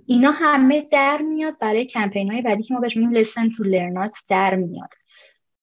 اینا 0.07 0.31
همه 0.31 0.89
در 0.93 1.19
میاد 1.19 1.59
برای 1.59 1.85
کمپین 1.85 2.33
های 2.33 2.43
بعدی 2.43 2.63
که 2.63 2.75
ما 2.75 2.81
بهش 2.81 2.97
میگیم 2.97 3.25
lesson 3.25 3.51
to 3.53 3.65
learn 3.65 4.11
در 4.29 4.55
میاد. 4.55 4.91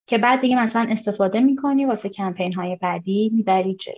که 0.08 0.18
بعد 0.18 0.42
دیگه 0.42 0.64
مثلا 0.64 0.88
استفاده 0.90 1.40
می‌کنی 1.40 1.86
واسه 1.86 2.10
کمپین 2.10 2.54
های 2.54 2.76
بعدی 2.82 3.32
می‌بری 3.34 3.76
جلو. 3.76 3.96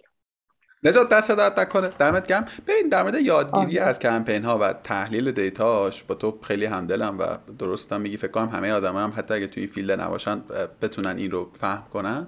نجات 0.84 1.10
دستت 1.10 1.32
درد 1.32 1.60
نکنه 1.60 1.88
دمت 1.88 2.28
گرم. 2.28 2.46
ببین 2.68 2.90
در 2.90 3.04
مورد 3.04 3.16
یادگیری 3.16 3.80
از 3.80 4.00
کمپین 4.00 4.44
ها 4.44 4.58
و 4.58 4.74
تحلیل 4.74 5.32
data 5.32 5.80
ش 5.80 6.04
با 6.04 6.16
تو 6.16 6.40
خیلی 6.42 6.66
همدلم 6.66 7.20
و 7.20 7.38
درستم 7.60 8.02
میگی. 8.02 8.18
فکر 8.18 8.32
کنم 8.32 8.50
همه 8.50 8.72
آدم 8.72 8.98
هم 8.98 9.14
حتی 9.18 9.34
اگه 9.34 9.48
توی 9.48 9.68
field 9.68 10.02
نباشن 10.02 10.42
بتونن 10.82 11.18
این 11.18 11.32
رو 11.32 11.52
فهم 11.60 11.84
کنن. 11.94 12.28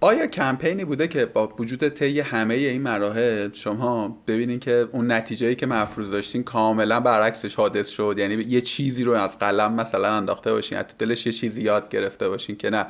آیا 0.00 0.26
کمپینی 0.26 0.84
بوده 0.84 1.08
که 1.08 1.26
با 1.26 1.54
وجود 1.58 1.88
طی 1.88 2.20
همه 2.20 2.54
این 2.54 2.82
مراحل 2.82 3.52
شما 3.52 4.18
ببینین 4.26 4.60
که 4.60 4.88
اون 4.92 5.12
نتیجه 5.12 5.54
که 5.54 5.66
مفروض 5.66 6.10
داشتین 6.10 6.42
کاملا 6.42 7.00
برعکسش 7.00 7.54
حادث 7.54 7.88
شد؟ 7.88 8.14
یعنی 8.18 8.34
یه 8.34 8.60
چیزی 8.60 9.04
رو 9.04 9.12
از 9.12 9.38
قلم 9.38 9.74
مثلا 9.74 10.12
انداخته 10.12 10.52
باشین 10.52 10.82
تو 10.82 11.06
دلش 11.06 11.26
یه 11.26 11.32
چیزی 11.32 11.62
یاد 11.62 11.88
گرفته 11.88 12.28
باشین 12.28 12.56
که 12.56 12.70
نه 12.70 12.86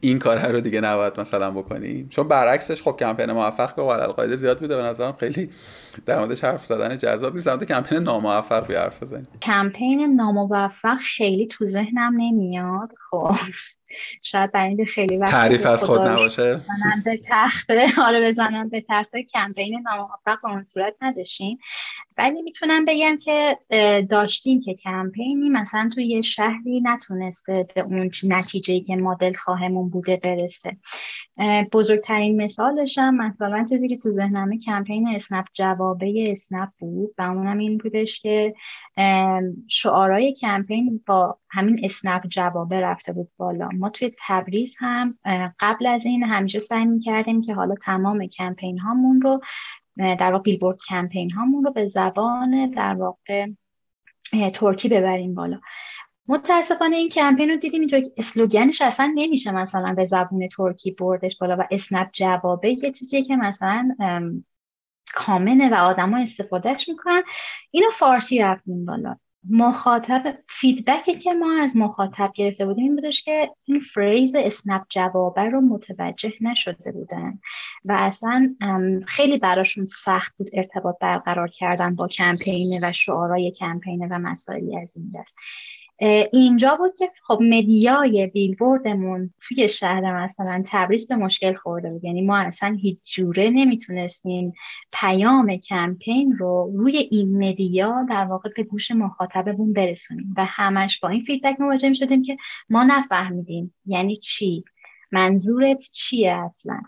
این 0.00 0.18
کار 0.18 0.52
رو 0.52 0.60
دیگه 0.60 0.80
نباید 0.80 1.20
مثلا 1.20 1.50
بکنیم 1.50 2.08
چون 2.08 2.28
برعکسش 2.28 2.82
خب 2.82 2.96
کمپین 3.00 3.32
موفق 3.32 3.74
که 3.76 3.82
قاعده 3.82 4.36
زیاد 4.36 4.60
بوده 4.60 4.76
به 4.76 4.82
نظرم 4.82 5.12
خیلی 5.12 5.50
در 6.06 6.18
موردش 6.18 6.44
حرف 6.44 6.66
زدن 6.66 6.96
جذاب 6.96 7.34
نیست. 7.34 7.44
سمت 7.44 7.64
کمپین 7.64 7.98
ناموفق 7.98 8.66
بی 8.66 8.74
حرف 8.74 9.02
بزنیم. 9.02 9.26
کمپین 9.42 10.14
ناموفق 10.16 10.96
خیلی 11.16 11.46
تو 11.46 11.66
ذهنم 11.66 12.12
نمیاد 12.16 12.92
خب. 13.10 13.34
شاید 14.22 14.52
برای 14.52 14.84
خیلی 14.84 15.16
وقت 15.16 15.30
تعریف 15.30 15.66
از 15.66 15.84
خود 15.84 16.00
نباشه. 16.00 16.60
به 17.04 17.20
تخته 17.24 17.86
آره 17.98 18.30
بزنم 18.30 18.68
به 18.68 18.84
تخته 18.88 19.22
کمپین 19.22 19.82
ناموفق 19.84 20.42
به 20.42 20.50
اون 20.50 20.64
صورت 20.64 20.94
نداشتیم. 21.00 21.58
ولی 22.18 22.42
می‌تونم 22.42 22.84
بگم 22.84 23.18
که 23.24 23.58
داشتیم 24.10 24.60
که 24.60 24.74
کمپینی 24.74 25.48
مثلا 25.50 25.90
توی 25.94 26.06
یه 26.06 26.22
شهری 26.22 26.80
نتونسته 26.82 27.66
به 27.74 27.80
اون 27.80 28.10
نتیجه 28.24 28.80
که 28.80 28.96
مدل 28.96 29.32
خواهمون 29.32 29.90
بوده 29.90 30.16
برسه. 30.16 30.76
بزرگترین 31.72 32.42
مثالش 32.42 32.98
هم 32.98 33.16
مثلا 33.16 33.64
چیزی 33.68 33.88
که 33.88 33.96
تو 33.96 34.10
ذهنمه 34.10 34.58
کمپین 34.58 35.08
اسنپ 35.08 35.46
جوابه 35.54 36.28
اسنپ 36.30 36.68
بود 36.78 37.14
و 37.18 37.22
اونم 37.22 37.58
این 37.58 37.78
بودش 37.78 38.20
که 38.20 38.54
شعارهای 39.68 40.32
کمپین 40.32 41.00
با 41.06 41.38
همین 41.50 41.80
اسنپ 41.82 42.26
جوابه 42.26 42.80
رفته 42.80 43.12
بود 43.12 43.28
بالا. 43.36 43.68
ما 43.74 43.90
توی 43.90 44.12
تبریز 44.26 44.76
هم 44.78 45.18
قبل 45.60 45.86
از 45.86 46.06
این 46.06 46.22
همیشه 46.22 46.58
سعی 46.58 46.84
می‌کردیم 46.84 47.42
که 47.42 47.54
حالا 47.54 47.74
تمام 47.82 48.26
کمپین 48.26 48.78
هامون 48.78 49.20
رو 49.20 49.40
در 49.96 50.32
واقع 50.32 50.42
بیلبورد 50.42 50.78
کمپین 50.88 51.30
هامون 51.30 51.64
رو 51.64 51.72
به 51.72 51.88
زبان 51.88 52.70
در 52.70 52.94
واقع 52.94 53.46
ترکی 54.54 54.88
ببریم 54.88 55.34
بالا. 55.34 55.60
متاسفانه 56.28 56.96
این 56.96 57.08
کمپین 57.08 57.50
رو 57.50 57.56
دیدیم 57.56 57.80
اینطور 57.80 58.02
اسلوگنش 58.16 58.82
اصلا 58.82 59.12
نمیشه 59.14 59.52
مثلا 59.52 59.94
به 59.94 60.04
زبون 60.04 60.48
ترکی 60.48 60.90
بردش 60.90 61.36
بالا 61.36 61.56
و 61.56 61.66
اسنپ 61.70 62.10
جوابه. 62.12 62.76
یه 62.84 62.90
چیزیه 62.90 63.24
که 63.24 63.36
مثلا 63.36 63.96
common 65.14 65.62
ه 65.62 65.70
و 65.70 65.74
آدما 65.74 66.18
استفادهش 66.18 66.88
می‌کنن. 66.88 67.22
اینو 67.70 67.90
فارسی 67.90 68.38
رفتیم 68.38 68.84
بالا. 68.84 69.16
مخاطب 69.50 70.38
feedback 70.48 71.07
ی 71.07 71.14
که 71.14 71.32
ما 71.32 71.52
از 71.60 71.76
مخاطب 71.76 72.32
گرفته 72.34 72.66
بودیم 72.66 72.84
این 72.84 72.96
بودش 72.96 73.22
که 73.22 73.50
این 73.64 73.80
phrase 73.80 74.34
اسنپ 74.34 74.82
جوابه 74.88 75.42
رو 75.42 75.60
متوجه 75.60 76.32
نشده 76.40 76.92
بودن 76.92 77.38
و 77.84 77.92
اصلا 77.92 78.56
خیلی 79.06 79.38
براشون 79.38 79.84
سخت 79.84 80.36
بود 80.36 80.50
ارتباط 80.52 80.96
برقرار 81.00 81.48
کردن 81.48 81.96
با 81.96 82.08
کمپینه 82.08 82.78
و 82.82 82.92
شعارای 82.92 83.50
کمپینه 83.50 84.06
و 84.10 84.18
مسائلی 84.18 84.78
از 84.78 84.96
این 84.96 85.12
دست. 85.14 85.36
اینجا 86.32 86.76
بود 86.76 86.94
که 86.98 87.10
خب 87.22 87.38
media 87.42 88.12
ی 88.12 88.26
بیلبوردمون 88.26 89.34
توی 89.40 89.68
شهر 89.68 90.24
مثلا 90.24 90.62
تبریز 90.66 91.08
به 91.08 91.16
مشکل 91.16 91.54
خورده 91.54 91.90
بود. 91.90 92.04
یعنی 92.04 92.22
ما 92.22 92.36
اصلا 92.36 92.76
هیچ 92.80 92.98
جوره 93.14 93.50
نمی‌تونستیم 93.50 94.52
پیام 94.92 95.56
کمپین 95.56 96.32
رو 96.32 96.72
روی 96.76 96.96
این 96.96 97.48
media 97.48 98.06
در 98.10 98.24
واقع 98.24 98.50
به 98.56 98.62
گوش 98.62 98.90
مخاطبمون 98.90 99.72
برسونیم 99.72 100.34
و 100.36 100.44
همش 100.44 101.00
با 101.00 101.08
این 101.08 101.20
feedback 101.20 101.60
مواجه 101.60 101.88
می 101.88 101.96
شدیم 101.96 102.22
که 102.22 102.36
ما 102.70 102.84
نفهمیدیم. 102.84 103.74
یعنی 103.86 104.16
چی؟ 104.16 104.64
منظورت 105.12 105.78
چیه 105.92 106.32
اصلا؟ 106.32 106.80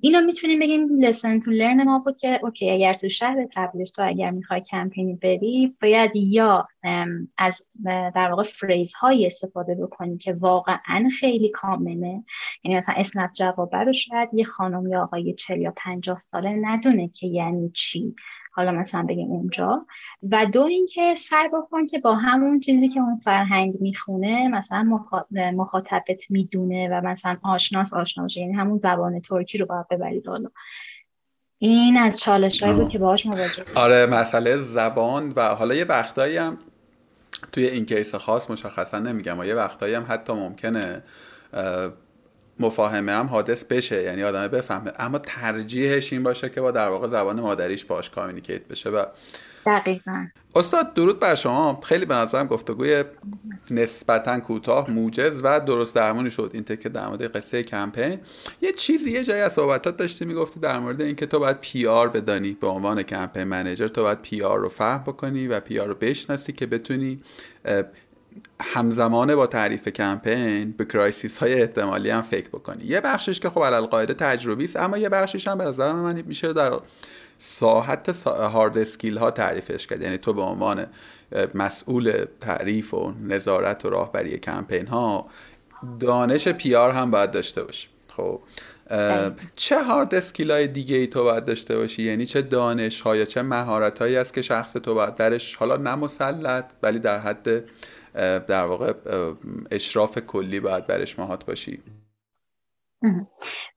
اینو 0.00 0.20
می‌تونیم 0.26 0.58
بگیم 0.58 0.98
lesson 0.98 1.40
to 1.40 1.50
learn 1.50 1.84
ما 1.84 1.98
بود 1.98 2.18
که 2.18 2.40
okay 2.42 2.70
اگر 2.70 2.94
تو 2.94 3.08
شهر 3.08 3.46
تبلیغ 3.54 3.88
تو 3.88 4.02
اگر 4.06 4.30
می‌خوای 4.30 4.60
کمپینی 4.60 5.14
بری 5.14 5.76
باید 5.82 6.10
یا 6.14 6.68
از 7.38 7.66
در 8.14 8.30
واقع 8.30 8.42
phrase 8.42 8.94
های 8.94 9.26
استفاده 9.26 9.74
بکنی 9.74 10.18
که 10.18 10.32
واقعا 10.32 11.08
خیلی 11.20 11.48
common 11.48 12.13
ه 12.13 12.24
یعنی 12.64 12.76
مثلا 12.76 12.94
اسنپ 12.98 13.32
جوابه 13.32 13.78
رو 13.78 13.92
شاید 13.92 14.28
یه 14.32 14.44
خانم 14.44 14.86
یا 14.86 15.02
آقای 15.02 15.34
40 15.34 15.60
یا 15.60 15.72
50 15.76 16.18
ساله 16.18 16.56
ندونه 16.62 17.08
که 17.08 17.26
یعنی 17.26 17.70
چی. 17.74 18.14
حالا 18.54 18.72
مثلا 18.72 19.02
بگیم 19.02 19.30
اونجا. 19.30 19.86
و 20.30 20.46
دو 20.46 20.62
اینکه 20.62 21.14
سعی 21.14 21.48
بکن 21.48 21.86
که 21.86 21.98
با 21.98 22.14
همون 22.14 22.60
چیزی 22.60 22.88
که 22.88 23.00
اون 23.00 23.16
فرهنگ 23.16 23.74
می‌خونه 23.80 24.48
مثلا 24.48 25.00
مخاطبت 25.56 26.30
می‌دونه 26.30 26.88
و 26.88 27.00
مثلا 27.06 27.36
آشناس 27.42 27.94
آشنا 27.94 28.26
یعنی 28.36 28.52
همون 28.52 28.78
زبان 28.78 29.20
ترکی 29.20 29.58
رو 29.58 29.66
باید 29.66 29.88
ببرید 29.88 30.24
بالا. 30.24 30.48
این 31.58 31.96
از 31.96 32.20
چالش 32.20 32.64
بود 32.64 32.88
که 32.88 32.98
باهاش 32.98 33.26
مواجه 33.26 33.64
آره 33.74 34.06
مسئله 34.06 34.56
زبان 34.56 35.32
و 35.36 35.54
حالا 35.54 35.74
یه 35.74 35.84
وقتایی 35.84 36.36
هم 36.36 36.58
توی 37.52 37.66
این 37.66 37.86
کیس 37.86 38.14
خاص 38.14 38.50
مشخصا 38.50 38.98
نمیگم 38.98 39.38
و 39.38 39.44
یه 39.44 39.54
وقتایی 39.54 39.94
هم 39.94 40.06
حتی 40.08 40.32
ممکنه 40.32 41.02
مفاهمه 42.62 43.12
هم 43.12 43.26
حادث 43.26 43.64
بشه 43.64 44.02
یعنی 44.02 44.22
آدمه 44.22 44.48
بفهمه. 44.48 44.92
اما 44.98 45.18
ترجیحش 45.18 46.12
این 46.12 46.22
باشه 46.22 46.48
که 46.48 46.60
با 46.60 46.70
در 46.70 46.88
واقع 46.88 47.06
زبان 47.06 47.40
مادریش 47.40 47.84
باش 47.84 48.10
communicate 48.10 48.68
بشه 48.68 48.90
و 48.90 49.04
دقیقا. 49.66 50.26
استاد 50.56 50.94
درود 50.94 51.20
بر 51.20 51.34
شما. 51.34 51.80
خیلی 51.84 52.04
به 52.04 52.14
نظرم 52.14 52.46
گفتگوی 52.46 53.04
نسبتا 53.70 54.40
کوتاه 54.40 54.90
موجز 54.90 55.40
و 55.44 55.60
درست 55.60 55.94
درمونی 55.94 56.30
شد. 56.30 56.50
این 56.54 56.64
تکه 56.64 56.88
در 56.88 57.06
مورد 57.06 57.36
قصه 57.36 57.62
کمپین. 57.62 58.18
یه 58.62 58.72
چیزی 58.72 59.10
یه 59.10 59.24
جایی 59.24 59.42
از 59.42 59.52
صحبتات 59.52 59.96
داشتی 59.96 60.24
می‌گفتی 60.24 60.60
در 60.60 60.78
مورد 60.78 61.00
اینکه 61.00 61.26
تو 61.26 61.38
باید 61.38 61.60
PR 61.60 62.08
بدانی 62.08 62.56
به 62.60 62.66
عنوان 62.66 63.02
campaign 63.02 63.44
manager. 63.44 63.88
تو 63.88 64.02
باید 64.02 64.22
PR 64.22 64.58
رو 64.58 64.68
فهم 64.68 65.02
بکنی 65.02 65.48
و 65.48 65.60
PR 65.60 65.86
رو 65.86 65.94
بشناسی 65.94 66.52
که 66.52 66.66
بتونی 66.66 67.22
همزمانه 68.60 69.36
با 69.36 69.46
تعریف 69.46 69.88
کمپین 69.88 70.72
به 70.72 70.84
crisis 70.84 71.38
های 71.38 71.54
احتمالی 71.54 72.10
هم 72.10 72.22
فکر 72.22 72.48
بکنی. 72.48 72.84
یه 72.84 73.00
بخشش 73.00 73.40
که 73.40 73.50
خب 73.50 73.62
علی‌القاعده 73.62 74.14
تجربی 74.14 74.64
است 74.64 74.76
اما 74.76 74.98
یه 74.98 75.08
بخشش 75.08 75.48
هم 75.48 75.58
به 75.58 75.64
نظر 75.64 75.92
من 75.92 76.22
میشه 76.22 76.52
در 76.52 76.80
ساحت 77.38 78.26
hard 78.26 78.78
skill 78.78 79.18
ها 79.18 79.30
تعریفش 79.30 79.86
کرد. 79.86 80.02
یعنی 80.02 80.18
تو 80.18 80.32
به 80.32 80.42
عنوان 80.42 80.86
مسئول 81.54 82.24
تعریف 82.40 82.94
و 82.94 83.14
نظارت 83.22 83.84
و 83.84 83.90
راهبری 83.90 84.38
کمپین 84.38 84.86
ها 84.86 85.26
دانش 86.00 86.48
PR 86.48 86.90
هم 86.90 87.10
باید 87.10 87.30
داشته 87.30 87.64
باشی. 87.64 87.88
خب 88.16 88.40
چه 89.56 89.82
hard 89.82 90.14
skill 90.14 90.50
های 90.50 90.68
دیگه 90.68 90.96
ای 90.96 91.06
تو 91.06 91.22
باید 91.24 91.44
داشته 91.44 91.76
باشی؟ 91.76 92.02
یعنی 92.02 92.26
چه 92.26 92.42
دانش 92.42 93.00
ها 93.00 93.16
یا 93.16 93.24
چه 93.24 93.42
مهارت 93.42 93.98
هایی 93.98 94.16
است 94.16 94.34
که 94.34 94.42
شخص 94.42 94.72
تو 94.72 94.94
باید 94.94 95.14
درش 95.14 95.56
حالا 95.56 95.76
نه 95.76 96.05
مسلط 96.05 96.64
ولی 96.82 96.98
در 96.98 97.18
حد 97.18 97.64
در 98.48 98.64
واقع 98.64 98.92
اشراف 99.70 100.18
کلی 100.18 100.60
باید 100.60 100.86
برش 100.86 101.18
محاط 101.18 101.46
باشی. 101.46 101.82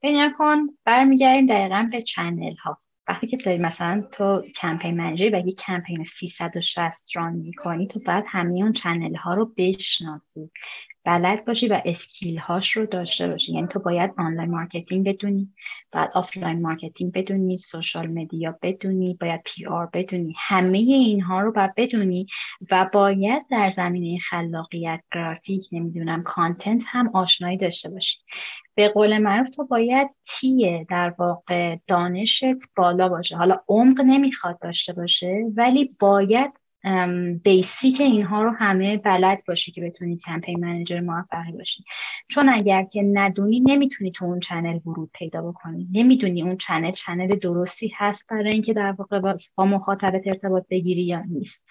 ببین 0.02 0.18
نگاه 0.18 0.30
کن 0.38 0.58
برمیگردیم 0.86 1.46
دقیقا 1.46 1.90
به 1.92 2.02
channel 2.02 2.56
ها 2.56 2.78
وقتی 3.08 3.28
که 3.28 3.38
داری 3.38 3.58
مثلا 3.58 4.04
تو 4.12 4.42
campaign 4.42 4.98
manager 4.98 5.36
و 5.36 5.48
یک 5.48 5.58
کمپین 5.58 6.04
360 6.04 7.16
run 7.16 7.34
می‌کنی 7.34 7.88
تو 7.88 8.00
باید 8.00 8.24
همه 8.28 8.54
اون 8.54 8.74
channel 8.74 9.16
ها 9.16 9.34
رو 9.34 9.54
بشناسی. 9.58 10.52
بلد 11.06 11.46
باشی 11.46 11.68
و 11.68 11.82
skill 11.86 12.38
هاش 12.38 12.72
رو 12.72 12.86
داشته 12.86 13.28
باشی. 13.28 13.54
یعنی 13.54 13.68
تو 13.68 13.80
باید 13.80 14.12
online 14.18 14.52
marketing 14.52 15.08
بدونی 15.08 15.54
بعد 15.92 16.12
offline 16.16 16.62
marketing 16.62 17.12
بدونی 17.14 17.58
social 17.58 18.08
media 18.08 18.60
بدونی 18.62 19.18
باید 19.22 19.42
PR 19.46 19.90
بدونی. 19.94 20.34
همه 20.38 20.78
اینها 20.78 21.42
رو 21.42 21.52
باید 21.52 21.76
بدونی 21.78 22.28
و 22.72 22.90
باید 22.94 23.48
در 23.50 23.70
زمینه 23.70 24.20
خلاقیت 24.20 25.02
گرافیک 25.14 25.68
نمی‌دونم 25.72 26.24
content 26.24 26.84
هم 26.88 27.10
آشنایی 27.14 27.58
داشته 27.58 27.90
باشی. 27.90 28.20
به 28.76 28.90
قول 28.90 29.18
معروف 29.18 29.50
تو 29.50 29.66
باید 29.66 30.10
T 30.28 30.57
ه 30.57 30.86
در 30.90 31.16
واقع 31.20 31.78
دانشت 31.88 32.44
بالا 32.78 33.10
باشه. 33.10 33.38
حالا 33.38 33.60
عمق 33.68 34.02
نمی‌خواد 34.02 34.60
داشته 34.60 34.94
باشه 34.94 35.44
ولی 35.56 35.96
باید 36.00 36.52
basic 37.44 38.02
اینها 38.02 38.44
رو 38.44 38.50
همه 38.50 38.98
بلد 38.98 39.44
باشی 39.48 39.72
که 39.72 39.82
بتونی 39.82 40.18
campaign 40.18 40.60
manager 40.60 41.00
موفقی 41.00 41.52
باشی. 41.52 41.84
چون 42.28 42.50
اگر 42.50 42.84
که 42.84 43.02
ندونی 43.02 43.60
نمی‌تونی 43.60 44.12
تو 44.12 44.26
اون 44.26 44.40
channel 44.40 44.80
ورود 44.86 45.10
پیدا 45.14 45.42
بکنی. 45.42 45.88
نمی‌دونی 45.92 46.42
اون 46.42 46.58
channel 46.58 46.92
channel 46.92 47.36
درستی 47.36 47.92
هست 47.96 48.26
برای 48.30 48.54
اینکه 48.54 48.74
در 48.74 48.92
واقع 48.92 49.20
با 49.56 49.66
مخاطبت 49.66 50.22
ارتباط 50.26 50.64
بگیری 50.70 51.04
یا 51.04 51.22
نیست. 51.22 51.66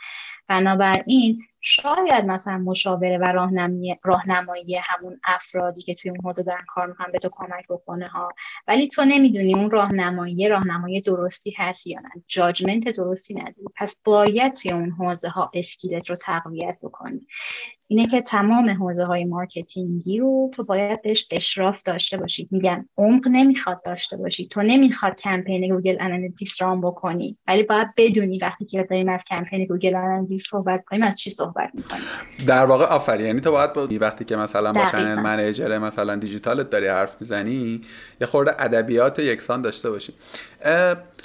بنابراین 0.48 1.42
شاید 1.66 2.24
مثلا 2.24 2.58
مشاوره 2.58 3.18
و 3.18 3.24
راهنمایی 3.24 3.98
راهنمایی 4.02 4.76
همون 4.76 5.20
افرادی 5.24 5.82
که 5.82 5.94
توی 5.94 6.10
اون 6.10 6.20
حوزه 6.24 6.42
دارن 6.42 6.64
کار 6.68 6.86
می‌کنن 6.86 7.12
به 7.12 7.18
تو 7.18 7.28
کمک 7.32 7.66
بکنه 7.68 8.08
ها 8.08 8.28
ولی 8.68 8.88
تو 8.88 9.04
نمی‌دونی 9.04 9.54
اون 9.54 9.70
راهنمایی 9.70 10.48
راهنمایی 10.48 11.00
درستی 11.00 11.54
هست 11.56 11.86
یا 11.86 12.00
نه. 12.00 12.10
judgment 12.28 12.88
درستی 12.88 13.34
نداری. 13.34 13.64
پس 13.76 14.00
باید 14.04 14.54
توی 14.54 14.72
اون 14.72 14.90
حوزه 14.90 15.28
ها 15.28 15.50
skill 15.55 16.01
ت 16.01 16.11
رو 16.10 16.16
تقویت 16.16 16.78
بکنی. 16.82 17.26
اینه 17.89 18.07
که 18.07 18.22
تمام 18.22 18.70
حوزه 18.70 19.05
های 19.05 19.24
marketing 19.24 20.09
ی 20.09 20.18
رو 20.18 20.51
تو 20.55 20.64
باید 20.64 21.03
بهش 21.03 21.26
اشراف 21.30 21.82
داشته 21.82 22.16
باشی 22.16 22.49
میگم 22.51 22.89
عمق 22.99 23.28
نمی‌خواد 23.28 23.82
داشته 23.85 24.16
باشی. 24.16 24.47
تو 24.47 24.62
نمی‌خواد 24.62 25.16
کمپین 25.16 25.74
Google 25.74 25.97
Analytics 26.01 26.62
run 26.62 26.80
بکنی. 26.80 27.37
ولی 27.49 27.62
باید 27.62 27.89
بدونی 27.97 28.39
وقتی 28.39 28.64
که 28.64 28.87
داریم 28.91 29.09
از 29.09 29.24
کمپین 29.24 29.64
Google 29.64 29.95
Analytics 29.95 30.49
صحبت 30.51 30.85
کنیم 30.85 31.03
از 31.03 31.16
چی 31.16 31.30
صحبت 31.30 31.70
می‌کنیم؟ 31.74 32.05
در 32.47 32.64
واقع 32.64 32.85
آفرین. 32.85 33.26
یعنی 33.26 33.41
تو 33.41 33.51
باید 33.51 33.72
با 33.72 33.89
وقتی 34.01 34.24
که 34.24 34.37
مثلا 34.37 34.72
با 34.72 34.87
channel 34.92 35.14
manager 35.14 35.78
مثلا 35.78 36.16
دیجیتالت 36.16 36.70
داری 36.70 36.87
حرف 36.87 37.16
می‌زنی 37.20 37.80
یه 38.20 38.26
خورده 38.26 38.62
ادبیات 38.62 39.18
یکسان 39.18 39.62
داشته 39.62 39.91
باشی. 39.91 40.12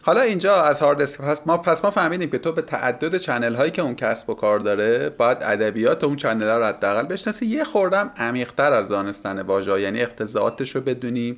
حالا 0.03 0.21
اینجا 0.21 0.63
از 0.63 0.81
هارد 0.81 1.01
پس 1.01 1.41
ما 1.45 1.57
پس 1.57 1.83
ما 1.83 1.91
فهمیدیم 1.91 2.29
که 2.29 2.37
تو 2.37 2.51
به 2.51 2.61
تعدد 2.61 3.17
channel 3.17 3.55
هایی 3.55 3.71
که 3.71 3.81
اون 3.81 3.95
کسب 3.95 4.29
و 4.29 4.33
کار 4.33 4.59
داره 4.59 5.09
باید 5.09 5.37
ادبیات 5.41 6.03
اون 6.03 6.15
channel 6.15 6.48
ها 6.51 6.57
رو 6.57 6.65
حداقل 6.65 7.05
بشناسی. 7.05 7.45
یه 7.45 7.63
خوردم 7.63 8.11
عمیقتر 8.17 8.73
از 8.73 8.89
دانستن 8.89 9.41
واژه 9.41 9.81
یعنی 9.81 10.01
اقتضائاتش 10.01 10.75
رو 10.75 10.81
بدونی 10.81 11.37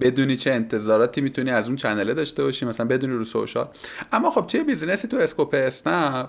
بدونی 0.00 0.36
چه 0.36 0.50
انتظاراتی 0.50 1.20
می‌تونی 1.20 1.50
از 1.50 1.66
اون 1.66 1.76
channel 1.76 2.09
ه 2.09 2.14
داشته 2.14 2.42
باشی 2.42 2.66
مثلا 2.66 2.86
بدونی 2.86 3.14
رو 3.14 3.24
social. 3.24 3.68
اما 4.12 4.30
خب 4.30 4.46
توی 4.46 4.64
business 4.64 5.03
ی 5.03 5.08
تو 5.08 5.16
scope 5.16 5.54
اسنپ 5.58 6.28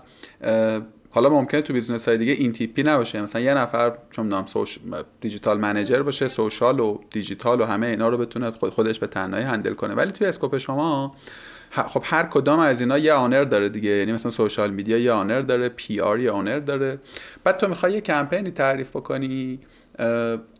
حالا 1.11 1.29
ممکنه 1.29 1.61
تو 1.61 1.73
business 1.73 2.07
های 2.07 2.17
دیگه 2.17 2.33
این 2.33 2.53
تیپی 2.53 2.83
نباشه. 2.83 3.21
مثلا 3.21 3.41
یه 3.41 3.53
نفر 3.53 3.93
چون 4.11 4.27
نام 4.27 4.45
soc... 4.45 4.79
digital 5.21 5.57
manager 5.57 6.01
باشه 6.01 6.27
social 6.27 6.79
و 6.79 6.99
دیجیتال 7.11 7.61
و 7.61 7.65
همه 7.65 7.87
اینا 7.87 8.09
رو 8.09 8.17
بتونه 8.17 8.51
خود 8.51 8.69
خودش 8.69 8.99
به 8.99 9.07
تنهایی 9.07 9.45
handle 9.45 9.73
کنه. 9.73 9.93
ولی 9.93 10.11
توی 10.11 10.27
scope 10.27 10.57
شما 10.57 11.15
خب 11.71 12.01
هر 12.05 12.23
کدام 12.23 12.59
از 12.59 12.81
اینا 12.81 12.97
یه 12.97 13.13
owner 13.13 13.43
داره 13.43 13.69
دیگه. 13.69 13.89
یعنی 13.89 14.13
مثلا 14.13 14.31
social 14.31 14.69
media 14.69 14.97
یه 14.97 15.11
owner 15.11 15.41
داره 15.41 15.69
PR 15.69 16.19
یه 16.19 16.31
owner 16.31 16.59
داره. 16.59 16.99
بعد 17.43 17.57
تو 17.57 17.67
می‌خوای 17.67 17.93
یه 17.93 18.01
کمپینی 18.01 18.51
تعریف 18.51 18.89
بکنی 18.89 19.59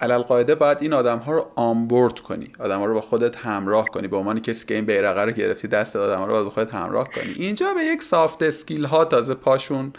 علی‌القاعده 0.02 0.56
باید 0.56 0.78
این 0.82 0.94
آدم 0.94 1.18
ها 1.18 1.32
رو 1.32 1.52
onboard 1.56 2.20
کنی. 2.20 2.52
آدم 2.60 2.80
ها 2.80 2.86
رو 2.86 2.94
با 2.94 3.02
خودت 3.02 3.38
همراه 3.38 3.86
کنی. 3.86 4.08
به 4.08 4.18
عنوان 4.18 4.40
کسی 4.40 4.66
که 4.66 4.76
این 4.76 4.86
بیرقه 4.86 5.22
رو 5.22 5.32
گرفتی 5.32 5.68
دست 5.68 5.96
آدم 5.96 6.18
ها 6.18 6.26
رو 6.26 6.44
با 6.44 6.50
خودت 6.50 6.74
همراه 6.74 7.10
کنی. 7.10 7.34
اینجا 7.36 7.74
به 7.74 7.82
یک 7.82 8.04
soft 8.04 8.44
skill 8.44 8.86
ها 8.86 9.06
تازه 9.06 9.34
پاشون 9.34 9.94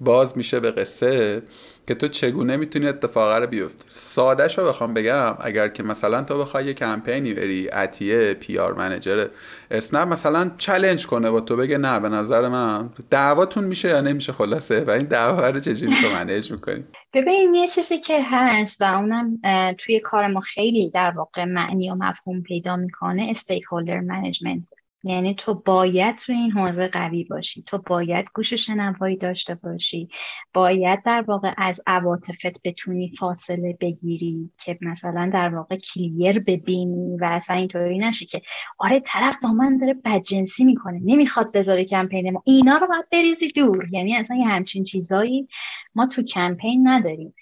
باز 0.00 0.36
میشه 0.36 0.60
به 0.60 0.70
قصه 0.70 1.42
که 1.86 1.94
تو 1.94 2.08
چگونه 2.08 2.56
می‌تونی 2.56 2.86
اتفاقه 2.86 3.38
رو 3.38 3.46
بیفتی. 3.46 3.84
ساده 3.88 4.46
رو 4.46 4.68
بخوام 4.68 4.94
بگم 4.94 5.36
اگر 5.40 5.68
که 5.68 5.82
مثلا 5.82 6.22
تو 6.22 6.38
بخوای 6.38 6.64
یه 6.64 6.74
کمپینی 6.74 7.34
بری 7.34 7.68
اتیه 7.72 8.34
PR 8.34 8.72
manager 8.72 9.26
اسنپ 9.70 10.08
مثلا 10.08 10.50
challenge 10.58 11.06
کنه 11.06 11.30
با 11.30 11.40
تو 11.40 11.56
بگه 11.56 11.78
نه 11.78 12.00
به 12.00 12.08
نظر 12.08 12.48
من 12.48 12.90
دعواتون 13.10 13.64
میشه 13.64 13.88
یا 13.88 14.00
نمیشه 14.00 14.32
خلاصه؟ 14.32 14.84
و 14.84 14.90
این 14.90 15.06
دعوا 15.06 15.48
رو 15.48 15.60
چجوری 15.60 15.92
تو 16.02 16.08
manage 16.08 16.52
می‌کنی؟ 16.52 16.84
ببین 17.14 17.54
یه 17.54 17.68
چیزی 17.68 17.98
که 17.98 18.20
هست 18.24 18.82
و 18.82 18.84
اونم 18.84 19.38
توی 19.78 20.00
کار 20.00 20.26
ما 20.26 20.40
خیلی 20.40 20.90
در 20.90 21.10
واقع 21.16 21.44
معنی 21.44 21.90
و 21.90 21.94
مفهوم 21.94 22.42
پیدا 22.42 22.76
می‌کنه 22.76 23.26
stakeholder 23.30 24.00
management 24.00 24.70
یعنی 25.04 25.34
تو 25.34 25.54
باید 25.54 26.16
تو 26.16 26.32
این 26.32 26.50
حوزه 26.50 26.88
قوی 26.88 27.24
باشی. 27.24 27.62
تو 27.62 27.78
باید 27.78 28.26
گوش 28.34 28.52
شنوایی 28.54 29.16
داشته 29.16 29.54
باشی. 29.54 30.08
باید 30.54 31.02
در 31.02 31.24
واقع 31.28 31.54
از 31.56 31.80
عواطفت 31.86 32.62
بتونی 32.64 33.12
فاصله 33.18 33.76
بگیری 33.80 34.50
که 34.64 34.78
مثلا 34.80 35.30
در 35.32 35.54
واقع 35.54 35.76
کلیر 35.76 36.38
ببینی 36.38 37.16
و 37.16 37.24
اصلا 37.24 37.56
اینطوری 37.56 37.98
نشی 37.98 38.26
که 38.26 38.42
آره 38.78 39.00
طرف 39.00 39.36
با 39.42 39.52
من 39.52 39.78
داره 39.78 39.94
بدجنسی 40.04 40.64
می‌کنه. 40.64 41.00
نمی‌خواد 41.04 41.52
بذاره 41.52 41.84
کمپین 41.84 42.30
ما. 42.30 42.42
اینا 42.46 42.76
رو 42.76 42.86
باید 42.86 43.08
بریزی 43.12 43.48
دور. 43.52 43.88
یعنی 43.92 44.16
اصلا 44.16 44.36
یه 44.36 44.48
همچین 44.48 44.84
چیزایی 44.84 45.48
ما 45.94 46.06
تو 46.06 46.22
کمپین 46.22 46.88
نداریم. 46.88 47.34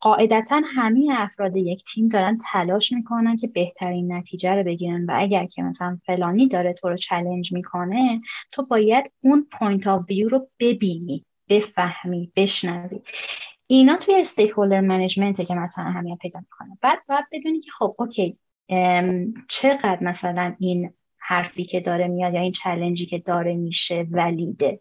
قاعدتا 0.00 0.62
همه 0.64 1.08
افراد 1.10 1.56
یک 1.56 1.84
تیم 1.94 2.08
دارن 2.08 2.38
تلاش 2.52 2.92
می‌کنن 2.92 3.36
که 3.36 3.48
بهترین 3.48 4.12
نتیجه 4.12 4.54
رو 4.54 4.64
بگیرن 4.64 5.04
و 5.04 5.12
اگر 5.16 5.46
که 5.46 5.62
مثلا 5.62 5.98
فلانی 6.06 6.48
داره 6.48 6.72
تو 6.72 6.88
رو 6.88 6.96
چلنج 6.96 7.52
می‌کنه 7.52 8.20
تو 8.52 8.66
باید 8.66 9.12
اون 9.20 9.46
point 9.52 9.86
of 9.86 10.04
view 10.08 10.28
رو 10.28 10.48
ببینی 10.60 11.24
بفهمی 11.48 12.32
بشنوی. 12.36 13.00
اینا 13.66 13.96
توی 13.96 14.14
stakeholder 14.20 14.50
management 14.50 14.80
ه 14.80 15.44
که 15.44 15.54
مثلا 15.54 15.84
معنی 15.84 16.16
پیدا 16.16 16.40
می‌کنه. 16.40 16.78
بعد 16.82 16.98
باید 17.08 17.24
بدونی 17.32 17.60
که 17.60 17.70
خب 17.70 17.96
okay 17.98 18.38
چقدر 19.48 19.98
مثلا 20.00 20.54
این 20.58 20.92
حرفی 21.26 21.64
که 21.64 21.80
داره 21.80 22.08
میاد 22.08 22.34
یا 22.34 22.40
این 22.40 22.52
challenge 22.52 23.01
ی 23.01 23.06
که 23.06 23.18
داره 23.18 23.54
میشه 23.54 24.06
valid 24.10 24.60
ه. 24.60 24.80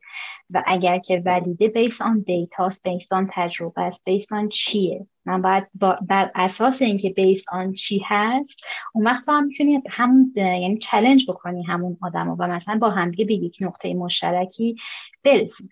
و 0.50 0.64
اگر 0.68 1.00
که 1.00 1.24
valid 1.26 1.61
ه 1.61 1.68
based 1.68 2.02
on 2.02 2.20
data 2.20 2.65
ست 2.65 2.88
based 2.88 3.12
on 3.12 3.30
تجربه 3.34 3.82
است 3.82 4.02
based 4.06 4.34
on 4.34 4.50
چیه؟ 4.50 5.08
من 5.26 5.42
باید 5.42 5.68
بر 6.08 6.32
اساس 6.36 6.82
اینکه 6.82 7.10
based 7.10 7.46
on 7.52 7.74
چی 7.74 8.02
هست 8.06 8.64
اون 8.94 9.06
وقت 9.06 9.30
هم 9.30 9.46
می‌تونی 9.46 9.82
هم 9.90 10.32
یعنی 10.36 10.78
challenge 10.78 11.26
بکنی 11.30 11.64
همون 11.64 11.98
آدم 12.02 12.30
و 12.30 12.48
مثلا 12.48 12.78
با 12.78 12.90
همدیگه 12.90 13.26
به 13.26 13.34
یک 13.34 13.58
نقطه 13.62 13.94
مشترکی 13.94 14.76
برسیم. 15.24 15.70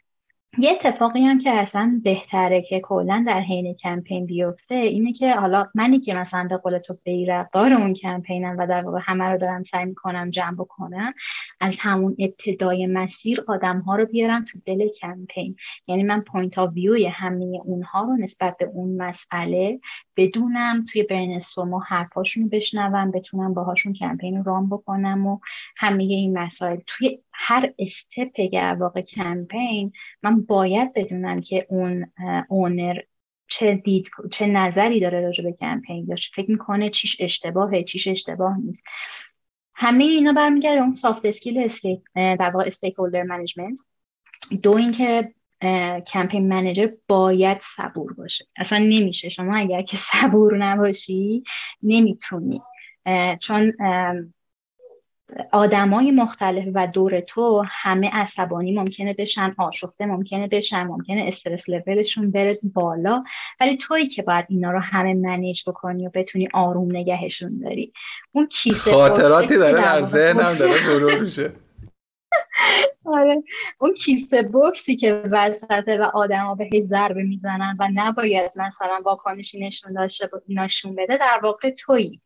یه 0.57 0.71
اتفاقی 0.71 1.21
هم 1.21 1.39
که 1.39 1.49
اصلا 1.49 2.01
بهتره 2.03 2.61
که 2.61 2.79
کلا 2.79 3.23
در 3.27 3.39
حین 3.39 3.73
کمپین 3.73 4.25
بیفته 4.25 4.75
اینه 4.75 5.13
که 5.13 5.35
حالا 5.35 5.67
منی 5.75 5.99
که 5.99 6.13
مثلا 6.13 6.47
به 6.49 6.57
قول 6.57 6.77
تو 6.77 6.97
بیرقدار 7.03 7.73
اون 7.73 7.93
کمپینم 7.93 8.55
و 8.59 8.67
در 8.67 8.85
واقع 8.85 8.99
همه 9.01 9.29
رو 9.29 9.37
دارم 9.37 9.63
سعی 9.63 9.85
می‌کنم 9.85 10.29
جمع 10.29 10.55
بکنم 10.55 11.13
از 11.59 11.77
همون 11.79 12.15
ابتدای 12.19 12.87
مسیر 12.87 13.43
آدم 13.47 13.79
ها 13.79 13.95
رو 13.95 14.05
بیارم 14.05 14.45
تو 14.45 14.59
دل 14.65 14.87
کمپین. 15.01 15.55
یعنی 15.87 16.03
من 16.03 16.21
point 16.21 16.57
of 16.57 16.63
view 16.63 16.73
ی 16.73 17.05
همه 17.05 17.61
اونها 17.65 18.01
رو 18.01 18.15
نسبت 18.15 18.57
به 18.57 18.65
اون 18.65 19.01
مسئله 19.01 19.79
بدونم 20.17 20.85
توی 20.91 21.03
brainstorm 21.03 21.73
و 21.73 21.79
حرفاشون 21.79 22.49
بشنوم 22.49 23.11
بتونم 23.11 23.53
باهاشون 23.53 23.93
کمپین 23.93 24.37
رو 24.37 24.43
run 24.43 24.69
بکنم 24.69 25.27
و 25.27 25.39
همه 25.77 26.03
این 26.03 26.37
مسائل. 26.37 26.77
توی 26.87 27.19
هر 27.33 27.73
step 27.79 28.41
در 28.53 28.75
واقع 28.75 29.01
کمپین 29.01 29.91
من 30.23 30.41
باید 30.41 30.93
بدونم 30.93 31.41
که 31.41 31.67
اون 31.69 32.11
owner 32.49 32.99
چه 33.47 33.75
دید 33.75 34.09
چه 34.31 34.47
نظری 34.47 34.99
داره 34.99 35.21
راجع 35.21 35.43
به 35.43 35.51
کمپین 35.51 36.05
یا 36.09 36.15
فکر 36.33 36.51
می‌کنه 36.51 36.89
چیش 36.89 37.17
اشتباهه 37.19 37.83
چیش 37.83 38.07
اشتباه 38.07 38.57
نیست. 38.57 38.83
همه 39.75 40.03
اینا 40.03 40.33
برمیگرده 40.33 40.81
اون 40.81 40.93
soft 40.93 41.25
skill 41.25 41.69
در 42.15 42.49
واقع 42.49 42.65
stakeholder 42.67 43.23
management 43.23 43.77
دو 44.63 44.71
اینکه 44.71 45.33
کمپین 46.07 46.47
منیجر 46.47 46.89
باید 47.07 47.57
صبور 47.61 48.13
باشه. 48.13 48.45
اصلا 48.57 48.79
نمیشه. 48.79 49.29
شما 49.29 49.57
اگر 49.57 49.81
که 49.81 49.97
صبور 50.11 50.57
نباشی 50.57 51.43
نمی‌تونی. 51.83 52.61
چون 53.39 53.73
آدمای 55.51 56.11
مختلف 56.11 56.67
و 56.73 56.87
دور 56.87 57.19
تو 57.19 57.63
همه 57.67 58.09
عصبانی 58.13 58.73
ممکنه 58.73 59.13
بشن 59.13 59.55
آشفته 59.57 60.05
ممکنه 60.05 60.47
بشن 60.47 60.83
ممکنه 60.83 61.23
استرس 61.27 61.69
لولشون 61.69 62.31
بره 62.31 62.59
بالا. 62.63 63.23
ولی 63.59 63.77
تویی 63.77 64.07
که 64.07 64.21
باید 64.21 64.45
اینا 64.49 64.71
رو 64.71 64.79
همه 64.79 65.13
منیج 65.13 65.61
بکنی 65.67 66.07
و 66.07 66.11
بتونی 66.13 66.49
آروم 66.53 66.95
نگهشون 66.95 67.59
داری. 67.59 67.93
اون 68.31 68.47
کیسه 68.47 68.91
خاطراتی 68.91 69.57
داره 69.57 69.81
در 69.81 70.01
ذهنم 70.01 70.53
داره 70.53 70.87
مرور 70.87 71.19
میشه. 71.19 71.51
آره. 73.05 73.43
اون 73.79 73.93
کیسه 73.93 74.43
بوکسی 74.43 74.95
که 74.95 75.23
وسطه 75.31 75.97
و 75.97 76.03
آدما 76.13 76.55
بهش 76.55 76.79
ضربه 76.79 77.23
می‌زنن 77.23 77.77
و 77.79 77.89
نباید 77.93 78.51
مثلا 78.55 79.01
واکنشی 79.05 79.65
نشون 79.65 79.93
داشته 79.93 80.29
نشون 80.49 80.95
بده 80.95 81.17
در 81.17 81.39
واقع 81.43 81.69
تویی. 81.69 82.21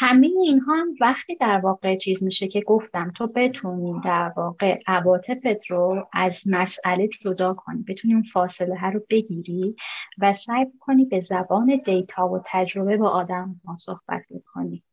همه 0.00 0.26
اینها 0.26 0.76
هم 0.76 0.94
وقتی 1.00 1.36
در 1.36 1.58
واقع 1.58 1.96
چیز 1.96 2.22
میشه 2.22 2.48
که 2.48 2.60
گفتم 2.60 3.10
تو 3.10 3.26
بتونی 3.26 4.00
در 4.04 4.32
واقع 4.36 4.78
عواطفت 4.86 5.66
رو 5.66 6.08
از 6.12 6.42
مسئله 6.46 7.08
جدا 7.08 7.54
کنی 7.54 7.82
بتونی 7.82 8.14
اون 8.14 8.22
فاصله 8.22 8.90
رو 8.90 9.00
بگیری 9.10 9.76
و 10.18 10.32
سعی 10.32 10.66
کنی 10.80 11.04
به 11.04 11.20
زبان 11.20 11.80
دیتا 11.84 12.28
و 12.28 12.42
تجربه 12.46 12.96
با 12.96 13.08
آدم 13.08 13.60
ها 13.66 13.76
صحبت 13.76 14.22
بکنی. 14.30 14.84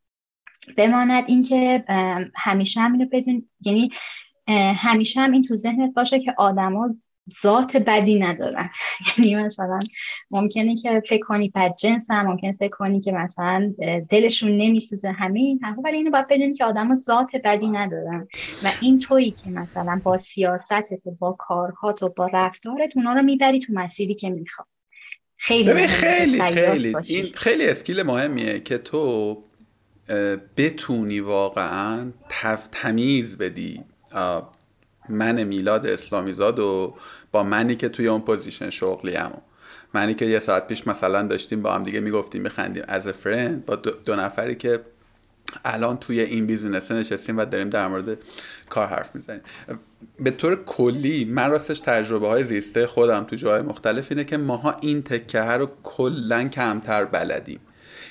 بماند 0.78 1.24
اینکه 1.28 1.84
همیشه 2.36 2.80
هم 2.80 2.94
اینو 2.94 3.06
بدون 3.12 3.50
یعنی 3.62 3.92
همیشه 4.78 5.20
هم 5.20 5.32
این 5.32 5.44
تو 5.44 5.56
ذهنت 5.56 5.94
باشه 5.94 6.20
که 6.20 6.34
آدما 6.38 6.96
ذات 7.44 7.78
بدی 7.78 8.20
ندارن. 8.20 8.70
یعنی 9.18 9.36
مثلا 9.36 9.80
ممکنه 10.32 10.76
که 10.76 11.02
فکر 11.10 11.26
کنی 11.26 11.50
بد 11.56 11.76
جنس 11.76 12.12
هم 12.12 12.26
ممکنه 12.26 12.56
فکر 12.60 12.76
کنی 12.78 13.02
که 13.02 13.12
مثلا 13.12 13.74
دلشون 14.10 14.58
نمیسوزه 14.58 15.12
همه 15.12 15.40
این 15.40 15.60
ولی 15.84 15.98
اینو 15.98 16.12
باید 16.12 16.28
بدونی 16.28 16.54
که 16.54 16.66
آدم 16.66 16.96
ذات 16.96 17.28
بدی 17.44 17.68
ندارن. 17.68 18.28
و 18.64 18.72
این 18.82 19.00
تویی 19.00 19.32
که 19.32 19.50
مثلا 19.50 20.02
با 20.04 20.18
سیاستت 20.18 20.90
و 21.06 21.12
با 21.12 21.32
کارهات 21.40 22.04
و 22.04 22.10
با 22.10 22.28
رفتارت 22.34 22.98
اونا 22.98 23.14
رو 23.14 23.22
می‌بری 23.22 23.60
تو 23.60 23.74
مسیری 23.74 24.16
که 24.16 24.30
می‌خواد 24.30 24.68
خیلی 25.38 25.88
خیلی 25.88 26.42
خیلی. 26.42 26.96
این 27.06 27.32
خیلی 27.34 27.66
skill 27.66 28.04
مهمیه 28.04 28.60
که 28.60 28.78
تو 28.78 29.44
بتونی 30.58 31.20
واقعا 31.20 32.12
تمیز 32.72 33.38
بدی. 33.38 33.84
من 35.10 35.44
میلاد 35.44 35.88
اسلامی 35.88 36.34
زاد 36.34 36.60
و 36.60 36.96
با 37.32 37.44
منی 37.44 37.76
که 37.76 37.90
توی 37.90 38.08
اون 38.08 38.22
position 38.22 38.70
شغلی 38.70 39.16
همون 39.16 39.42
منی 39.94 40.14
که 40.14 40.26
یه 40.26 40.40
ساعت 40.40 40.68
پیش 40.68 40.88
مثلا 40.88 41.24
داشتیم 41.24 41.62
با 41.62 41.74
هم 41.74 41.84
دیگه 41.84 42.00
می‌گفتیم 42.00 42.42
میخندیم. 42.42 42.84
as 42.88 43.08
friend 43.08 43.66
با 43.66 43.76
دو, 43.76 44.16
نفری 44.16 44.56
که 44.56 44.80
الان 45.66 45.98
توی 45.98 46.20
این 46.22 46.46
business 46.46 46.92
نشستیم 46.92 47.38
و 47.38 47.46
داریم 47.46 47.70
در 47.70 47.88
مورد 47.88 48.18
کار 48.70 48.88
حرف 48.88 49.16
می‌زنیم. 49.16 49.42
به 50.20 50.32
طور 50.32 50.64
کلی 50.64 51.26
من 51.26 51.52
راستش 51.52 51.80
تجربه 51.80 52.28
های 52.28 52.44
زیسته 52.44 52.88
خودم 52.88 53.24
تو 53.24 53.36
جای 53.36 53.62
مختلف 53.62 54.08
اینه 54.10 54.24
که 54.24 54.38
ماها 54.38 54.78
این 54.82 55.04
تکه 55.04 55.42
رو 55.42 55.70
کلا 55.84 56.44
کمتر 56.44 57.06
بلدیم. 57.06 57.60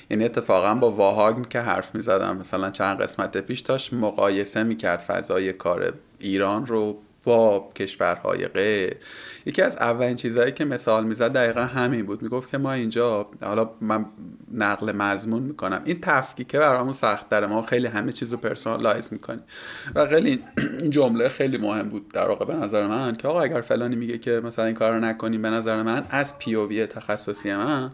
یعنی 0.09 0.25
اتفاقا 0.25 0.75
با 0.75 0.91
واهاگن 0.91 1.43
که 1.43 1.59
حرف 1.59 1.95
می‌زدم 1.95 2.37
مثلا 2.37 2.71
چند 2.71 3.01
قسمت 3.01 3.37
پیش 3.37 3.59
داشت 3.59 3.93
مقایسه 3.93 4.63
می‌کرد 4.63 4.99
فضای 4.99 5.53
کار 5.53 5.93
ایران 6.25 6.65
رو 6.65 6.97
با 7.23 7.71
کشورهای 7.75 8.47
غیر. 8.47 8.95
یکی 9.45 9.61
از 9.61 9.77
اولین 9.77 10.15
چیزهایی 10.15 10.51
که 10.51 10.65
مثال 10.65 11.03
می‌زد 11.03 11.33
دقیقا 11.33 11.61
همین 11.61 12.05
بود. 12.05 12.21
می‌گفت 12.21 12.49
که 12.49 12.57
ما 12.57 12.73
اینجا 12.73 13.27
حالا 13.41 13.69
من 13.81 14.05
نقل 14.53 14.91
مضمون 14.91 15.43
می‌کنم. 15.43 15.81
این 15.85 16.01
تفکیکه 16.01 16.59
برامون 16.59 16.93
سخت 16.93 17.29
داره. 17.29 17.47
ما 17.47 17.61
خیلی 17.61 17.87
همه 17.87 18.11
چیز 18.11 18.31
رو 18.31 18.37
personalize 18.37 19.13
می‌کنیم. 19.13 19.43
و 19.95 20.07
خیلی 20.07 20.43
این 20.81 20.89
جمله 20.89 21.29
خیلی 21.29 21.57
مهم 21.57 21.89
بود 21.89 22.11
در 22.11 22.27
واقع 22.27 22.45
به 22.45 22.53
نظر 22.53 22.87
من 22.87 23.13
که 23.13 23.27
آقا 23.27 23.41
اگر 23.41 23.61
فلانی 23.61 23.95
میگه 23.95 24.17
که 24.17 24.41
مثلا 24.43 24.65
این 24.65 24.75
کار 24.75 24.91
رو 24.93 24.99
نکنیم 24.99 25.41
به 25.41 25.49
نظر 25.49 25.83
من 25.83 26.05
از 26.09 26.37
POV 26.37 26.85
تخصصی 26.85 27.53
من 27.53 27.89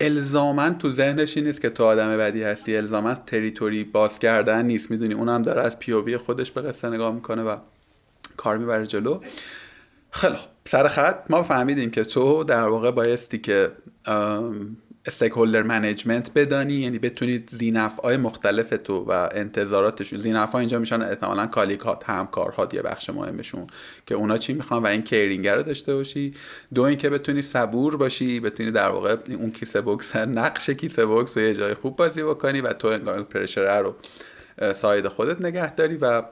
الزاما 0.00 0.70
تو 0.70 0.90
ذهنش 0.90 1.36
این 1.36 1.46
نیست 1.46 1.60
که 1.60 1.70
تو 1.70 1.84
آدم 1.84 2.16
بدی 2.16 2.42
هستی. 2.42 2.76
الزاما 2.76 3.14
territory 3.14 3.84
باز 3.84 4.18
کردن 4.18 4.66
نیست. 4.66 4.90
می‌دونی 4.90 5.14
اونم 5.14 5.42
داره 5.42 5.62
از 5.62 5.78
POV 5.78 6.16
خودش 6.16 6.50
به 6.50 6.62
قصه 6.62 6.88
نگاه 6.88 7.14
می‌کنه 7.14 7.42
و 7.42 7.56
کار 8.36 8.58
می‌بره 8.58 8.86
جلو. 8.86 9.20
خیلی 10.10 10.36
خب 10.36 10.48
سر 10.64 10.88
خط 10.88 11.30
ما 11.30 11.42
فهمیدیم 11.42 11.90
که 11.90 12.04
تو 12.04 12.44
در 12.44 12.62
واقع 12.62 12.90
بایستی 12.90 13.38
که 13.38 13.72
stakeholder 15.06 15.62
management 15.62 16.30
بدانی 16.34 16.74
یعنی 16.74 16.98
بتونید 16.98 17.50
زینفعای 17.52 18.16
مختلف 18.16 18.74
تو 18.84 19.04
و 19.08 19.28
انتظاراتشون 19.32 20.18
زینفع 20.18 20.58
اینجا 20.58 20.78
میشن 20.78 21.02
احتمالا 21.02 21.46
colleague 21.46 21.98
ات 21.98 22.04
همکارها 22.04 22.68
یه 22.72 22.82
بخش 22.82 23.10
مهمشون 23.10 23.66
که 24.06 24.14
اونا 24.14 24.38
چی 24.38 24.52
می‌خوان 24.52 24.82
و 24.82 24.86
این 24.86 25.02
caring 25.02 25.56
رو 25.56 25.62
داشته 25.62 25.94
باشی. 25.94 26.34
دو 26.74 26.82
اینکه 26.82 27.10
بتونی 27.10 27.42
صبور 27.42 27.96
باشی 27.96 28.40
بتونی 28.40 28.70
در 28.70 28.88
واقع 28.88 29.16
اون 29.28 29.50
کیسه 29.50 29.80
بوکس 29.80 30.16
نقش 30.16 30.70
کیسه 30.70 31.06
بوکس 31.06 31.36
رو 31.36 31.42
یه 31.42 31.54
جای 31.54 31.74
خوب 31.74 31.96
بازی 31.96 32.22
بکنی 32.22 32.60
و 32.60 32.72
تو 32.72 32.88
انگار 32.88 33.22
pressure 33.22 33.80
رو 33.80 33.94
side 34.72 35.08
خودت 35.08 35.40
نگه 35.40 35.74
داری 35.74 35.96
و 35.96 36.22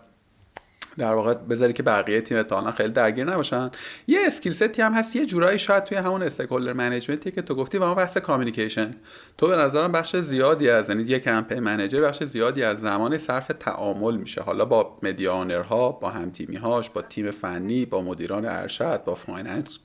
در 0.98 1.14
واقع 1.14 1.34
بذاری 1.34 1.72
که 1.72 1.82
بقیه 1.82 2.20
تیم 2.20 2.38
احیانا 2.38 2.70
خیلی 2.70 2.92
درگیر 2.92 3.24
نباشن. 3.24 3.70
یه 4.06 4.20
skill 4.26 4.52
set 4.52 4.75
ی 4.75 4.82
هم 4.82 4.92
هست 4.92 5.16
یه 5.16 5.26
جورایی 5.26 5.58
شاید 5.58 5.84
توی 5.84 5.98
همون 5.98 6.22
stakeholder 6.22 6.72
management 6.72 7.25
ی 7.25 7.30
که 7.30 7.42
تو 7.42 7.54
گفتی 7.54 7.78
و 7.78 7.82
اون 7.82 7.94
بحث 7.94 8.16
communication 8.16 8.90
تو 9.38 9.48
به 9.48 9.56
نظرم 9.56 9.92
بخش 9.92 10.16
زیادی 10.16 10.70
از 10.70 10.88
یعنی 10.88 11.02
یه 11.02 11.18
campaign 11.18 11.60
manager 11.60 12.02
بخش 12.02 12.24
زیادی 12.24 12.62
از 12.62 12.80
زمان 12.80 13.18
صرف 13.18 13.50
تعامل 13.60 14.16
میشه. 14.16 14.42
حالا 14.42 14.64
با 14.64 14.98
media 15.02 15.43
owner 15.43 15.84
ها 15.84 15.92
با 15.92 16.10
هم 16.10 16.32
هاش 16.62 16.90
با 16.90 17.02
تیم 17.02 17.30
فنی 17.30 17.86
با 17.86 18.02
مدیران 18.02 18.44
ارشد 18.46 19.04
با 19.04 19.14
finance 19.14 19.78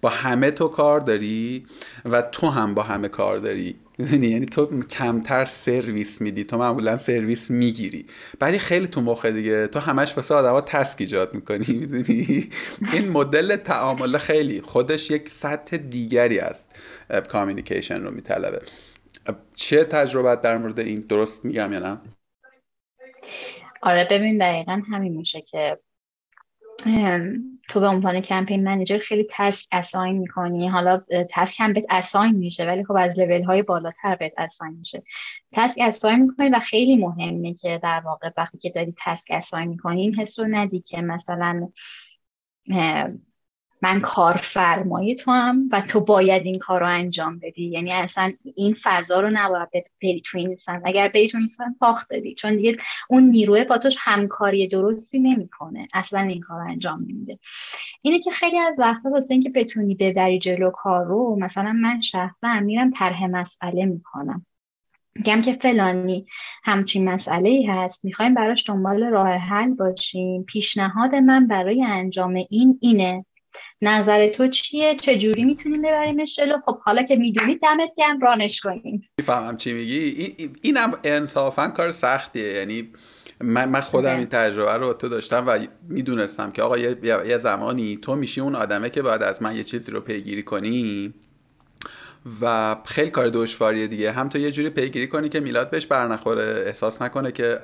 با 0.00 0.08
همه 0.08 0.50
تو 0.50 0.68
کار 0.68 1.00
داری 1.00 1.66
و 2.04 2.22
تو 2.22 2.48
هم 2.48 2.74
با 2.74 2.82
همه 2.82 3.08
کار 3.08 3.38
داری. 3.38 3.76
یعنی 4.00 4.46
تو 4.46 4.82
کمتر 4.82 5.44
سرویس 5.44 6.20
میدی 6.20 6.44
تو 6.44 6.58
معمولا 6.58 6.96
سرویس 6.96 7.50
می‌گیری. 7.50 8.06
بعدی 8.38 8.58
خیلی 8.58 8.86
تو 8.86 9.00
مخه 9.00 9.30
دیگه 9.30 9.66
تو 9.66 9.78
همش 9.78 10.16
واسه 10.16 10.34
آدما 10.34 10.60
task 10.60 11.00
ایجاد 11.00 11.34
می‌کنی 11.34 11.66
می‌دونی؟ 11.68 12.48
این 12.92 13.08
مدل 13.08 13.56
تعامل 13.56 14.18
خیلی 14.18 14.60
خودش 14.60 15.10
یک 15.10 15.28
سطح 15.28 15.76
دیگری 15.76 16.38
از 16.38 16.64
communication 17.28 18.02
رو 18.02 18.10
میطلبه. 18.10 18.62
چه 19.54 19.84
تجربه 19.84 20.36
در 20.42 20.58
مورد 20.58 20.80
این؟ 20.80 21.00
درست 21.00 21.44
میگم 21.44 21.72
یا 21.72 21.78
نه؟ 21.78 22.00
آره 23.82 24.08
ببین 24.10 24.38
دقیقا 24.38 24.82
همین 24.92 25.16
میشه 25.16 25.40
که 25.40 25.78
تو 27.68 27.80
به 27.80 27.86
عنوان 27.86 28.20
campaign 28.20 28.64
manager 28.64 28.98
خیلی 28.98 29.26
task 29.30 29.68
assign 29.72 30.18
می‌کنی. 30.18 30.68
حالا 30.68 31.02
task 31.30 31.60
هم 31.60 31.72
بهت 31.72 31.84
assign 31.90 32.34
میشه 32.36 32.66
ولی 32.66 32.84
خب 32.84 32.94
از 32.98 33.18
لول 33.18 33.42
های 33.42 33.62
بالاتر 33.62 34.16
بهت 34.16 34.32
assign 34.38 34.76
میشه. 34.78 35.02
task 35.52 35.78
assign 35.82 36.22
می‌کنی 36.22 36.48
و 36.48 36.58
خیلی 36.58 36.96
مهمه 36.96 37.54
که 37.54 37.78
در 37.82 38.02
واقع 38.04 38.30
وقتی 38.36 38.58
که 38.58 38.70
داری 38.70 38.94
task 39.04 39.28
assign 39.30 39.68
می‌کنی 39.68 40.02
این 40.02 40.14
حس 40.14 40.38
رو 40.38 40.46
ندی 40.48 40.80
که 40.80 41.00
مثلا 41.00 41.68
من 43.82 44.00
کارفرمای 44.00 45.14
تو 45.14 45.30
هم 45.30 45.68
و 45.72 45.80
تو 45.80 46.00
باید 46.00 46.42
این 46.46 46.58
کار 46.58 46.80
رو 46.80 46.86
انجام 46.86 47.38
بدی. 47.38 47.64
یعنی 47.64 47.92
اصلا 47.92 48.32
این 48.54 48.76
فضا 48.82 49.20
رو 49.20 49.30
نباید 49.32 49.84
بری 50.02 50.22
تو 50.24 50.38
این 50.38 50.56
اگر 50.84 51.08
بری 51.08 51.28
تو 51.28 51.38
این 51.38 51.48
پاخت 51.80 52.10
دادی 52.10 52.34
چون 52.34 52.56
دیگه 52.56 52.76
اون 53.08 53.22
نیروه 53.22 53.64
با 53.64 53.78
توش 53.78 53.96
همکاری 53.98 54.68
درستی 54.68 55.20
نمی‌کنه. 55.20 55.88
اصلا 55.94 56.20
این 56.20 56.40
کار 56.40 56.60
رو 56.60 56.70
انجام 56.70 57.00
نمیده. 57.00 57.38
اینه 58.02 58.18
که 58.18 58.30
خیلی 58.30 58.58
از 58.58 58.74
وقتا 58.78 59.10
واسه 59.10 59.34
اینکه 59.34 59.50
بتونی 59.50 59.94
ببری 59.94 60.38
جلو 60.38 60.70
کار 60.70 61.04
رو 61.04 61.36
مثلا 61.40 61.72
من 61.72 62.00
شخصا 62.00 62.60
میرم 62.60 62.90
طرح 62.90 63.26
مسئله 63.26 63.84
می‌کنم. 63.84 64.46
میگم 65.14 65.42
که 65.42 65.52
فلانی 65.52 66.26
همچین 66.64 67.08
مسئله 67.08 67.48
ای 67.48 67.66
هست. 67.66 68.04
می‌خوایم 68.04 68.34
براش 68.34 68.64
دنبال 68.66 69.04
راه 69.04 69.28
حل 69.28 69.74
باشیم. 69.74 70.42
پیشنهاد 70.42 71.14
من 71.14 71.46
برای 71.46 71.84
انجام 71.84 72.34
این 72.50 72.78
اینه 72.80 73.24
نظر 73.82 74.28
تو 74.28 74.48
چیه؟ 74.48 74.96
چجوری 74.96 75.44
می‌تونیم 75.44 75.82
ببریمش 75.82 76.36
جلو؟ 76.36 76.56
خب 76.64 76.80
حالا 76.80 77.02
که 77.02 77.16
می‌دونی 77.16 77.58
دمت 77.58 77.90
گرم 77.96 78.20
رانش 78.20 78.60
کنیم. 78.60 79.08
می‌فهمم 79.18 79.56
چی 79.56 79.72
میگی. 79.72 79.98
این 80.36 80.56
اینم 80.62 80.92
انصافا 81.04 81.68
کار 81.68 81.90
سختیه. 81.90 82.52
یعنی 82.52 82.90
من, 83.40 83.80
خودم 83.80 84.16
این 84.16 84.26
تجربه 84.26 84.72
رو 84.72 84.92
تو 84.92 85.08
داشتم 85.08 85.44
و 85.46 85.58
می‌دونستم 85.88 86.50
که 86.50 86.62
آقا 86.62 86.78
یه 86.78 87.38
زمانی 87.38 87.96
تو 87.96 88.16
میشی 88.16 88.40
اون 88.40 88.54
آدمه 88.54 88.90
که 88.90 89.02
بعد 89.02 89.22
از 89.22 89.42
من 89.42 89.56
یه 89.56 89.64
چیزی 89.64 89.92
رو 89.92 90.00
پیگیری 90.00 90.42
کنی 90.42 91.14
و 92.40 92.76
خیلی 92.84 93.10
کار 93.10 93.28
دشواریه 93.28 93.86
دیگه. 93.86 94.12
هم 94.12 94.28
تو 94.28 94.38
یه 94.38 94.50
جوری 94.50 94.70
پیگیری 94.70 95.08
کنی 95.08 95.28
که 95.28 95.40
میلاد 95.40 95.70
بهش 95.70 95.86
برنخوره 95.86 96.64
احساس 96.66 97.02
نکنه 97.02 97.32
که 97.32 97.58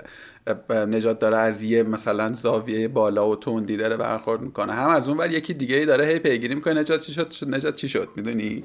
نجات 0.71 1.19
داره 1.19 1.37
از 1.37 1.63
یه 1.63 1.83
مثلا 1.83 2.33
زاویه 2.33 2.89
بالا 2.89 3.29
و 3.29 3.37
توندی 3.37 3.77
داره 3.77 3.97
برخورد 3.97 4.41
می‌کنه. 4.41 4.73
هم 4.73 4.89
از 4.89 5.09
اون 5.09 5.19
ور 5.19 5.31
یکی 5.31 5.55
دیگه 5.55 5.77
ای 5.77 5.87
داره 5.87 6.07
هی 6.07 6.19
پیگیری 6.19 6.55
می‌کنه 6.55 6.81
نجات 6.81 7.01
چی 7.01 7.13
شد؟ 7.13 7.33
نجات 7.49 7.77
چی 7.77 7.89
شد؟ 7.89 8.09
می‌دونی؟ 8.17 8.65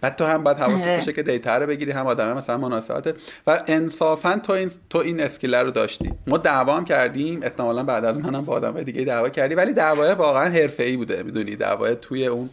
بعد 0.00 0.16
تو 0.16 0.24
هم 0.24 0.42
باید 0.42 0.56
حواست 0.56 0.84
آره. 0.84 0.96
باشه 0.96 1.12
که 1.12 1.22
data 1.22 1.58
رو 1.58 1.66
بگیری 1.66 1.90
هم 1.90 2.06
آدمه 2.06 2.34
مثلا 2.34 2.58
مناسبت. 2.58 3.14
و 3.46 3.62
انصافا 3.66 4.40
تو 4.42 4.52
این 4.52 4.70
تو 4.90 4.98
این 4.98 5.20
skill 5.20 5.54
رو 5.54 5.70
داشتی. 5.70 6.12
ما 6.26 6.38
دعوا 6.38 6.76
هم 6.76 6.84
کردیم. 6.84 7.42
احتمالا 7.42 7.82
بعد 7.82 8.04
از 8.04 8.18
منم 8.20 8.44
با 8.44 8.52
آدم 8.52 8.82
دیگه 8.82 9.04
دعوا 9.04 9.28
کردی. 9.28 9.54
ولی 9.54 9.72
دعوای 9.72 10.14
واقعا 10.14 10.48
حرفه‌ای 10.48 10.96
بوده. 10.96 11.22
می‌دونی؟ 11.22 11.56
دعوای 11.56 11.94
توی 11.94 12.26
اون 12.26 12.50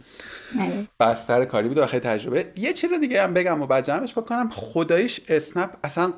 آره. 0.60 0.86
بستر 1.00 1.44
کاری 1.44 1.68
بوده 1.68 1.82
و 1.82 1.86
خیلی 1.86 2.02
تجربه. 2.02 2.46
یه 2.56 2.72
چیز 2.72 2.92
دیگه 2.92 3.22
هم 3.22 3.34
بگم 3.34 3.62
و 3.62 3.66
بعد 3.66 3.84
جمعش 3.84 4.12
بکنم. 4.12 4.50
خداییش 4.50 5.20
اسنپ 5.28 5.70
اصلا 5.84 6.12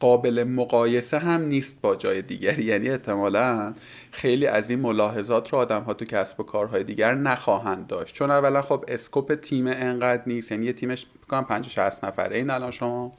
قابل 0.00 0.44
مقایسه 0.44 1.18
هم 1.18 1.42
نیست 1.42 1.80
با 1.80 1.96
جای 1.96 2.22
دیگری. 2.22 2.64
یعنی 2.64 2.88
احتمالا 2.88 3.74
خیلی 4.10 4.46
از 4.46 4.70
این 4.70 4.80
ملاحظات 4.80 5.52
رو 5.52 5.58
آدم 5.58 5.82
ها 5.82 5.94
تو 5.94 6.04
کسب 6.04 6.40
و 6.40 6.42
کارهای 6.42 6.84
دیگر 6.84 7.14
نخواهند 7.14 7.86
داشت. 7.86 8.14
چون 8.14 8.30
اولا 8.30 8.62
خب 8.62 8.84
scope 8.88 9.34
تیم 9.34 9.66
انقدر 9.66 10.22
نیست. 10.26 10.52
یعنی 10.52 10.66
یه 10.66 10.72
تیمش 10.72 11.06
بکنم 11.26 11.44
50 11.44 11.70
60 11.70 12.04
نفره 12.04 12.36
این 12.36 12.50
الان 12.50 12.70
شما. 12.70 13.12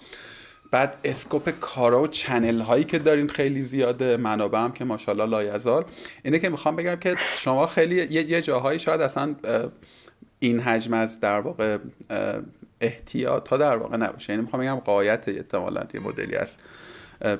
بعد 0.72 0.98
scope 1.04 1.50
کارا 1.50 2.02
و 2.02 2.08
channel 2.08 2.62
هایی 2.62 2.84
که 2.84 3.00
دارین 3.00 3.28
خیلی 3.28 3.62
زیاده. 3.62 4.18
منابع 4.18 4.60
هم 4.60 4.72
که 4.72 4.86
ماشاءالله 4.86 5.26
لایزال. 5.26 5.86
اینه 6.24 6.40
که 6.40 6.50
می‌خوام 6.50 6.76
بگم 6.76 6.96
که 6.96 7.16
شما 7.38 7.68
خیلی 7.68 7.96
یه 7.96 8.42
جاهایی 8.42 8.80
شاید 8.80 9.02
اصلا 9.02 9.36
این 10.40 10.60
حجم 10.60 10.94
از 10.94 11.20
در 11.20 11.40
واقع 11.40 11.78
احتیاط 12.82 13.50
ها 13.50 13.58
در 13.58 13.78
واقع 13.78 13.98
نباشه. 13.98 14.34
یعنی 14.34 14.44
می‌خوام 14.44 14.62
بگم 14.62 14.76
غایت 14.76 15.30
احتمالا 15.30 15.84
یه 15.94 16.00
مدلی 16.00 16.36
از 16.36 16.58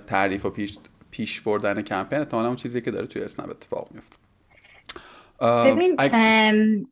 تعریف 0.08 0.46
و 0.46 0.50
پیش, 0.50 0.78
پیش 1.12 1.42
بردن 1.42 1.82
کمپین 1.82 2.20
احتمالا 2.20 2.48
اون 2.48 2.56
چیزی 2.56 2.82
که 2.82 2.92
داره 2.92 3.08
توی 3.08 3.22
اسنپ 3.22 3.50
اتفاق 3.50 3.90
میفته 3.92 4.16
ببین 5.42 5.96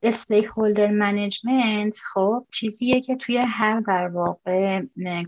stakeholder 0.03 0.91
management 0.91 1.97
خب 2.13 2.45
چیزیه 2.51 3.01
که 3.01 3.15
توی 3.15 3.37
هر 3.37 3.79
در 3.79 4.07
واقع 4.07 4.81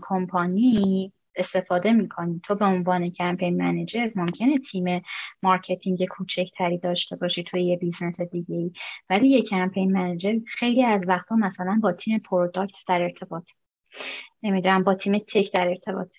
کمپانی 0.08 1.12
استفاده 1.36 1.92
می‌کنی. 1.92 2.40
تو 2.44 2.54
به 2.54 2.64
عنوان 2.64 3.10
campaign 3.10 3.62
manager 3.62 4.10
ممکنه 4.14 4.58
تیم 4.58 5.02
marketing 5.42 6.06
کوچکتری 6.06 6.78
داشته 6.78 7.16
باشی 7.16 7.42
توی 7.42 7.62
یه 7.62 7.76
business 7.76 8.20
دیگه 8.20 8.54
ای 8.56 8.72
ولی 9.10 9.28
یه 9.28 9.42
campaign 9.42 9.92
manager 9.92 10.38
خیلی 10.46 10.84
از 10.84 11.08
وقتا 11.08 11.36
مثلا 11.36 11.78
با 11.82 11.92
تیم 11.92 12.18
product 12.18 12.76
در 12.88 13.02
ارتباط. 13.02 13.44
نمی‌دونم 14.42 14.82
با 14.82 14.94
تیم 14.94 15.18
tech 15.18 15.52
در 15.52 15.68
ارتباط. 15.68 16.14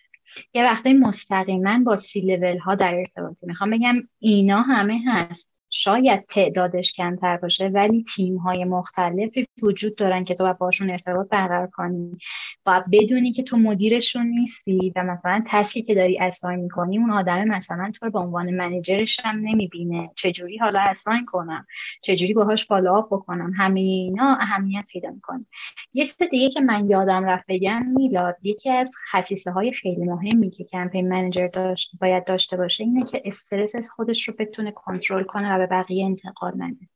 یه 0.53 0.63
وقتایی 0.63 0.95
مستقیما 0.95 1.79
با 1.85 1.95
سی 1.97 2.21
لول 2.21 2.57
ها 2.57 2.75
در 2.75 2.95
ارتباطی. 2.95 3.45
می‌خوام 3.45 3.69
بگم 3.69 3.95
اینا 4.19 4.61
همه 4.61 4.99
هست. 5.07 5.51
شاید 5.73 6.25
تعدادش 6.25 6.93
کمتر 6.93 7.37
باشه 7.37 7.67
ولی 7.67 8.03
تیم 8.15 8.37
های 8.37 8.63
مختلفی 8.63 9.45
وجود 9.61 9.95
دارن 9.95 10.23
که 10.23 10.33
تو 10.33 10.43
باید 10.43 10.57
باشون 10.57 10.89
ارتباط 10.89 11.29
برقرار 11.29 11.67
کنی. 11.67 12.17
باید 12.65 12.83
بدونی 12.91 13.31
که 13.31 13.43
تو 13.43 13.57
مدیرشون 13.57 14.27
نیستی 14.27 14.93
و 14.95 15.03
مثلا 15.03 15.43
task 15.47 15.74
ی 15.74 15.81
که 15.81 15.95
داری 15.95 16.19
assign 16.19 16.59
می‌کنی 16.59 16.97
اون 16.97 17.11
آدم 17.11 17.43
مثلا 17.43 17.91
تو 17.99 18.05
رو 18.05 18.11
به 18.11 18.19
عنوان 18.19 18.51
manager 18.55 19.05
ش 19.05 19.19
هم 19.23 19.39
نمی‌بینه. 19.39 20.09
چجوری 20.15 20.57
حالا 20.57 20.79
assign 20.79 21.25
کنم؟ 21.25 21.65
چجوری 22.01 22.33
باهاش 22.33 22.65
follow 22.65 22.97
up 22.97 23.07
بکنم؟ 23.13 23.53
همه 23.57 23.79
اینا 23.79 24.37
اهمیت 24.39 24.85
پیدا 24.87 25.09
می‌کنه. 25.09 25.45
یه 25.93 26.05
چیز 26.05 26.17
دیگه 26.31 26.49
که 26.49 26.61
من 26.61 26.89
یادم 26.89 27.25
رفت 27.25 27.45
بگم 27.47 27.85
میلاد 27.85 28.37
یکی 28.43 28.69
از 28.69 28.91
خصیصه 29.11 29.51
های 29.51 29.71
خیلی 29.71 30.05
مهمی 30.05 30.49
که 30.49 30.63
campaign 30.63 31.09
manager 31.09 31.47
داشت 31.47 31.91
باید 32.01 32.25
داشته 32.25 32.57
باشه 32.57 32.83
اینه 32.83 33.03
که 33.03 33.21
استرس 33.25 33.89
خودش 33.89 34.27
رو 34.27 34.33
بتونه 34.39 34.71
کنترل 34.71 35.23
کنه 35.23 35.60
به 35.61 35.67
بقیه 35.67 36.05
انتقال 36.05 36.53
نده. 36.57 36.89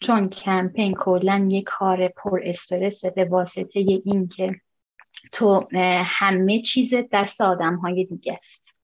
چون 0.00 0.28
کمپین 0.28 0.94
کلا 0.94 1.48
یه 1.50 1.62
کار 1.62 2.08
پر 2.08 2.40
استرس 2.44 3.04
به 3.04 3.24
واسطه 3.24 3.80
این 4.04 4.28
که 4.28 4.60
تو 5.32 5.68
همه 6.04 6.62
چیز 6.62 6.94
دست 7.12 7.40
آدم 7.40 7.76
های 7.76 8.04
دیگه 8.04 8.32
است. 8.32 8.74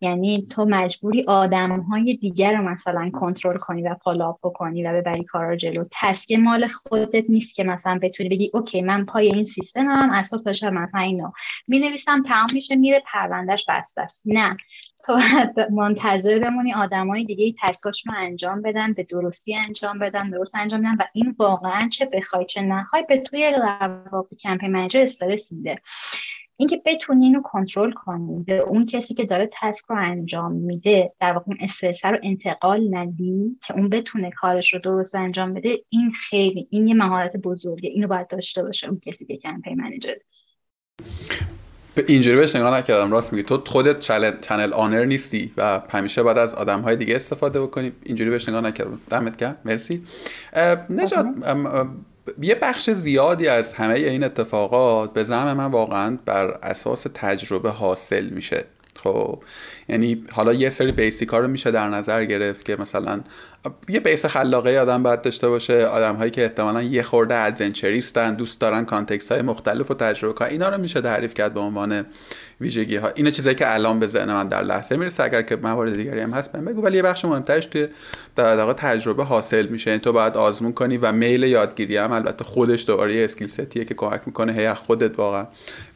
یعنی 0.00 0.46
تو 0.50 0.64
مجبوری 0.64 1.24
آدم 1.28 1.80
های 1.80 2.14
دیگر 2.16 2.56
رو 2.56 2.68
مثلا 2.68 3.10
کنترل 3.10 3.58
کنی 3.58 3.82
و 3.82 3.94
follow 4.04 4.29
up 4.29 4.38
بکنی 4.42 4.82
و 4.82 4.92
ببری 4.92 5.24
کارا 5.24 5.56
جلو. 5.56 5.84
task 5.92 6.32
مال 6.32 6.68
خودت 6.68 7.24
نیست 7.28 7.54
که 7.54 7.64
مثلا 7.64 7.98
بتونی 8.02 8.28
بگی 8.28 8.50
OK 8.54 8.82
من 8.82 9.04
پای 9.04 9.26
این 9.34 9.44
سیستم 9.44 9.86
هم 9.88 10.10
از 10.10 10.30
تا 10.30 10.70
مثلا 10.70 11.00
اینو 11.00 11.30
می 11.68 11.78
نویسم 11.78 12.22
تمام 12.22 12.46
میشه 12.54 12.76
میره 12.76 13.02
پروندهش 13.06 13.64
بسته 13.68 14.02
است. 14.02 14.22
نه. 14.26 14.56
تو 15.04 15.18
منتظر 15.70 16.38
بمونی 16.38 16.74
آدمای 16.74 17.24
دیگه 17.24 17.54
task 17.62 17.91
اش 17.91 18.06
رو 18.06 18.12
انجام 18.16 18.62
بدن 18.62 18.92
به 18.92 19.02
درستی 19.02 19.54
انجام 19.54 19.98
بدن 19.98 20.30
درست 20.30 20.54
انجام 20.54 20.80
بدن 20.80 20.94
و 20.94 21.04
این 21.12 21.34
واقعا 21.38 21.88
چه 21.88 22.04
بخوای 22.04 22.44
چه 22.44 22.62
نخوای 22.62 23.04
به 23.08 23.20
توی 23.20 23.52
در 23.52 24.00
کمپین 24.40 24.72
منیجر 24.72 25.00
استرس 25.00 25.52
میده. 25.52 25.80
اینکه 26.60 26.82
بتونی 26.84 27.24
اینو 27.24 27.42
کنترل 27.42 27.92
کنی 27.92 28.44
به 28.46 28.58
اون 28.58 28.86
کسی 28.86 29.14
که 29.14 29.24
داره 29.24 29.50
تسک 29.52 29.84
رو 29.88 29.96
انجام 29.96 30.52
میده 30.52 31.12
در 31.20 31.32
واقع 31.32 31.44
اون 31.46 31.56
استرس 31.60 32.04
رو 32.04 32.18
انتقال 32.22 32.94
ندی 32.94 33.58
که 33.62 33.74
اون 33.74 33.88
بتونه 33.88 34.30
کارش 34.30 34.74
رو 34.74 34.80
درست 34.80 35.14
انجام 35.14 35.54
بده 35.54 35.78
این 35.88 36.12
خیلی 36.12 36.68
این 36.70 36.88
یه 36.88 36.94
مهارت 36.94 37.36
بزرگه. 37.36 37.88
اینو 37.88 38.08
باید 38.08 38.28
داشته 38.28 38.62
باشه 38.62 38.88
اون 38.88 39.00
کسی 39.06 39.26
که 39.26 39.36
کمپین 39.36 39.80
منیجر. 39.80 40.14
اینجوری 42.08 42.36
بهش 42.36 42.56
نگاه 42.56 42.78
نکردم. 42.78 43.12
راست 43.12 43.32
میگی. 43.32 43.42
تو 43.42 43.62
خودت 43.66 44.00
چنل 44.40 44.72
آنر 44.72 45.04
نیستی 45.04 45.52
و 45.56 45.82
همیشه 45.88 46.22
باید 46.22 46.38
از 46.38 46.54
آدم 46.54 46.80
های 46.80 46.96
دیگه 46.96 47.16
استفاده 47.16 47.60
بکنی. 47.60 47.92
اینجوری 48.02 48.30
بهش 48.30 48.48
نگاه 48.48 48.60
نکردم. 48.60 49.00
دمت 49.10 49.36
گرم. 49.36 49.56
مرسی. 49.64 50.00
نجات 50.90 51.26
یه 52.42 52.54
بخش 52.54 52.90
زیادی 52.90 53.48
از 53.48 53.74
همه 53.74 53.94
این 53.94 54.24
اتفاقات 54.24 55.12
به 55.12 55.24
زعم 55.24 55.56
من 55.56 55.70
واقعا 55.70 56.18
بر 56.24 56.58
اساس 56.62 57.06
تجربه 57.14 57.70
حاصل 57.70 58.28
میشه. 58.28 58.64
خب 59.02 59.42
یعنی 59.88 60.24
حالا 60.32 60.52
یه 60.52 60.68
سری 60.68 60.92
basic 60.92 61.28
ها 61.28 61.38
رو 61.38 61.48
میشه 61.48 61.70
در 61.70 61.88
نظر 61.88 62.24
گرفت 62.24 62.64
که 62.64 62.76
مثلا 62.76 63.20
یه 63.88 64.00
base 64.00 64.26
خلاقه 64.26 64.78
آدم 64.78 65.02
باید 65.02 65.22
داشته 65.22 65.48
باشه 65.48 65.86
آدم 65.86 66.16
هایی 66.16 66.30
که 66.30 66.42
احتمالا 66.42 66.82
یه 66.82 67.02
خورده 67.02 67.34
adventurist 67.36 68.26
ن 68.26 68.34
دوست 68.34 68.60
دارن 68.60 68.84
context 68.84 69.32
های 69.32 69.42
مختلف 69.42 69.90
و 69.90 69.94
تجربه 69.94 70.34
کنن 70.34 70.48
اینا 70.48 70.68
رو 70.68 70.78
میشه 70.78 71.00
تعریف 71.00 71.34
کرد 71.34 71.54
به 71.54 71.60
عنوان 71.60 72.06
ویژگی 72.60 72.96
ها 72.96 73.10
اینا 73.14 73.30
چیزایی 73.30 73.56
که 73.56 73.74
الان 73.74 74.00
به 74.00 74.06
ذهن 74.06 74.32
من 74.32 74.48
در 74.48 74.62
لحظه 74.62 74.96
می‌رسه. 74.96 75.22
اگر 75.22 75.42
که 75.42 75.56
موارد 75.56 75.96
دیگری 75.96 76.20
هم 76.20 76.30
هست 76.30 76.52
بگو. 76.52 76.82
ولی 76.82 76.96
یه 76.96 77.02
بخش 77.02 77.24
مهمترش 77.24 77.66
توی 77.66 77.88
در 78.36 78.56
واقع 78.56 78.72
تجربه 78.72 79.24
حاصل 79.24 79.66
میشه. 79.66 79.90
یعنی 79.90 80.00
تو 80.00 80.12
باید 80.12 80.36
آزمون 80.36 80.72
کنی 80.72 80.96
و 80.96 81.12
میل 81.12 81.42
یادگیری 81.42 81.96
هم 81.96 82.12
البته 82.12 82.44
خودش 82.44 82.86
دوباره 82.86 83.14
یه 83.14 83.24
skill 83.24 83.48
set 83.48 83.70
ایه 83.70 83.84
که 83.84 83.94
کمک 83.94 84.20
می‌کنه. 84.26 84.52
هی 84.52 84.74
خودت 84.74 85.18
واقعا 85.18 85.46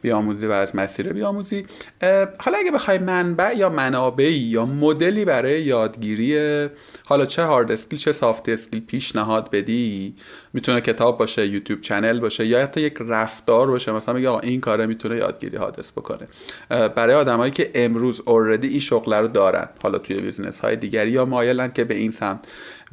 بیاموزی 0.01 0.47
و 0.47 0.51
از 0.51 0.75
مسیر 0.75 1.13
بیاموزی. 1.13 1.65
حالا 2.37 2.57
اگه 2.57 2.71
بخوای 2.71 2.97
منبع 2.97 3.55
یا 3.57 3.69
منابعی 3.69 4.33
یا 4.33 4.65
مدلی 4.65 5.25
برای 5.25 5.61
یادگیری 5.61 6.67
حالا 7.05 7.25
چه 7.25 7.43
hard 7.43 7.71
skill 7.71 7.99
چه 7.99 8.11
soft 8.11 8.49
skill 8.49 8.79
پیشنهاد 8.79 9.49
بدی 9.51 10.15
می‌تونه 10.53 10.81
کتاب 10.81 11.17
باشه 11.17 11.47
یوتیوب 11.47 11.81
channel 11.81 12.19
باشه 12.19 12.45
یا 12.45 12.61
حتی 12.61 12.81
یک 12.81 12.97
رفتار 12.99 13.67
باشه. 13.67 13.91
مثلا 13.91 14.15
میگه 14.15 14.35
این 14.35 14.61
کاره 14.61 14.85
می‌تونه 14.85 15.17
یادگیری 15.17 15.57
حادث 15.57 15.91
بکنه. 15.91 16.27
برای 16.69 17.15
آدمایی 17.15 17.51
که 17.51 17.71
امروز 17.75 18.21
آوردی 18.25 18.67
این 18.67 18.79
شغل 18.79 19.13
رو 19.13 19.27
دارن. 19.27 19.69
حالا 19.83 19.97
توی 19.97 20.21
بیزنس 20.21 20.59
های 20.59 20.75
دیگری 20.75 21.11
یا 21.11 21.25
مایلن 21.25 21.71
که 21.71 21.83
به 21.83 21.95
این 21.95 22.11
سمت 22.11 22.47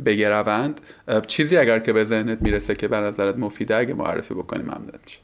بگروند. 0.07 0.81
چیزی 1.27 1.57
اگر 1.57 1.79
که 1.79 1.93
به 1.93 2.05
ذهنت 2.05 2.43
می‌رسه 2.43 2.75
که 2.75 2.89
به 2.89 2.97
نظرت 2.97 3.37
مفیده 3.37 3.77
اگه 3.77 3.95
معرفی 3.95 4.35
بکنی 4.35 4.63
ممنون 4.63 4.93
میشه 5.07 5.19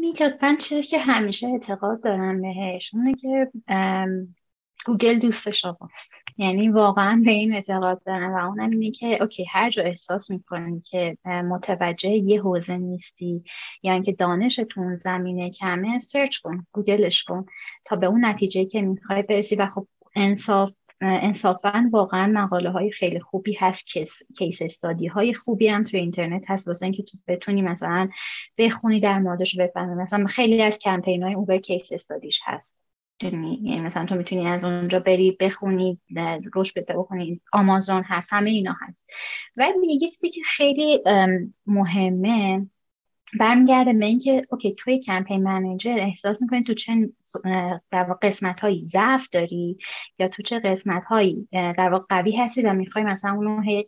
میلاد 0.00 0.38
من 0.42 0.56
چیزی 0.56 0.86
که 0.86 0.98
همیشه 0.98 1.46
اعتقاد 1.46 2.02
دارم 2.02 2.42
بهش 2.42 2.90
اونه 2.94 3.12
که 3.14 3.50
گوگل 4.84 5.18
دوست 5.18 5.50
شماست. 5.50 6.10
یعنی 6.38 6.68
واقعا 6.68 7.22
به 7.24 7.30
این 7.30 7.54
اعتقاد 7.54 8.02
دارم 8.06 8.34
و 8.34 8.36
اونم 8.36 8.70
اینه 8.70 8.90
که 8.90 9.22
اوکی 9.22 9.44
هر 9.44 9.70
جا 9.70 9.82
احساس 9.82 10.30
می‌کنی 10.30 10.80
که 10.80 11.18
متوجه 11.24 12.10
یه 12.10 12.42
حوزه 12.42 12.76
نیستی 12.76 13.42
یا 13.82 13.92
اینکه 13.92 14.12
دانشتون 14.12 14.96
زمینه 14.96 15.50
کمه 15.50 15.98
سرچ 15.98 16.38
کن 16.38 16.66
گوگلش 16.72 17.24
کن 17.24 17.46
تا 17.84 17.96
به 17.96 18.06
اون 18.06 18.24
نتیجه 18.24 18.64
که 18.64 18.82
می‌خوای 18.82 19.22
برسی. 19.22 19.56
و 19.56 19.66
خب 19.66 19.86
انصاف 20.16 20.72
انصافا 21.00 21.90
واقعا 21.92 22.26
مقاله 22.26 22.70
های 22.70 22.90
خیلی 22.90 23.20
خوبی 23.20 23.54
هست 23.54 23.86
کیس 24.38 24.62
استادی 24.62 25.06
های 25.06 25.34
خوبی 25.34 25.68
هم 25.68 25.82
توی 25.82 26.00
اینترنت 26.00 26.50
هست. 26.50 26.68
واسه 26.68 26.86
اینکه 26.86 27.02
تو 27.02 27.18
بتونی 27.28 27.62
مثلا 27.62 28.08
بخونی 28.58 29.00
در 29.00 29.18
موردش 29.18 29.58
بفهمی. 29.58 29.94
مثلا 29.94 30.26
خیلی 30.26 30.62
از 30.62 30.78
کمپین 30.78 31.22
های 31.22 31.34
اوبر 31.34 31.58
کیس 31.58 31.92
استادیش 31.92 32.40
هست. 32.44 32.85
یعنی 33.22 33.80
مثلا 33.80 34.06
تو 34.06 34.14
می‌تونی 34.14 34.46
از 34.46 34.64
اونجا 34.64 35.00
بری 35.00 35.36
بخونی 35.40 36.00
روش 36.54 36.72
بده 36.72 36.94
بکنی. 36.94 37.40
آمازون 37.52 38.02
هست 38.06 38.32
همه 38.32 38.50
اینا 38.50 38.76
هست. 38.80 39.10
ولی 39.56 39.92
یه 39.92 40.08
چیزی 40.08 40.30
که 40.30 40.40
خیلی 40.44 41.02
مهمه 41.66 42.66
برمیگرده 43.38 43.92
به 43.92 44.06
اینکه 44.06 44.46
اوکی 44.50 44.74
توی 44.78 44.98
campaign 44.98 45.42
manager 45.42 45.98
احساس 45.98 46.42
می‌کنی 46.42 46.62
تو 46.62 46.74
چه 46.74 47.08
در 47.90 48.02
واقع 48.02 48.28
قسمت 48.28 48.60
هایی 48.60 48.84
ضعف 48.84 49.28
داری 49.28 49.78
یا 50.18 50.28
تو 50.28 50.42
چه 50.42 50.60
قسمت 50.60 51.04
هایی 51.04 51.48
در 51.52 51.88
واقع 51.88 52.04
قوی 52.08 52.36
هستی 52.36 52.62
و 52.62 52.72
می‌خوای 52.72 53.04
مثلا 53.04 53.34
اونو 53.34 53.82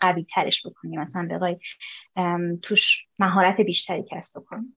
قوی 0.00 0.24
ترش 0.24 0.66
بکنی. 0.66 0.96
مثلا 0.96 1.28
بخوای 1.30 1.56
توش 2.62 3.06
مهارت 3.18 3.60
بیشتری 3.60 4.04
کسب 4.10 4.40
بکنی. 4.40 4.76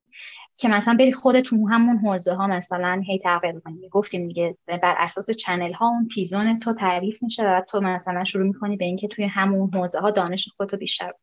که 0.58 0.70
مثلا 0.70 0.94
بری 1.00 1.14
خودت 1.14 1.44
تو 1.44 1.68
همون 1.68 1.98
حوزه 1.98 2.34
ها 2.34 2.48
مثلا 2.48 3.02
هی 3.06 3.20
تغییر 3.20 3.60
کنی 3.60 3.90
گفتیم 3.90 4.28
دیگه 4.28 4.58
بر 4.68 4.96
اساس 4.98 5.30
channel 5.30 5.74
ها 5.74 5.88
اون 5.88 6.08
تیزون 6.08 6.60
تو 6.60 6.74
تعریف 6.74 7.24
میشه 7.24 7.44
و 7.44 7.62
تو 7.62 7.82
مثلا 7.82 8.24
شروع 8.24 8.48
می‌کنی 8.48 8.78
به 8.78 8.86
اینکه 8.86 9.08
توی 9.08 9.26
همون 9.26 9.74
حوزه 9.74 10.00
ها 10.00 10.12
دانش 10.12 10.50
خودتو 10.58 10.78
بیشتر 10.78 11.14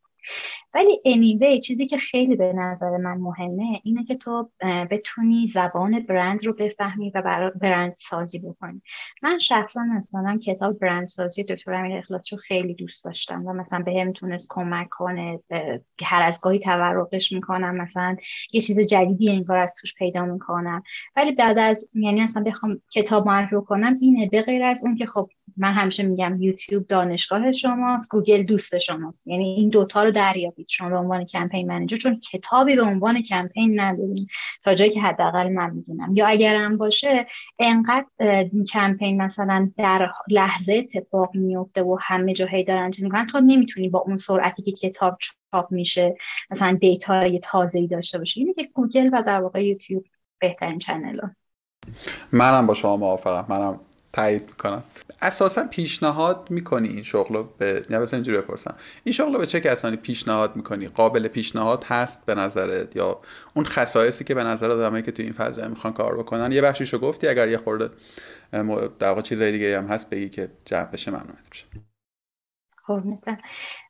ولی 0.74 1.00
anyway 1.06 1.60
چیزی 1.60 1.86
که 1.86 1.98
خیلی 1.98 2.36
به 2.36 2.52
نظر 2.52 2.90
من 2.96 3.16
مهمه 3.16 3.80
اینه 3.84 4.04
که 4.04 4.14
تو 4.14 4.50
بتونی 4.90 5.50
زبان 5.54 6.00
برند 6.00 6.44
رو 6.44 6.52
بفهمی 6.52 7.10
و 7.14 7.50
برند 7.60 7.94
سازی 7.96 8.38
بکنی. 8.38 8.82
من 9.22 9.38
شخصا 9.38 9.82
مثلا 9.82 10.38
کتاب 10.38 10.78
برند 10.78 11.08
سازی 11.08 11.44
دکتر 11.44 11.74
امیر 11.74 11.96
اخلاص 11.98 12.32
رو 12.32 12.38
خیلی 12.38 12.74
دوست 12.74 13.04
داشتم 13.04 13.46
و 13.46 13.52
مثلا 13.52 13.78
به 13.78 14.00
هم 14.00 14.12
تونست 14.12 14.46
کمک 14.50 14.88
کنه 14.90 15.40
هر 16.02 16.22
از 16.22 16.40
گاهی 16.40 16.58
تورقش 16.58 17.32
می‌کنم 17.32 17.76
مثلا 17.76 18.16
یه 18.52 18.60
چیز 18.60 18.80
جدیدی 18.80 19.30
انگار 19.30 19.58
از 19.58 19.74
توش 19.80 19.94
پیدا 19.94 20.24
می‌کنم. 20.24 20.82
ولی 21.16 21.32
بعد 21.32 21.58
از 21.58 21.88
یعنی 21.94 22.20
اصلا 22.20 22.42
بخوام 22.42 22.82
کتاب 22.94 23.26
معرفی 23.26 23.56
کنم 23.66 23.98
اینه. 24.00 24.28
به 24.28 24.42
غیر 24.42 24.64
از 24.64 24.84
اون 24.84 24.96
که 24.96 25.06
خب 25.06 25.30
من 25.56 25.72
همیشه 25.72 26.02
میگم 26.02 26.42
یوتیوب 26.42 26.86
دانشگاه 26.86 27.52
شماست 27.52 28.10
گوگل 28.10 28.42
دوست 28.42 28.78
شماست. 28.78 29.26
یعنی 29.26 29.44
این 29.44 29.68
دوتا 29.68 30.04
رو 30.04 30.10
دریابید. 30.10 30.68
شما 30.68 30.88
به 30.88 30.96
عنوان 30.96 31.24
کمپین 31.24 31.68
منیجر 31.68 31.96
چون 31.96 32.20
کتابی 32.32 32.76
به 32.76 32.82
عنوان 32.82 33.22
کمپین 33.22 33.80
نداریم. 33.80 34.26
تا 34.62 34.74
جایی 34.74 34.90
که 34.90 35.00
حداقل 35.00 35.48
من 35.48 35.70
می‌دونم. 35.70 36.16
یا 36.16 36.26
اگرم 36.26 36.76
باشه 36.76 37.26
انقدر 37.58 38.06
کمپین 38.72 39.22
مثلا 39.22 39.70
در 39.76 40.10
لحظه 40.28 40.74
اتفاق 40.74 41.36
میفته 41.36 41.82
و 41.82 41.98
همه 42.00 42.32
جاهایی 42.32 42.64
دارن 42.64 42.90
چیز 42.90 43.04
می‌کنن 43.04 43.26
تو 43.26 43.40
نمی‌تونی 43.40 43.88
با 43.88 43.98
اون 43.98 44.16
سرعتی 44.16 44.62
که 44.62 44.72
کتاب 44.72 45.18
چاپ 45.20 45.72
میشه 45.72 46.16
مثلا 46.50 46.78
data 46.80 47.27
ی 47.27 47.38
تازه 47.38 47.78
ای 47.78 47.86
داشته 47.86 48.18
باشی. 48.18 48.40
اینه 48.40 48.52
که 48.52 48.68
گوگل 48.74 49.10
و 49.12 49.22
در 49.22 49.40
واقع 49.40 49.64
یوتیوب 49.64 50.04
بهترین 50.40 50.78
channel 50.78 51.20
منم 52.32 52.66
با 52.66 52.74
شما 52.74 52.96
موافقم. 52.96 53.46
منم 53.48 53.80
تایید 54.12 54.42
می‌کنم. 54.42 54.82
اساسا 55.22 55.64
پیشنهاد 55.70 56.46
می‌کنی 56.50 56.88
این 56.88 57.02
شغل 57.02 57.34
رو 57.34 57.48
به 57.58 57.86
نه 57.90 58.06
اینجوری 58.12 58.38
بپرسم. 58.38 58.74
این 59.04 59.12
شغل 59.12 59.32
رو 59.32 59.38
به 59.38 59.46
چه 59.46 59.60
کسانی 59.60 59.96
پیشنهاد 59.96 60.56
می‌کنی؟ 60.56 60.88
قابل 60.88 61.28
پیشنهاد 61.28 61.84
هست 61.84 62.26
به 62.26 62.34
نظرت 62.34 62.96
یا 62.96 63.20
اون 63.54 63.64
خصایصی 63.64 64.24
که 64.24 64.34
به 64.34 64.44
نظر 64.44 64.70
آدمایی 64.70 65.02
که 65.02 65.12
تو 65.12 65.22
این 65.22 65.32
فضا 65.32 65.68
می‌خوان 65.68 65.92
کار 65.92 66.18
بکنن؟ 66.18 66.52
یه 66.52 66.62
بخشیشو 66.62 66.98
گفتی 66.98 67.28
اگر 67.28 67.48
یه 67.48 67.56
خورده 67.56 67.90
در 68.98 69.08
واقع 69.08 69.20
چیزای 69.20 69.52
دیگه 69.52 69.78
هم 69.78 69.86
هست 69.86 70.10
بگی 70.10 70.28
که 70.28 70.48
جمع 70.64 70.90
بشه 70.90 71.10
ممنونت 71.10 71.48
میشه 71.50 71.64
خب 72.86 73.02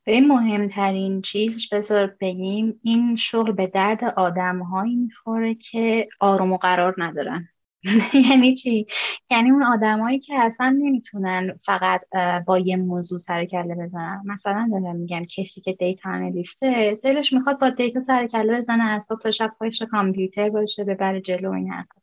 به 0.05 0.21
مهمترین 0.21 1.23
چیزش 1.23 1.69
بذار 1.69 2.17
بگیم 2.21 2.81
این 2.83 3.17
شغل 3.17 3.53
به 3.53 3.67
درد 3.67 4.05
آدم 4.05 4.59
هایی 4.59 4.97
می‌خوره 4.97 5.55
که 5.55 6.09
آروم 6.21 6.53
و 6.53 6.57
قرار 6.57 6.95
ندارن. 6.99 7.49
یعنی 8.31 8.55
چی؟ 8.55 8.87
یعنی 9.31 9.51
اون 9.51 9.63
آدمایی 9.63 10.19
که 10.19 10.35
اصلا 10.39 10.79
نمی‌تونن 10.83 11.57
فقط 11.65 12.01
با 12.47 12.59
یه 12.59 12.77
موضوع 12.77 13.19
سر 13.19 13.45
کله 13.45 13.75
بزنن. 13.75 14.23
مثلا 14.27 14.69
دارم 14.73 14.97
میگم 14.97 15.25
کسی 15.25 15.61
که 15.61 15.73
دیتا 15.73 16.11
انالیسته 16.11 16.99
دلش 17.03 17.33
می‌خواد 17.33 17.61
با 17.61 17.71
دیتا 17.71 18.01
سر 18.01 18.27
کله 18.27 18.61
بزنه 18.61 18.85
از 18.85 19.05
صبح 19.05 19.19
تا 19.19 19.31
شب 19.31 19.53
پشت 19.61 19.85
کامپیوتر 19.85 20.51
باشه 20.51 20.85
ببره 20.85 21.21
جلو 21.21 21.51
این 21.53 21.71
حرفا. 21.73 22.01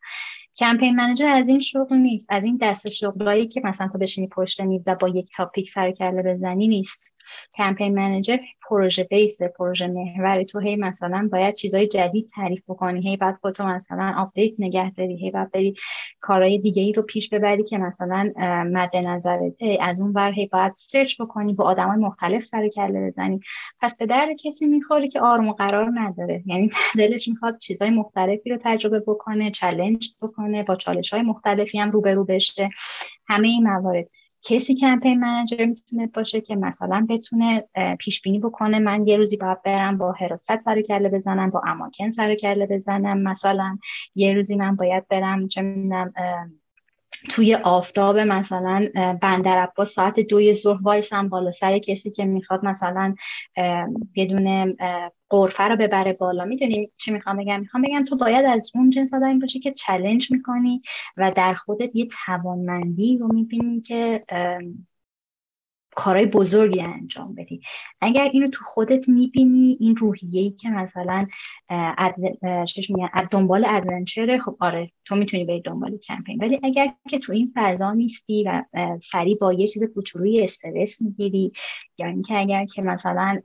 campaign 0.57 0.95
manager 0.95 1.29
از 1.29 1.49
این 1.49 1.59
شغل 1.59 1.95
نیست. 1.97 2.27
از 2.29 2.43
این 2.43 2.57
دست 2.61 2.89
شغلایی 2.89 3.47
که 3.47 3.61
مثلا 3.63 3.87
تو 3.87 3.97
بشینی 3.97 4.27
پشت 4.27 4.61
میز 4.61 4.83
و 4.87 4.95
با 4.95 5.09
یک 5.09 5.29
topic 5.35 5.69
سر 5.69 5.91
کله 5.91 6.23
بزنی 6.23 6.67
نیست. 6.67 7.13
campaign 7.57 7.95
manager 7.95 8.37
project 8.69 9.03
base 9.03 9.41
پروژه 9.41 9.87
محوری 9.87 10.45
تو 10.45 10.59
هی 10.59 10.75
مثلا 10.75 11.29
باید 11.31 11.55
چیزای 11.55 11.87
جدید 11.87 12.29
تعریف 12.35 12.63
بکنی 12.67 13.09
هی 13.09 13.17
بعد 13.17 13.37
خودتو 13.41 13.65
مثلا 13.65 14.13
update 14.17 14.53
نگه 14.59 14.91
داری 14.91 15.17
هی 15.17 15.31
بعد 15.31 15.51
بری 15.51 15.75
کارهای 16.19 16.57
دیگه 16.57 16.81
ای 16.81 16.93
رو 16.93 17.01
پیش 17.03 17.29
ببری 17.29 17.63
که 17.63 17.77
مثلا 17.77 18.31
مد 18.65 18.95
نظرته 18.95 19.77
از 19.81 20.01
اون 20.01 20.13
ور 20.15 20.31
هی 20.31 20.45
باید 20.45 20.73
سرچ 20.75 21.21
بکنی 21.21 21.53
با 21.53 21.63
آدمای 21.63 21.97
مختلف 21.97 22.45
سر 22.45 22.67
کله 22.67 23.07
بزنی. 23.07 23.39
پس 23.81 23.97
به 23.97 24.05
درد 24.05 24.29
کسی 24.43 24.65
می‌خوره 24.65 25.07
که 25.07 25.21
آروم 25.21 25.47
و 25.47 25.53
قرار 25.53 25.91
نداره. 25.93 26.43
یعنی 26.45 26.69
دلش 26.99 27.27
می‌خواد 27.27 27.57
چیزای 27.57 27.89
مختلفی 27.89 28.49
رو 28.49 28.57
تجربه 28.63 28.99
بکنه 28.99 29.51
challenge 29.51 30.13
بکنه 30.21 30.63
با 30.63 30.75
چالش 30.75 31.13
های 31.13 31.21
مختلفی 31.21 31.79
هم 31.79 31.91
روبرو 31.91 32.25
بشه. 32.25 32.69
همه 33.27 33.47
این 33.47 33.63
موارد. 33.63 34.07
کسی 34.41 34.75
کمپین 34.75 35.19
منجر 35.19 35.65
می‌تونه 35.65 36.07
باشه 36.07 36.41
که 36.41 36.55
مثلا 36.55 37.05
بتونه 37.09 37.67
پیش 37.99 38.21
بینی 38.21 38.39
بکنه. 38.39 38.79
من 38.79 39.07
یه 39.07 39.17
روزی 39.17 39.37
باید 39.37 39.61
برم 39.61 39.97
با 39.97 40.11
حراست 40.11 40.61
سر 40.61 40.81
کله 40.81 41.09
بزنم 41.09 41.49
با 41.49 41.61
اماکن 41.65 42.09
سر 42.09 42.35
کله 42.35 42.65
بزنم 42.65 43.17
مثلا. 43.23 43.77
یه 44.15 44.33
روزی 44.33 44.55
من 44.55 44.75
باید 44.75 45.07
برم 45.07 45.47
چه 45.47 45.61
می‌دونم 45.61 46.13
توی 47.29 47.55
آفتاب 47.55 48.17
مثلا 48.17 48.89
بندر 49.21 49.57
عباس 49.59 49.93
ساعت 49.93 50.19
دوی 50.19 50.53
ظهر 50.53 50.79
وایسم 50.81 51.29
بالا 51.29 51.51
سر 51.51 51.77
کسی 51.77 52.11
که 52.11 52.25
می‌خواد 52.25 52.65
مثلا 52.65 53.15
یه 54.15 54.25
دونه 54.29 54.75
قرفه 55.29 55.63
رو 55.63 55.75
ببره 55.75 56.13
بالا. 56.13 56.45
می‌دونیم 56.45 56.91
چی 56.97 57.11
می‌خوام 57.11 57.37
بگم؟ 57.37 57.59
می‌خوام 57.59 57.83
بگم 57.83 58.05
تو 58.05 58.17
باید 58.17 58.45
از 58.45 58.71
اون 58.75 58.89
جنس 58.89 59.13
آدمی 59.13 59.39
باشی 59.39 59.59
که 59.59 59.71
چلنج 59.71 60.31
می‌کنی 60.31 60.81
و 61.17 61.31
در 61.35 61.53
خودت 61.53 61.95
یه 61.95 62.07
توانمندی 62.25 63.17
رو 63.17 63.33
می‌بینی 63.33 63.81
که 63.81 64.23
کارهای 65.95 66.25
بزرگی 66.25 66.81
انجام 66.81 67.35
بدی. 67.35 67.61
اگر 68.01 68.29
اینو 68.33 68.47
تو 68.47 68.63
خودت 68.65 69.09
می‌بینی 69.09 69.77
این 69.79 69.95
روحیه‌ای 69.95 70.49
که 70.49 70.69
مثلا 70.69 71.27
اد... 71.69 72.15
دنبال 73.31 73.65
ادونچره 73.67 74.39
خب 74.39 74.57
آره 74.59 74.91
تو 75.05 75.15
می‌تونی 75.15 75.45
بری 75.45 75.61
دنبال 75.61 75.97
کمپین. 75.97 76.37
ولی 76.41 76.59
اگر 76.63 76.93
که 77.09 77.19
تو 77.19 77.31
این 77.31 77.51
فضا 77.55 77.91
نیستی 77.91 78.43
و 78.43 78.63
سریع 79.01 79.37
با 79.37 79.53
یه 79.53 79.67
چیز 79.67 79.83
کوچولوی 79.83 80.43
استرس 80.43 81.01
می‌گیری 81.01 81.51
یا 81.97 82.07
اینکه 82.07 82.39
اگر 82.39 82.65
که 82.65 82.81
مثلا 82.81 83.41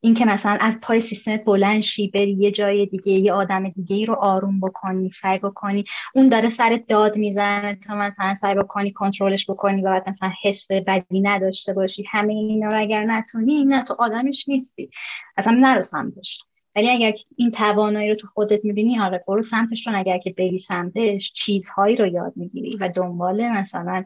این 0.00 0.14
که 0.14 0.24
مثلا 0.24 0.58
از 0.60 0.80
پای 0.82 1.00
سیستمت 1.00 1.44
بلند 1.44 1.80
شی 1.80 2.08
بری 2.08 2.32
یه 2.32 2.50
جای 2.50 2.86
دیگه 2.86 3.12
یه 3.12 3.32
آدم 3.32 3.68
دیگه 3.68 3.96
ای 3.96 4.06
رو 4.06 4.14
آروم 4.14 4.60
بکنی 4.60 5.08
سعی 5.10 5.38
بکنی 5.38 5.84
اون 6.14 6.28
داره 6.28 6.50
سر 6.50 6.80
داد 6.88 7.16
می‌زنه 7.16 7.74
تا 7.74 7.96
مثلا 7.96 8.34
سعی 8.34 8.54
بکنی 8.54 8.92
کنترلش 8.92 9.50
بکنی 9.50 9.82
و 9.82 9.84
بعد 9.84 10.10
مثلا 10.10 10.30
حس 10.42 10.70
بدی 10.70 11.20
نداشته 11.20 11.72
باشی. 11.72 12.04
همه 12.10 12.32
اینا 12.32 12.68
رو 12.72 12.80
اگر 12.80 13.04
نتونی 13.04 13.64
نه 13.64 13.84
تو 13.84 13.94
آدمش 13.98 14.48
نیستی. 14.48 14.90
اصلا 15.36 15.52
نرسم 15.60 16.10
داشت 16.16 16.44
ولی 16.76 16.90
اگر 16.90 17.12
این 17.36 17.50
توانایی 17.50 18.08
رو 18.08 18.14
تو 18.14 18.26
خودت 18.26 18.64
می‌بینی 18.64 18.98
آره 19.00 19.24
برو 19.28 19.42
سمتش 19.42 19.84
چون 19.84 19.94
اگر 19.94 20.18
که 20.18 20.32
بری 20.32 20.58
سمتش 20.58 21.32
چیزهایی 21.32 21.96
رو 21.96 22.06
یاد 22.06 22.32
می‌گیری 22.36 22.76
و 22.76 22.88
دنبال 22.88 23.48
مثلا 23.48 24.04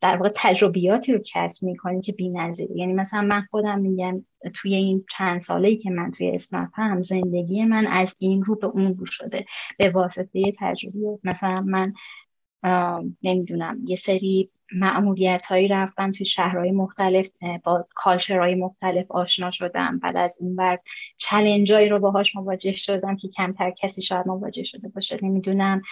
در 0.00 0.16
واقع 0.16 0.30
تجربیاتی 0.34 1.12
رو 1.12 1.18
کسب 1.34 1.64
می‌کنی 1.64 2.00
که 2.00 2.12
بی‌نظیره 2.12 2.76
یعنی 2.76 2.92
مثلا 2.92 3.22
من 3.22 3.46
خودم 3.50 3.78
میگم 3.78 4.24
توی 4.54 4.74
این 4.74 5.04
چند 5.10 5.40
ساله 5.40 5.76
که 5.76 5.90
من 5.90 6.10
توی 6.10 6.30
اسنپ 6.30 6.70
هم 6.72 7.02
زندگی 7.02 7.64
من 7.64 7.86
از 7.86 8.14
این 8.18 8.44
رو 8.44 8.54
به 8.54 8.66
اون 8.66 8.96
رو 8.98 9.06
شده. 9.06 9.44
به 9.78 9.90
واسطه 9.90 10.52
تجربیات 10.58 11.20
مثلا 11.24 11.60
من 11.60 11.92
نمی‌دونم 13.22 13.80
یه 13.86 13.96
سری 13.96 14.50
مأموریت 14.72 15.46
هایی 15.46 15.68
رفتم 15.68 16.12
توی 16.12 16.26
شهرهای 16.26 16.70
مختلف 16.70 17.28
با 17.64 17.86
culture 17.94 18.41
های 18.41 18.54
مختلف 18.54 19.10
آشنا 19.10 19.50
شدم. 19.50 19.98
بعد 19.98 20.16
از 20.16 20.38
اون 20.40 20.56
ور 20.56 20.78
challenge 21.16 21.72
رو 21.72 21.98
باهاش 21.98 22.36
مواجه 22.36 22.72
شدم 22.72 23.16
که 23.16 23.28
کمتر 23.28 23.70
کسی 23.70 24.02
شاید 24.02 24.28
مواجه 24.28 24.64
شده 24.64 24.88
باشه. 24.88 25.18
نمی‌دونم 25.22 25.82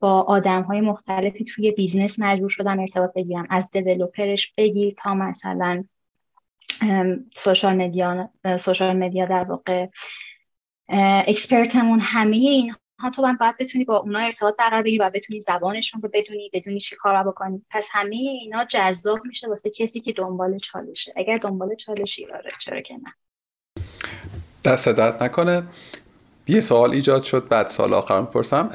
با 0.00 0.20
آدم 0.20 0.62
های 0.62 0.80
مختلفی 0.80 1.44
توی 1.44 1.72
business 1.72 2.18
مجبور 2.18 2.48
شدم 2.48 2.80
ارتباط 2.80 3.12
بگیرم. 3.14 3.46
از 3.50 3.70
developer 3.70 4.37
ش 4.37 4.52
بگیر 4.56 4.94
تا 4.96 5.14
مثلا 5.14 5.84
social 7.36 7.76
media 7.76 8.30
سوشال 8.58 8.96
مدیا 8.96 9.26
در 9.26 9.44
واقع 9.44 9.86
اکسپرتمون 11.28 12.00
همه 12.02 12.36
این 12.36 12.74
تو 13.08 13.22
باید 13.22 13.56
بتونی 13.60 13.84
با 13.84 13.96
اونا 13.96 14.18
ارتباط 14.18 14.56
برقرار 14.56 14.82
بگیری 14.82 14.98
و 14.98 15.10
بتونی 15.14 15.40
زبانشون 15.40 16.02
رو 16.02 16.10
بدونی 16.12 16.50
بدونی 16.52 16.80
چی 16.80 16.96
کار 16.96 17.22
بکنی. 17.22 17.62
پس 17.70 17.88
همه 17.92 18.16
اینا 18.16 18.64
جذاب 18.64 19.18
میشه 19.24 19.48
واسه 19.48 19.70
کسی 19.70 20.00
که 20.00 20.12
دنبال 20.12 20.58
چالشه. 20.58 21.12
اگر 21.16 21.38
دنبال 21.38 21.74
چالشی 21.74 22.26
داره 22.26 22.50
چرا 22.60 22.80
که 22.80 22.94
نه. 22.94 23.14
دست 24.64 24.88
درد 24.88 25.22
نکنه. 25.22 25.62
یه 26.48 26.60
سوال 26.60 26.90
ایجاد 26.90 27.22
شد 27.22 27.48
بعد 27.48 27.68
سال 27.68 27.94
آخر 27.94 28.20
می‌پرسم 28.20 28.70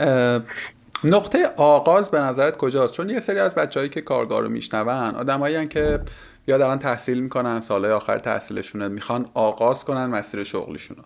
نقطه 1.03 1.45
آغاز 1.57 2.11
به 2.11 2.19
نظرت 2.19 2.57
کجاست؟ 2.57 2.93
چون 2.93 3.09
یه 3.09 3.19
سری 3.19 3.39
از 3.39 3.55
بچههایی 3.55 3.89
که 3.89 4.01
کارگاه 4.01 4.41
رو 4.41 4.49
میشنون 4.49 5.15
آدمایی 5.15 5.67
که 5.67 5.99
یا 6.47 6.57
دارن 6.57 6.79
تحصیل 6.79 7.19
می‌کنن 7.19 7.61
سالهای 7.61 7.93
آخر 7.93 8.19
تحصیلشونه 8.19 8.87
می‌خوان 8.87 9.29
آغاز 9.33 9.85
کنن 9.85 10.05
مسیر 10.05 10.43
شغلیشونو 10.43 11.01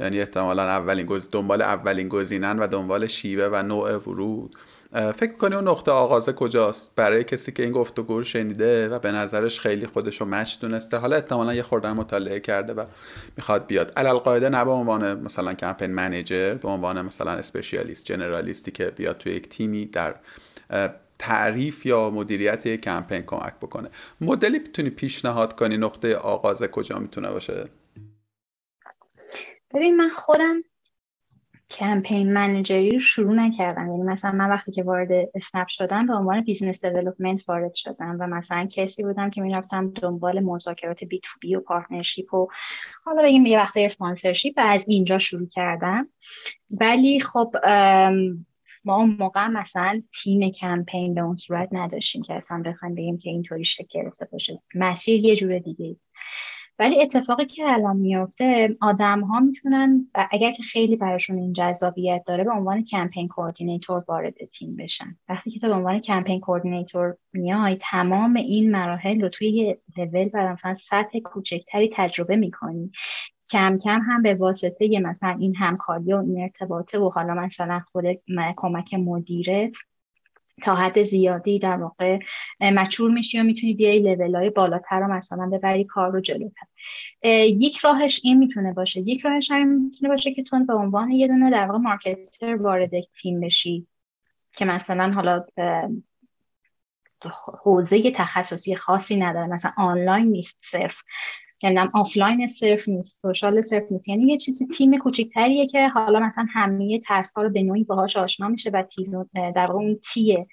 یعنی 0.00 0.20
احتمالا 0.20 0.62
اولین 0.62 1.06
گز... 1.06 1.28
دنبال 1.32 1.62
اولین 1.62 2.08
گزینن 2.08 2.58
و 2.58 2.66
دنبال 2.66 3.06
شیوه 3.06 3.48
و 3.52 3.62
نوع 3.62 3.96
ورود. 3.96 4.56
فکر 4.92 5.32
کنی 5.32 5.54
اون 5.54 5.68
نقطه 5.68 5.92
آغازه 5.92 6.32
کجاست؟ 6.32 6.90
برای 6.96 7.24
کسی 7.24 7.52
که 7.52 7.62
این 7.62 7.72
گفتگو 7.72 8.18
رو 8.18 8.24
شنیده 8.24 8.88
و 8.88 8.98
به 8.98 9.12
نظرش 9.12 9.60
خیلی 9.60 9.86
خودش 9.86 10.20
رو 10.20 10.26
مچ 10.26 10.60
دونسته 10.60 10.96
حالا 10.96 11.16
احتمالا 11.16 11.54
یه 11.54 11.62
خورده 11.62 11.92
مطالعه 11.92 12.40
کرده 12.40 12.74
و 12.74 12.84
می‌خواد 13.36 13.66
بیاد. 13.66 13.92
علل 13.96 14.18
قاعده 14.18 14.48
نه 14.48 14.64
به 14.64 14.70
عنوان 14.70 15.20
مثلا 15.20 15.54
کمپین 15.54 15.90
منیجر 15.90 16.54
به 16.54 16.68
عنوان 16.68 17.02
مثلا 17.02 17.30
اسپشیالیست 17.30 18.04
جنرالیستی 18.04 18.70
که 18.70 18.84
بیاد 18.84 19.18
توی 19.18 19.32
یک 19.32 19.48
تیمی 19.48 19.86
در 19.86 20.14
تعریف 21.22 21.86
یا 21.86 22.10
مدیریت 22.10 22.66
یک 22.66 22.80
کمپین 22.80 23.22
کمک 23.22 23.54
بکنه. 23.62 23.88
مدلی 24.20 24.58
می‌تونی 24.58 24.90
پیشنهاد 24.90 25.56
کنی 25.56 25.76
نقطه 25.76 26.16
آغاز 26.16 26.62
کجا 26.62 26.98
می‌تونه 26.98 27.30
باشه؟ 27.30 27.68
ببین 29.74 29.96
من 29.96 30.10
خودم 30.10 30.62
campaign 31.70 32.32
manager 32.32 32.83
ی 32.83 32.90
رو 32.90 33.00
شروع 33.00 33.34
نکردم. 33.34 33.90
یعنی 33.90 34.02
مثلا 34.02 34.32
من 34.32 34.50
وقتی 34.50 34.72
که 34.72 34.82
وارد 34.82 35.08
اسنپ 35.34 35.68
شدم 35.68 36.06
به 36.06 36.14
عنوان 36.14 36.40
business 36.40 36.84
development 36.84 37.48
وارد 37.48 37.74
شدم 37.74 38.16
و 38.20 38.26
مثلا 38.26 38.68
کسی 38.70 39.02
بودم 39.02 39.30
که 39.30 39.40
می‌رفتم 39.40 39.90
دنبال 39.90 40.40
مذاکرات 40.40 41.04
B2B 41.04 41.56
و 41.56 41.60
partnership 41.60 42.34
و 42.34 42.48
حالا 43.04 43.22
بگیم 43.22 43.46
یه 43.46 43.58
وقتی 43.58 43.84
sponsorship 43.84 44.54
و 44.56 44.60
از 44.60 44.84
اینجا 44.88 45.18
شروع 45.18 45.48
کردم. 45.48 46.08
ولی 46.70 47.20
خب 47.20 47.54
ما 48.84 48.96
اون 48.96 49.16
موقع 49.20 49.48
مثلا 49.48 50.02
تیم 50.22 50.50
کمپین 50.50 51.14
به 51.14 51.20
اون 51.20 51.36
صورت 51.36 51.68
نداشتیم 51.72 52.22
که 52.22 52.34
اصلا 52.34 52.62
بخوایم 52.66 52.94
بگیم 52.94 53.18
که 53.18 53.30
اینطوری 53.30 53.64
شکل 53.64 54.02
گرفته 54.02 54.28
باشه. 54.32 54.62
مسیر 54.74 55.24
یه 55.24 55.36
جور 55.36 55.58
دیگه 55.58 55.96
ولی 56.78 57.02
اتفاقی 57.02 57.44
که 57.44 57.64
الان 57.66 57.96
میفته 57.96 58.76
آدم 58.80 59.20
ها 59.20 59.40
می‌تونن 59.40 60.10
اگر 60.30 60.52
که 60.52 60.62
خیلی 60.62 60.96
براشون 60.96 61.38
این 61.38 61.52
جذابیت 61.52 62.22
داره 62.26 62.44
به 62.44 62.52
عنوان 62.52 62.84
کمپین 62.84 63.28
کوردینیتور 63.28 64.04
وارد 64.08 64.34
تیم 64.44 64.76
بشن. 64.76 65.16
وقتی 65.28 65.50
که 65.50 65.60
تو 65.60 65.68
به 65.68 65.74
عنوان 65.74 65.98
کمپین 65.98 66.40
کوردینیتور 66.40 67.16
میای 67.32 67.78
تمام 67.80 68.36
این 68.36 68.70
مراحل 68.70 69.20
رو 69.20 69.28
توی 69.28 69.48
یه 69.48 69.78
لول 69.96 70.28
بر 70.28 70.52
مثلا 70.52 70.74
سطح 70.74 71.18
کوچکتری 71.18 71.90
تجربه 71.92 72.36
می‌کنی. 72.36 72.92
کم 73.52 73.78
کم 73.78 74.00
هم 74.00 74.22
به 74.22 74.34
واسطه 74.34 75.00
مثلا 75.00 75.36
این 75.40 75.56
همکاری 75.56 76.12
و 76.12 76.16
این 76.16 76.42
ارتباطه 76.42 76.98
و 76.98 77.10
حالا 77.10 77.34
مثلا 77.34 77.80
خود 77.92 78.04
کمک 78.56 78.94
مدیرت 78.94 79.72
تا 80.62 80.74
حد 80.74 81.02
زیادی 81.02 81.58
در 81.58 81.76
واقع 81.76 82.18
مچور 82.60 83.10
میشی 83.10 83.40
و 83.40 83.42
می‌تونی 83.42 83.74
بیای 83.74 83.98
لیول 83.98 84.34
های 84.34 84.50
بالاتر 84.50 85.00
رو 85.00 85.12
مثلا 85.12 85.46
ببری 85.46 85.84
کار 85.84 86.10
رو 86.10 86.20
جلوتر. 86.20 86.66
یک 87.46 87.78
راهش 87.78 88.20
این 88.24 88.38
می‌تونه 88.38 88.72
باشه. 88.72 89.00
یک 89.00 89.20
راهش 89.20 89.50
هم 89.50 89.68
می‌تونه 89.68 90.08
باشه 90.08 90.34
که 90.34 90.42
تو 90.42 90.64
به 90.64 90.74
عنوان 90.74 91.10
یه 91.10 91.28
دونه 91.28 91.50
در 91.50 91.66
واقع 91.66 91.78
مارکتر 91.78 92.56
وارد 92.56 92.90
تیم 93.00 93.40
بشی 93.40 93.86
که 94.56 94.64
مثلا 94.64 95.12
حالا 95.12 95.44
حوزه 97.62 98.10
تخصصی 98.10 98.76
خاصی 98.76 99.16
نداره. 99.16 99.46
مثلا 99.46 99.72
آنلاین 99.76 100.26
نیست 100.26 100.56
صرف. 100.60 101.02
نمی‌دونم 101.64 101.90
آفلاین 101.94 102.46
صرف 102.46 102.88
نیست 102.88 103.20
سوشال 103.20 103.62
صرف 103.62 103.82
نیست. 103.90 104.08
یعنی 104.08 104.24
یه 104.24 104.38
چیزی 104.38 104.66
تیم 104.66 104.98
کوچیکتریه 104.98 105.66
که 105.66 105.88
حالا 105.88 106.20
مثلا 106.20 106.46
همه 106.52 106.98
ترس 106.98 107.32
رو 107.36 107.50
به 107.50 107.62
نوعی 107.62 107.84
باهاش 107.84 108.16
آشنا 108.16 108.48
میشه 108.48 108.70
و 108.70 108.82
تیز 108.82 109.14
در 109.34 109.66
واقع 109.66 109.72
اون 109.74 109.98
تیه 110.12 110.46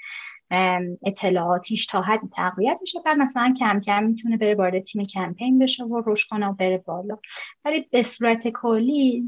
اطلاعاتیش 1.03 1.85
تا 1.85 2.01
حد 2.01 2.19
تقویت 2.35 2.77
میشه. 2.81 2.99
بعد 3.05 3.17
مثلا 3.17 3.53
کم 3.59 3.79
کم 3.79 4.03
می‌تونه 4.03 4.37
بره 4.37 4.55
وارد 4.55 4.83
تیم 4.83 5.03
کمپین 5.03 5.59
بشه 5.59 5.83
و 5.83 6.01
رشد 6.05 6.29
کنه 6.29 6.47
و 6.47 6.53
بره 6.53 6.77
بالا. 6.77 7.17
ولی 7.65 7.85
به 7.91 8.03
صورت 8.03 8.47
کلی 8.47 9.23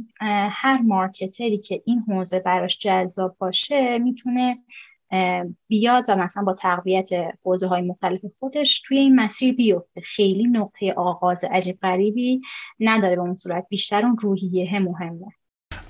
هر 0.52 0.82
مارکتری 0.82 1.58
که 1.58 1.82
این 1.86 2.00
حوزه 2.00 2.40
براش 2.40 2.78
جذاب 2.78 3.36
باشه 3.40 4.00
می‌تونه 4.00 4.58
بیاد 5.68 6.06
و 6.08 6.16
مثلا 6.16 6.44
با 6.44 6.54
تقویت 6.54 7.10
حوزه 7.44 7.68
های 7.68 7.82
مختلف 7.82 8.22
خودش 8.40 8.82
توی 8.82 8.98
این 8.98 9.16
مسیر 9.16 9.56
بیفته. 9.56 10.02
خیلی 10.02 10.48
نقطه 10.48 10.94
آغاز 10.94 11.44
عجیب 11.44 11.80
غریبی 11.82 12.42
نداره 12.80 13.16
به 13.16 13.22
اون 13.22 13.36
صورت. 13.36 13.66
بیشتر 13.70 14.06
اون 14.06 14.18
روحیه 14.18 14.80
مهمه. 14.80 15.28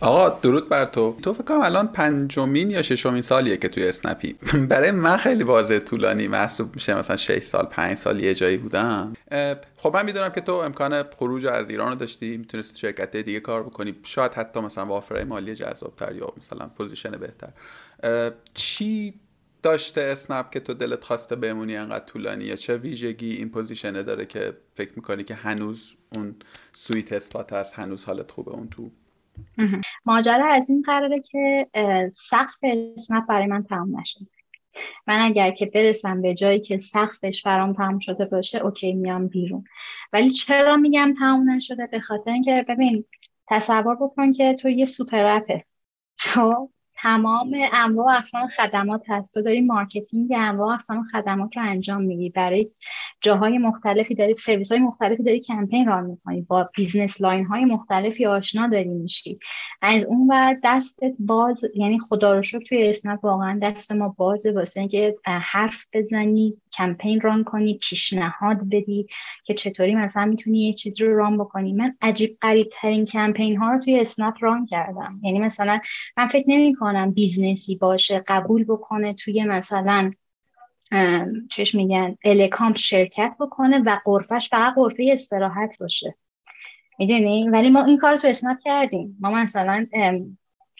آقا 0.02 0.30
درود 0.30 0.70
بر 0.70 0.86
تو. 0.86 1.16
تو 1.22 1.34
فکر 1.34 1.44
کنم 1.44 1.62
الان 1.62 1.88
پنجمین 1.88 2.72
یا 2.72 2.82
ششمین 2.82 3.22
سالیه 3.22 3.58
که 3.58 3.68
توی 3.68 3.88
اسنپی. 3.88 4.36
برای 4.70 4.92
من 4.92 5.18
خیلی 5.18 5.44
واضحه 5.44 5.78
طولانی 5.78 6.28
محسوب 6.28 6.76
میشه. 6.76 6.98
مثلا 6.98 7.16
6 7.18 7.44
سال 7.44 7.66
5 7.66 7.98
سال 7.98 8.24
یه 8.24 8.34
جایی 8.34 8.58
بودم 8.58 9.14
خب 9.78 9.92
من 9.94 10.06
می‌دونم 10.06 10.30
که 10.30 10.42
تو 10.42 10.54
امکان 10.54 11.04
خروج 11.04 11.46
از 11.46 11.70
ایران 11.70 11.90
رو 11.90 11.96
داشتی. 11.96 12.38
می‌تونستی 12.38 12.80
شرکت 12.80 13.18
دیگه 13.18 13.40
کار 13.40 13.64
بکنی. 13.64 13.96
شاید 14.04 14.34
حتی 14.34 14.60
مثلا 14.60 14.86
با 14.86 15.04
مالی 15.28 15.56
جذابتر 15.56 16.16
یا 16.16 16.34
مثلا 16.38 16.68
position 16.78 17.12
بهتر. 17.12 17.50
چی 18.54 19.14
داشته 19.64 20.02
اسنپ 20.02 20.50
که 20.50 20.60
تو 20.60 20.74
دلت 20.74 21.04
خواسته 21.04 21.36
بمونی 21.36 21.76
انقدر 21.76 22.06
طولانی؟ 22.06 22.44
یا 22.44 22.56
چه 22.56 22.78
ویژگی 22.78 23.32
این 23.32 23.50
position 23.50 23.98
ه 23.98 24.04
داره 24.04 24.26
که 24.26 24.58
فکر 24.76 24.92
می‌کنی 24.96 25.24
که 25.24 25.34
هنوز 25.34 25.96
اون 26.16 26.36
sweet 26.74 27.14
spot 27.14 27.54
هست 27.54 27.74
هنوز 27.74 28.06
حالت 28.06 28.32
خوبه 28.32 28.52
اون 28.52 28.70
تو؟ 28.70 28.92
ماجرا 30.06 30.48
از 30.48 30.70
این 30.70 30.82
قراره 30.82 31.20
که 31.20 31.68
سقف 32.14 32.60
اسنپ 32.64 33.26
برای 33.28 33.48
من 33.48 33.64
تمام 33.64 34.00
نشده 34.00 34.28
من 35.08 35.20
اگر 35.22 35.52
که 35.52 35.66
برسم 35.66 36.22
به 36.22 36.34
جایی 36.34 36.60
که 36.60 36.78
سقفش 36.78 37.42
برام 37.46 37.74
تمام 37.74 38.00
شده 38.00 38.26
باشه 38.26 38.58
اوکی 38.58 38.94
میام 38.94 39.28
بیرون. 39.28 39.64
ولی 40.14 40.30
چرا 40.30 40.78
میگم 40.78 41.14
تمام 41.20 41.50
نشده؟ 41.50 41.88
به 41.88 42.00
خاطر 42.00 42.32
اینکه 42.32 42.66
ببین 42.70 43.06
تصور 43.48 43.96
بکن 43.96 44.34
که 44.34 44.54
تو 44.54 44.70
یه 44.70 44.86
super 44.86 45.26
app 45.26 45.50
ه. 45.50 45.66
خب؟ 46.18 46.70
تمام 47.04 47.54
انواع 47.74 48.18
اقسام 48.18 48.48
خدمات 48.48 49.04
هست. 49.08 49.34
تو 49.34 49.42
داری 49.42 49.62
marketing 49.62 50.34
انواع 50.36 50.74
اقسام 50.74 51.04
خدمات 51.04 51.58
رو 51.58 51.64
انجام 51.64 52.02
میدی. 52.02 52.30
برای 52.30 52.70
جاهای 53.22 53.58
مختلفی 53.58 54.16
داری 54.16 54.34
سرویس 54.34 54.72
های 54.72 54.82
مختلفی 54.82 55.24
داری 55.24 55.40
کمپین 55.40 55.88
run 55.88 56.06
می‌کنی. 56.06 56.42
با 56.42 56.70
business 56.76 57.22
line 57.22 57.46
های 57.46 57.66
مختلفی 57.66 58.26
آشنا 58.26 58.68
داری 58.68 58.90
میشی. 58.90 59.40
از 59.82 60.06
اون 60.06 60.28
ور 60.32 60.58
دستت 60.64 61.14
باز 61.20 61.62
یعنی 61.76 62.00
خدا 62.00 62.34
رو 62.34 62.42
شکر 62.42 62.60
توی 62.60 62.90
اسنپ 62.90 63.24
واقعا 63.24 63.60
دست 63.62 63.92
ما 63.92 64.16
بازه. 64.18 64.52
واسه 64.52 64.80
اینکه 64.80 65.16
حرف 65.26 65.86
بزنی 65.94 66.58
کمپین 66.78 67.22
run 67.22 67.44
کنی 67.44 67.78
پیشنهاد 67.78 68.58
بدی 68.72 69.08
که 69.46 69.54
چطوری 69.54 69.96
مثلا 69.96 70.26
می‌تونی 70.26 70.60
یه 70.60 70.74
چیز 70.74 71.02
رو 71.02 71.18
run 71.18 71.38
بکنی. 71.38 71.74
من 71.74 71.92
عجیب 72.02 72.38
غریب 72.42 72.70
ترین 72.82 73.06
کمپین 73.06 73.58
ها 73.58 73.72
رو 73.72 73.80
توی 73.80 74.00
اسنپ 74.00 74.36
run 74.40 74.66
کردم. 74.66 75.20
یعنی 75.24 75.40
مثلا 75.40 75.80
من 76.18 76.28
فکر 76.28 76.46
نمی‌کنم 76.48 76.76
business 77.14 77.69
ی 77.69 77.76
باشه 77.76 78.24
قبول 78.28 78.64
بکنه 78.64 79.14
توی 79.14 79.44
مثلا 79.44 80.12
چی 81.50 81.76
میگن 81.76 82.18
الکامپ 82.24 82.78
شرکت 82.78 83.36
بکنه 83.40 83.80
و 83.80 84.00
غرفش 84.06 84.50
فقط 84.50 84.74
غرفه 84.76 85.10
استراحت 85.12 85.78
باشه. 85.80 86.16
می‌دونی؟ 87.00 87.50
ولی 87.50 87.70
ما 87.70 87.84
این 87.84 87.98
کار 87.98 88.16
تو 88.16 88.28
اسنپ 88.28 88.60
کردیم. 88.64 89.18
ما 89.20 89.30
مثلا 89.30 89.88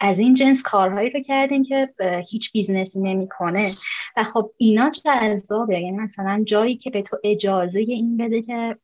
از 0.02 0.20
این 0.20 0.34
جنس 0.34 0.62
کارهایی 0.62 1.10
رو 1.10 1.20
کردیم 1.20 1.64
که 1.64 1.94
هیچ 2.30 2.52
business 2.52 2.96
ی 2.96 3.02
نمی‌کنه. 3.02 3.74
و 4.18 4.24
خب 4.24 4.52
اینا 4.58 4.90
جذابه. 4.90 5.80
یعنی 5.80 5.98
مثلا 5.98 6.44
جایی 6.46 6.76
که 6.76 6.90
به 6.90 7.02
تو 7.02 7.18
اجازه 7.24 7.80
این 7.80 8.18
بده 8.18 8.42
که 8.42 8.78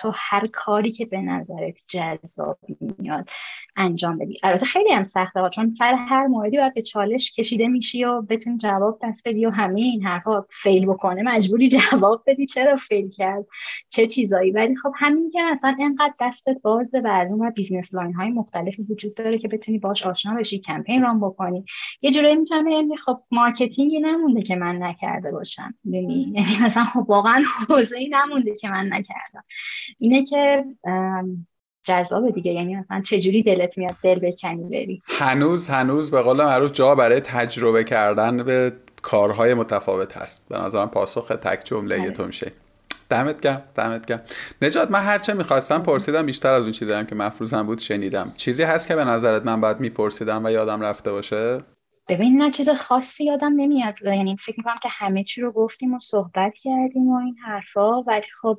تو 0.00 0.12
هر 0.14 0.46
کاری 0.46 0.92
که 0.92 1.06
به 1.06 1.20
نظرت 1.20 1.74
جذاب 1.88 2.58
میاد. 2.98 3.28
انجام 3.76 4.18
بدی. 4.18 4.38
البته 4.42 4.66
خیلی 4.66 4.92
هم 4.92 5.02
سخته 5.02 5.40
ها 5.40 5.48
چون 5.48 5.70
سر 5.70 5.94
هر 5.94 6.26
موردی 6.26 6.56
باید 6.56 6.74
به 6.74 6.82
چالش 6.82 7.32
کشیده 7.32 7.68
میشی 7.68 8.04
و 8.04 8.22
بتونی 8.22 8.58
جواب 8.58 8.98
درست 9.02 9.28
بدی 9.28 9.46
و 9.46 9.50
همه 9.50 9.80
این 9.80 10.02
حرفا 10.02 10.44
fail 10.50 10.86
بکنه. 10.86 11.22
مجبوری 11.22 11.68
جواب 11.92 12.22
بدی 12.26 12.46
چرا 12.46 12.76
fail 12.76 13.10
کرد؟ 13.10 13.44
چه 13.90 14.06
چیزایی؟ 14.06 14.50
ولی 14.50 14.76
خب 14.76 14.92
همین 14.96 15.30
که 15.30 15.42
اصلا 15.42 15.76
انقدر 15.80 16.14
دستت 16.20 16.56
بازه 16.62 17.00
و 17.00 17.06
از 17.06 17.32
اون 17.32 17.50
business 17.50 17.94
line 17.94 18.14
های 18.14 18.30
مختلفی 18.30 18.82
وجود 18.82 19.14
داره 19.14 19.38
که 19.38 19.48
بتونی 19.48 19.78
باش 19.78 20.06
آشنا 20.06 20.34
بشی 20.34 20.58
کمپین 20.58 21.02
run 21.02 21.20
بکنی. 21.20 21.64
یه 22.02 22.10
جورایی 22.10 22.36
می‌تونم 22.36 22.68
یعنی 22.68 22.96
خب 22.96 23.20
marketing 23.30 23.93
ی 23.93 24.00
نمونده 24.00 24.42
که 24.42 24.56
من 24.56 24.82
نکرده 24.82 25.32
باشم. 25.32 25.74
یعنی 25.84 26.34
مثلا 26.64 26.84
خب 26.84 27.10
واقعا 27.10 27.42
حوزه 27.68 27.98
نمونده 28.10 28.54
که 28.54 28.68
من 28.68 28.86
نکردم. 28.92 29.44
اینه 29.98 30.24
که 30.24 30.64
جذاب 31.84 32.30
دیگه. 32.30 32.52
یعنی 32.52 32.76
مثلا 32.76 33.02
چجوری 33.02 33.42
دلت 33.42 33.78
میاد 33.78 33.94
دل 34.02 34.18
بکنی 34.18 34.64
بری؟ 34.64 35.02
هنوز 35.04 35.68
هنوز 35.68 36.10
به 36.10 36.22
قول 36.22 36.36
معروف 36.36 36.72
جا 36.72 36.94
برای 36.94 37.20
تجربه 37.20 37.84
کردن 37.84 38.42
به 38.42 38.72
کارهای 39.02 39.54
متفاوت 39.54 40.16
هست. 40.16 40.48
به 40.48 40.58
نظرم 40.58 40.90
پاسخ 40.90 41.28
تک 41.28 41.64
جمله. 41.64 42.10
تو 42.10 42.26
میشه 42.26 42.52
دمت 43.10 43.40
گرم 43.40 43.62
دمت 43.74 44.06
گرم. 44.06 44.20
نجات 44.62 44.90
من 44.90 45.00
هرچه 45.00 45.34
می‌خواستم 45.34 45.82
پرسیدم 45.82 46.26
بیشتر 46.26 46.54
از 46.54 46.64
اون 46.64 46.72
چیزی 46.72 47.04
که 47.04 47.14
مفروضم 47.14 47.62
بود 47.62 47.78
شنیدم. 47.78 48.32
چیزی 48.36 48.62
هست 48.62 48.88
که 48.88 48.94
به 48.96 49.04
نظرت 49.04 49.46
من 49.46 49.60
باید 49.60 49.80
میپرسیدم 49.80 50.44
و 50.44 50.50
یادم 50.50 50.80
رفته 50.80 51.12
باشه؟ 51.12 51.58
ببین 52.08 52.42
نه 52.42 52.50
چیز 52.50 52.68
خاصی 52.68 53.24
یادم 53.24 53.52
نمیاد. 53.56 53.94
یعنی 54.02 54.36
فکر 54.36 54.54
می‌کنم 54.58 54.78
که 54.82 54.88
همه 54.92 55.24
چی 55.24 55.40
رو 55.40 55.52
گفتیم 55.52 55.94
و 55.94 55.98
صحبت 55.98 56.52
کردیم 56.62 57.08
و 57.08 57.16
این 57.16 57.36
حرفا. 57.46 58.02
ولی 58.02 58.26
خب 58.40 58.58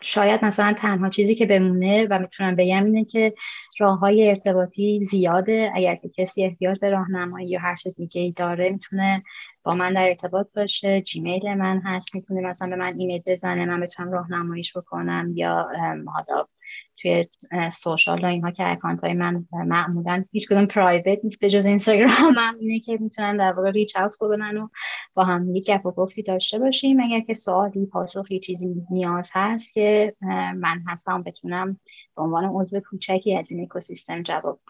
شاید 0.00 0.44
مثلا 0.44 0.72
تنها 0.72 1.08
چیزی 1.08 1.34
که 1.34 1.46
بمونه 1.46 2.06
و 2.10 2.18
می‌تونم 2.18 2.56
بگم 2.56 2.84
اینه 2.84 3.04
که 3.04 3.34
راه 3.78 3.98
های 3.98 4.28
ارتباطی 4.30 5.04
زیاده. 5.04 5.72
اگر 5.74 5.94
که 5.94 6.08
کسی 6.08 6.44
احتیاج 6.44 6.78
به 6.78 6.90
راهنمایی 6.90 7.48
یا 7.48 7.60
هر 7.60 7.76
چیز 7.76 7.94
دیگه 7.94 8.20
ای 8.20 8.32
داره 8.32 8.70
می‌تونه 8.70 9.22
با 9.62 9.74
من 9.74 9.92
در 9.92 10.08
ارتباط 10.08 10.46
باشه. 10.56 11.00
جیمیل 11.00 11.54
من 11.54 11.80
هست 11.84 12.14
می‌تونه 12.14 12.40
مثلا 12.40 12.68
به 12.68 12.76
من 12.76 12.94
ایمیل 12.98 13.22
بزنه 13.26 13.64
من 13.64 13.80
بتونم 13.80 14.12
راهنماییش 14.12 14.76
بکنم 14.76 15.32
یا 15.34 15.68
حالا 16.06 16.46
توی 17.02 17.26
سوشال 17.72 18.24
و 18.24 18.26
اینها 18.26 18.50
که 18.50 18.70
اکانت 18.70 19.04
های 19.04 19.14
من 19.14 19.44
معمولا 19.52 20.24
هیچ 20.32 20.48
کدوم 20.48 20.66
پرایوت 20.66 21.18
نیست 21.24 21.40
به 21.40 21.50
جز 21.50 21.66
اینستاگرام. 21.66 22.34
هم 22.36 22.54
اینه 22.60 22.80
که 22.80 22.98
می‌تونن 23.00 23.36
در 23.36 23.52
واقع 23.52 23.70
ریچ 23.70 23.96
اوت 23.96 24.16
کنن 24.16 24.56
و 24.56 24.68
با 25.14 25.24
هم 25.24 25.56
یک 25.56 25.70
گپ 25.70 25.86
و 25.86 25.90
گفتی 25.90 26.22
داشته 26.22 26.58
باشیم. 26.58 27.00
اگر 27.00 27.20
که 27.20 27.34
سوالی 27.34 27.86
پاسخی 27.86 28.40
چیزی 28.40 28.74
نیاز 28.90 29.30
هست 29.34 29.74
که 29.74 30.14
من 30.56 30.82
هستم 30.88 31.22
بتونم 31.22 31.80
به 32.16 32.22
عنوان 32.22 32.44
عضو 32.44 32.80
کوچکی 32.80 33.36
از 33.36 33.50
این 33.50 33.62
اکوسیستم 33.62 34.22
جواب 34.22 34.60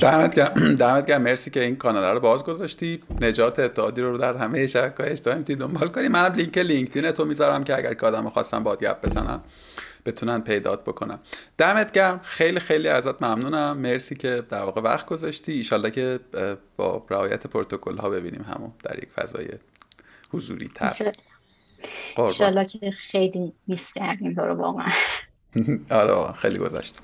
دمت 0.00 0.34
گرم. 0.34 0.74
دمت 0.80 1.06
گرم. 1.06 1.22
مرسی 1.22 1.50
که 1.50 1.64
این 1.64 1.76
کانال 1.76 2.14
رو 2.14 2.20
باز 2.20 2.44
گذاشتی. 2.44 3.02
نجات 3.20 3.58
اتحادی 3.58 4.00
رو 4.00 4.18
در 4.18 4.36
همه 4.36 4.66
شبکه‌های 4.66 5.12
اجتماعی 5.12 5.42
دنبال 5.42 5.88
کنی. 5.88 6.08
منم 6.08 6.34
لینک 6.34 6.58
لینکدین 6.58 7.12
تو 7.12 7.24
می‌ذارم 7.24 7.64
که 7.64 7.76
اگر 7.76 7.94
که 7.94 8.06
آدم 8.06 8.28
خواستم 8.28 8.62
باد 8.62 8.80
گپ 8.80 9.06
بزنم. 9.06 9.40
بتونن 10.06 10.40
پیدات 10.40 10.84
بکنم. 10.84 11.18
دمت 11.58 11.92
گرم. 11.92 12.20
خیلی 12.22 12.60
خیلی 12.60 12.88
ازت 12.88 13.22
ممنونم. 13.22 13.78
مرسی 13.78 14.14
که 14.14 14.42
در 14.48 14.62
واقع 14.62 14.80
وقت 14.80 15.06
گذاشتی. 15.06 15.52
ایشالله 15.52 15.90
که 15.90 16.20
با 16.76 17.06
رعایت 17.10 17.46
پروتکل 17.46 17.96
ها 17.96 18.10
ببینیم 18.10 18.42
همون 18.42 18.72
در 18.84 18.98
یک 18.98 19.08
فضای 19.10 19.48
حضوری 20.32 20.70
تر 20.74 21.12
ایشالله 22.16 22.64
که 22.64 22.90
خیلی 22.90 23.52
میس 23.66 23.92
کردیم 23.92 24.34
تو 24.34 24.40
رو 24.40 24.54
واقعا. 24.54 24.92
آره 25.90 26.32
خیلی 26.32 26.58
گذشت. 26.58 26.98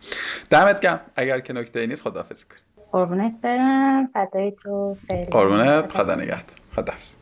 دمت 0.50 0.80
گرم. 0.80 1.00
اگر 1.16 1.40
که 1.40 1.52
نکته 1.52 1.86
نیست 1.86 2.02
خداحافظی 2.02 2.44
کنی. 2.44 2.86
قربونت 2.92 3.32
برم. 3.42 4.06
فدای 4.14 4.52
تو. 4.62 4.96
قربونت. 5.30 5.92
خدا 5.92 6.14
نگهدار. 6.14 6.44
خداحافظ. 6.76 7.21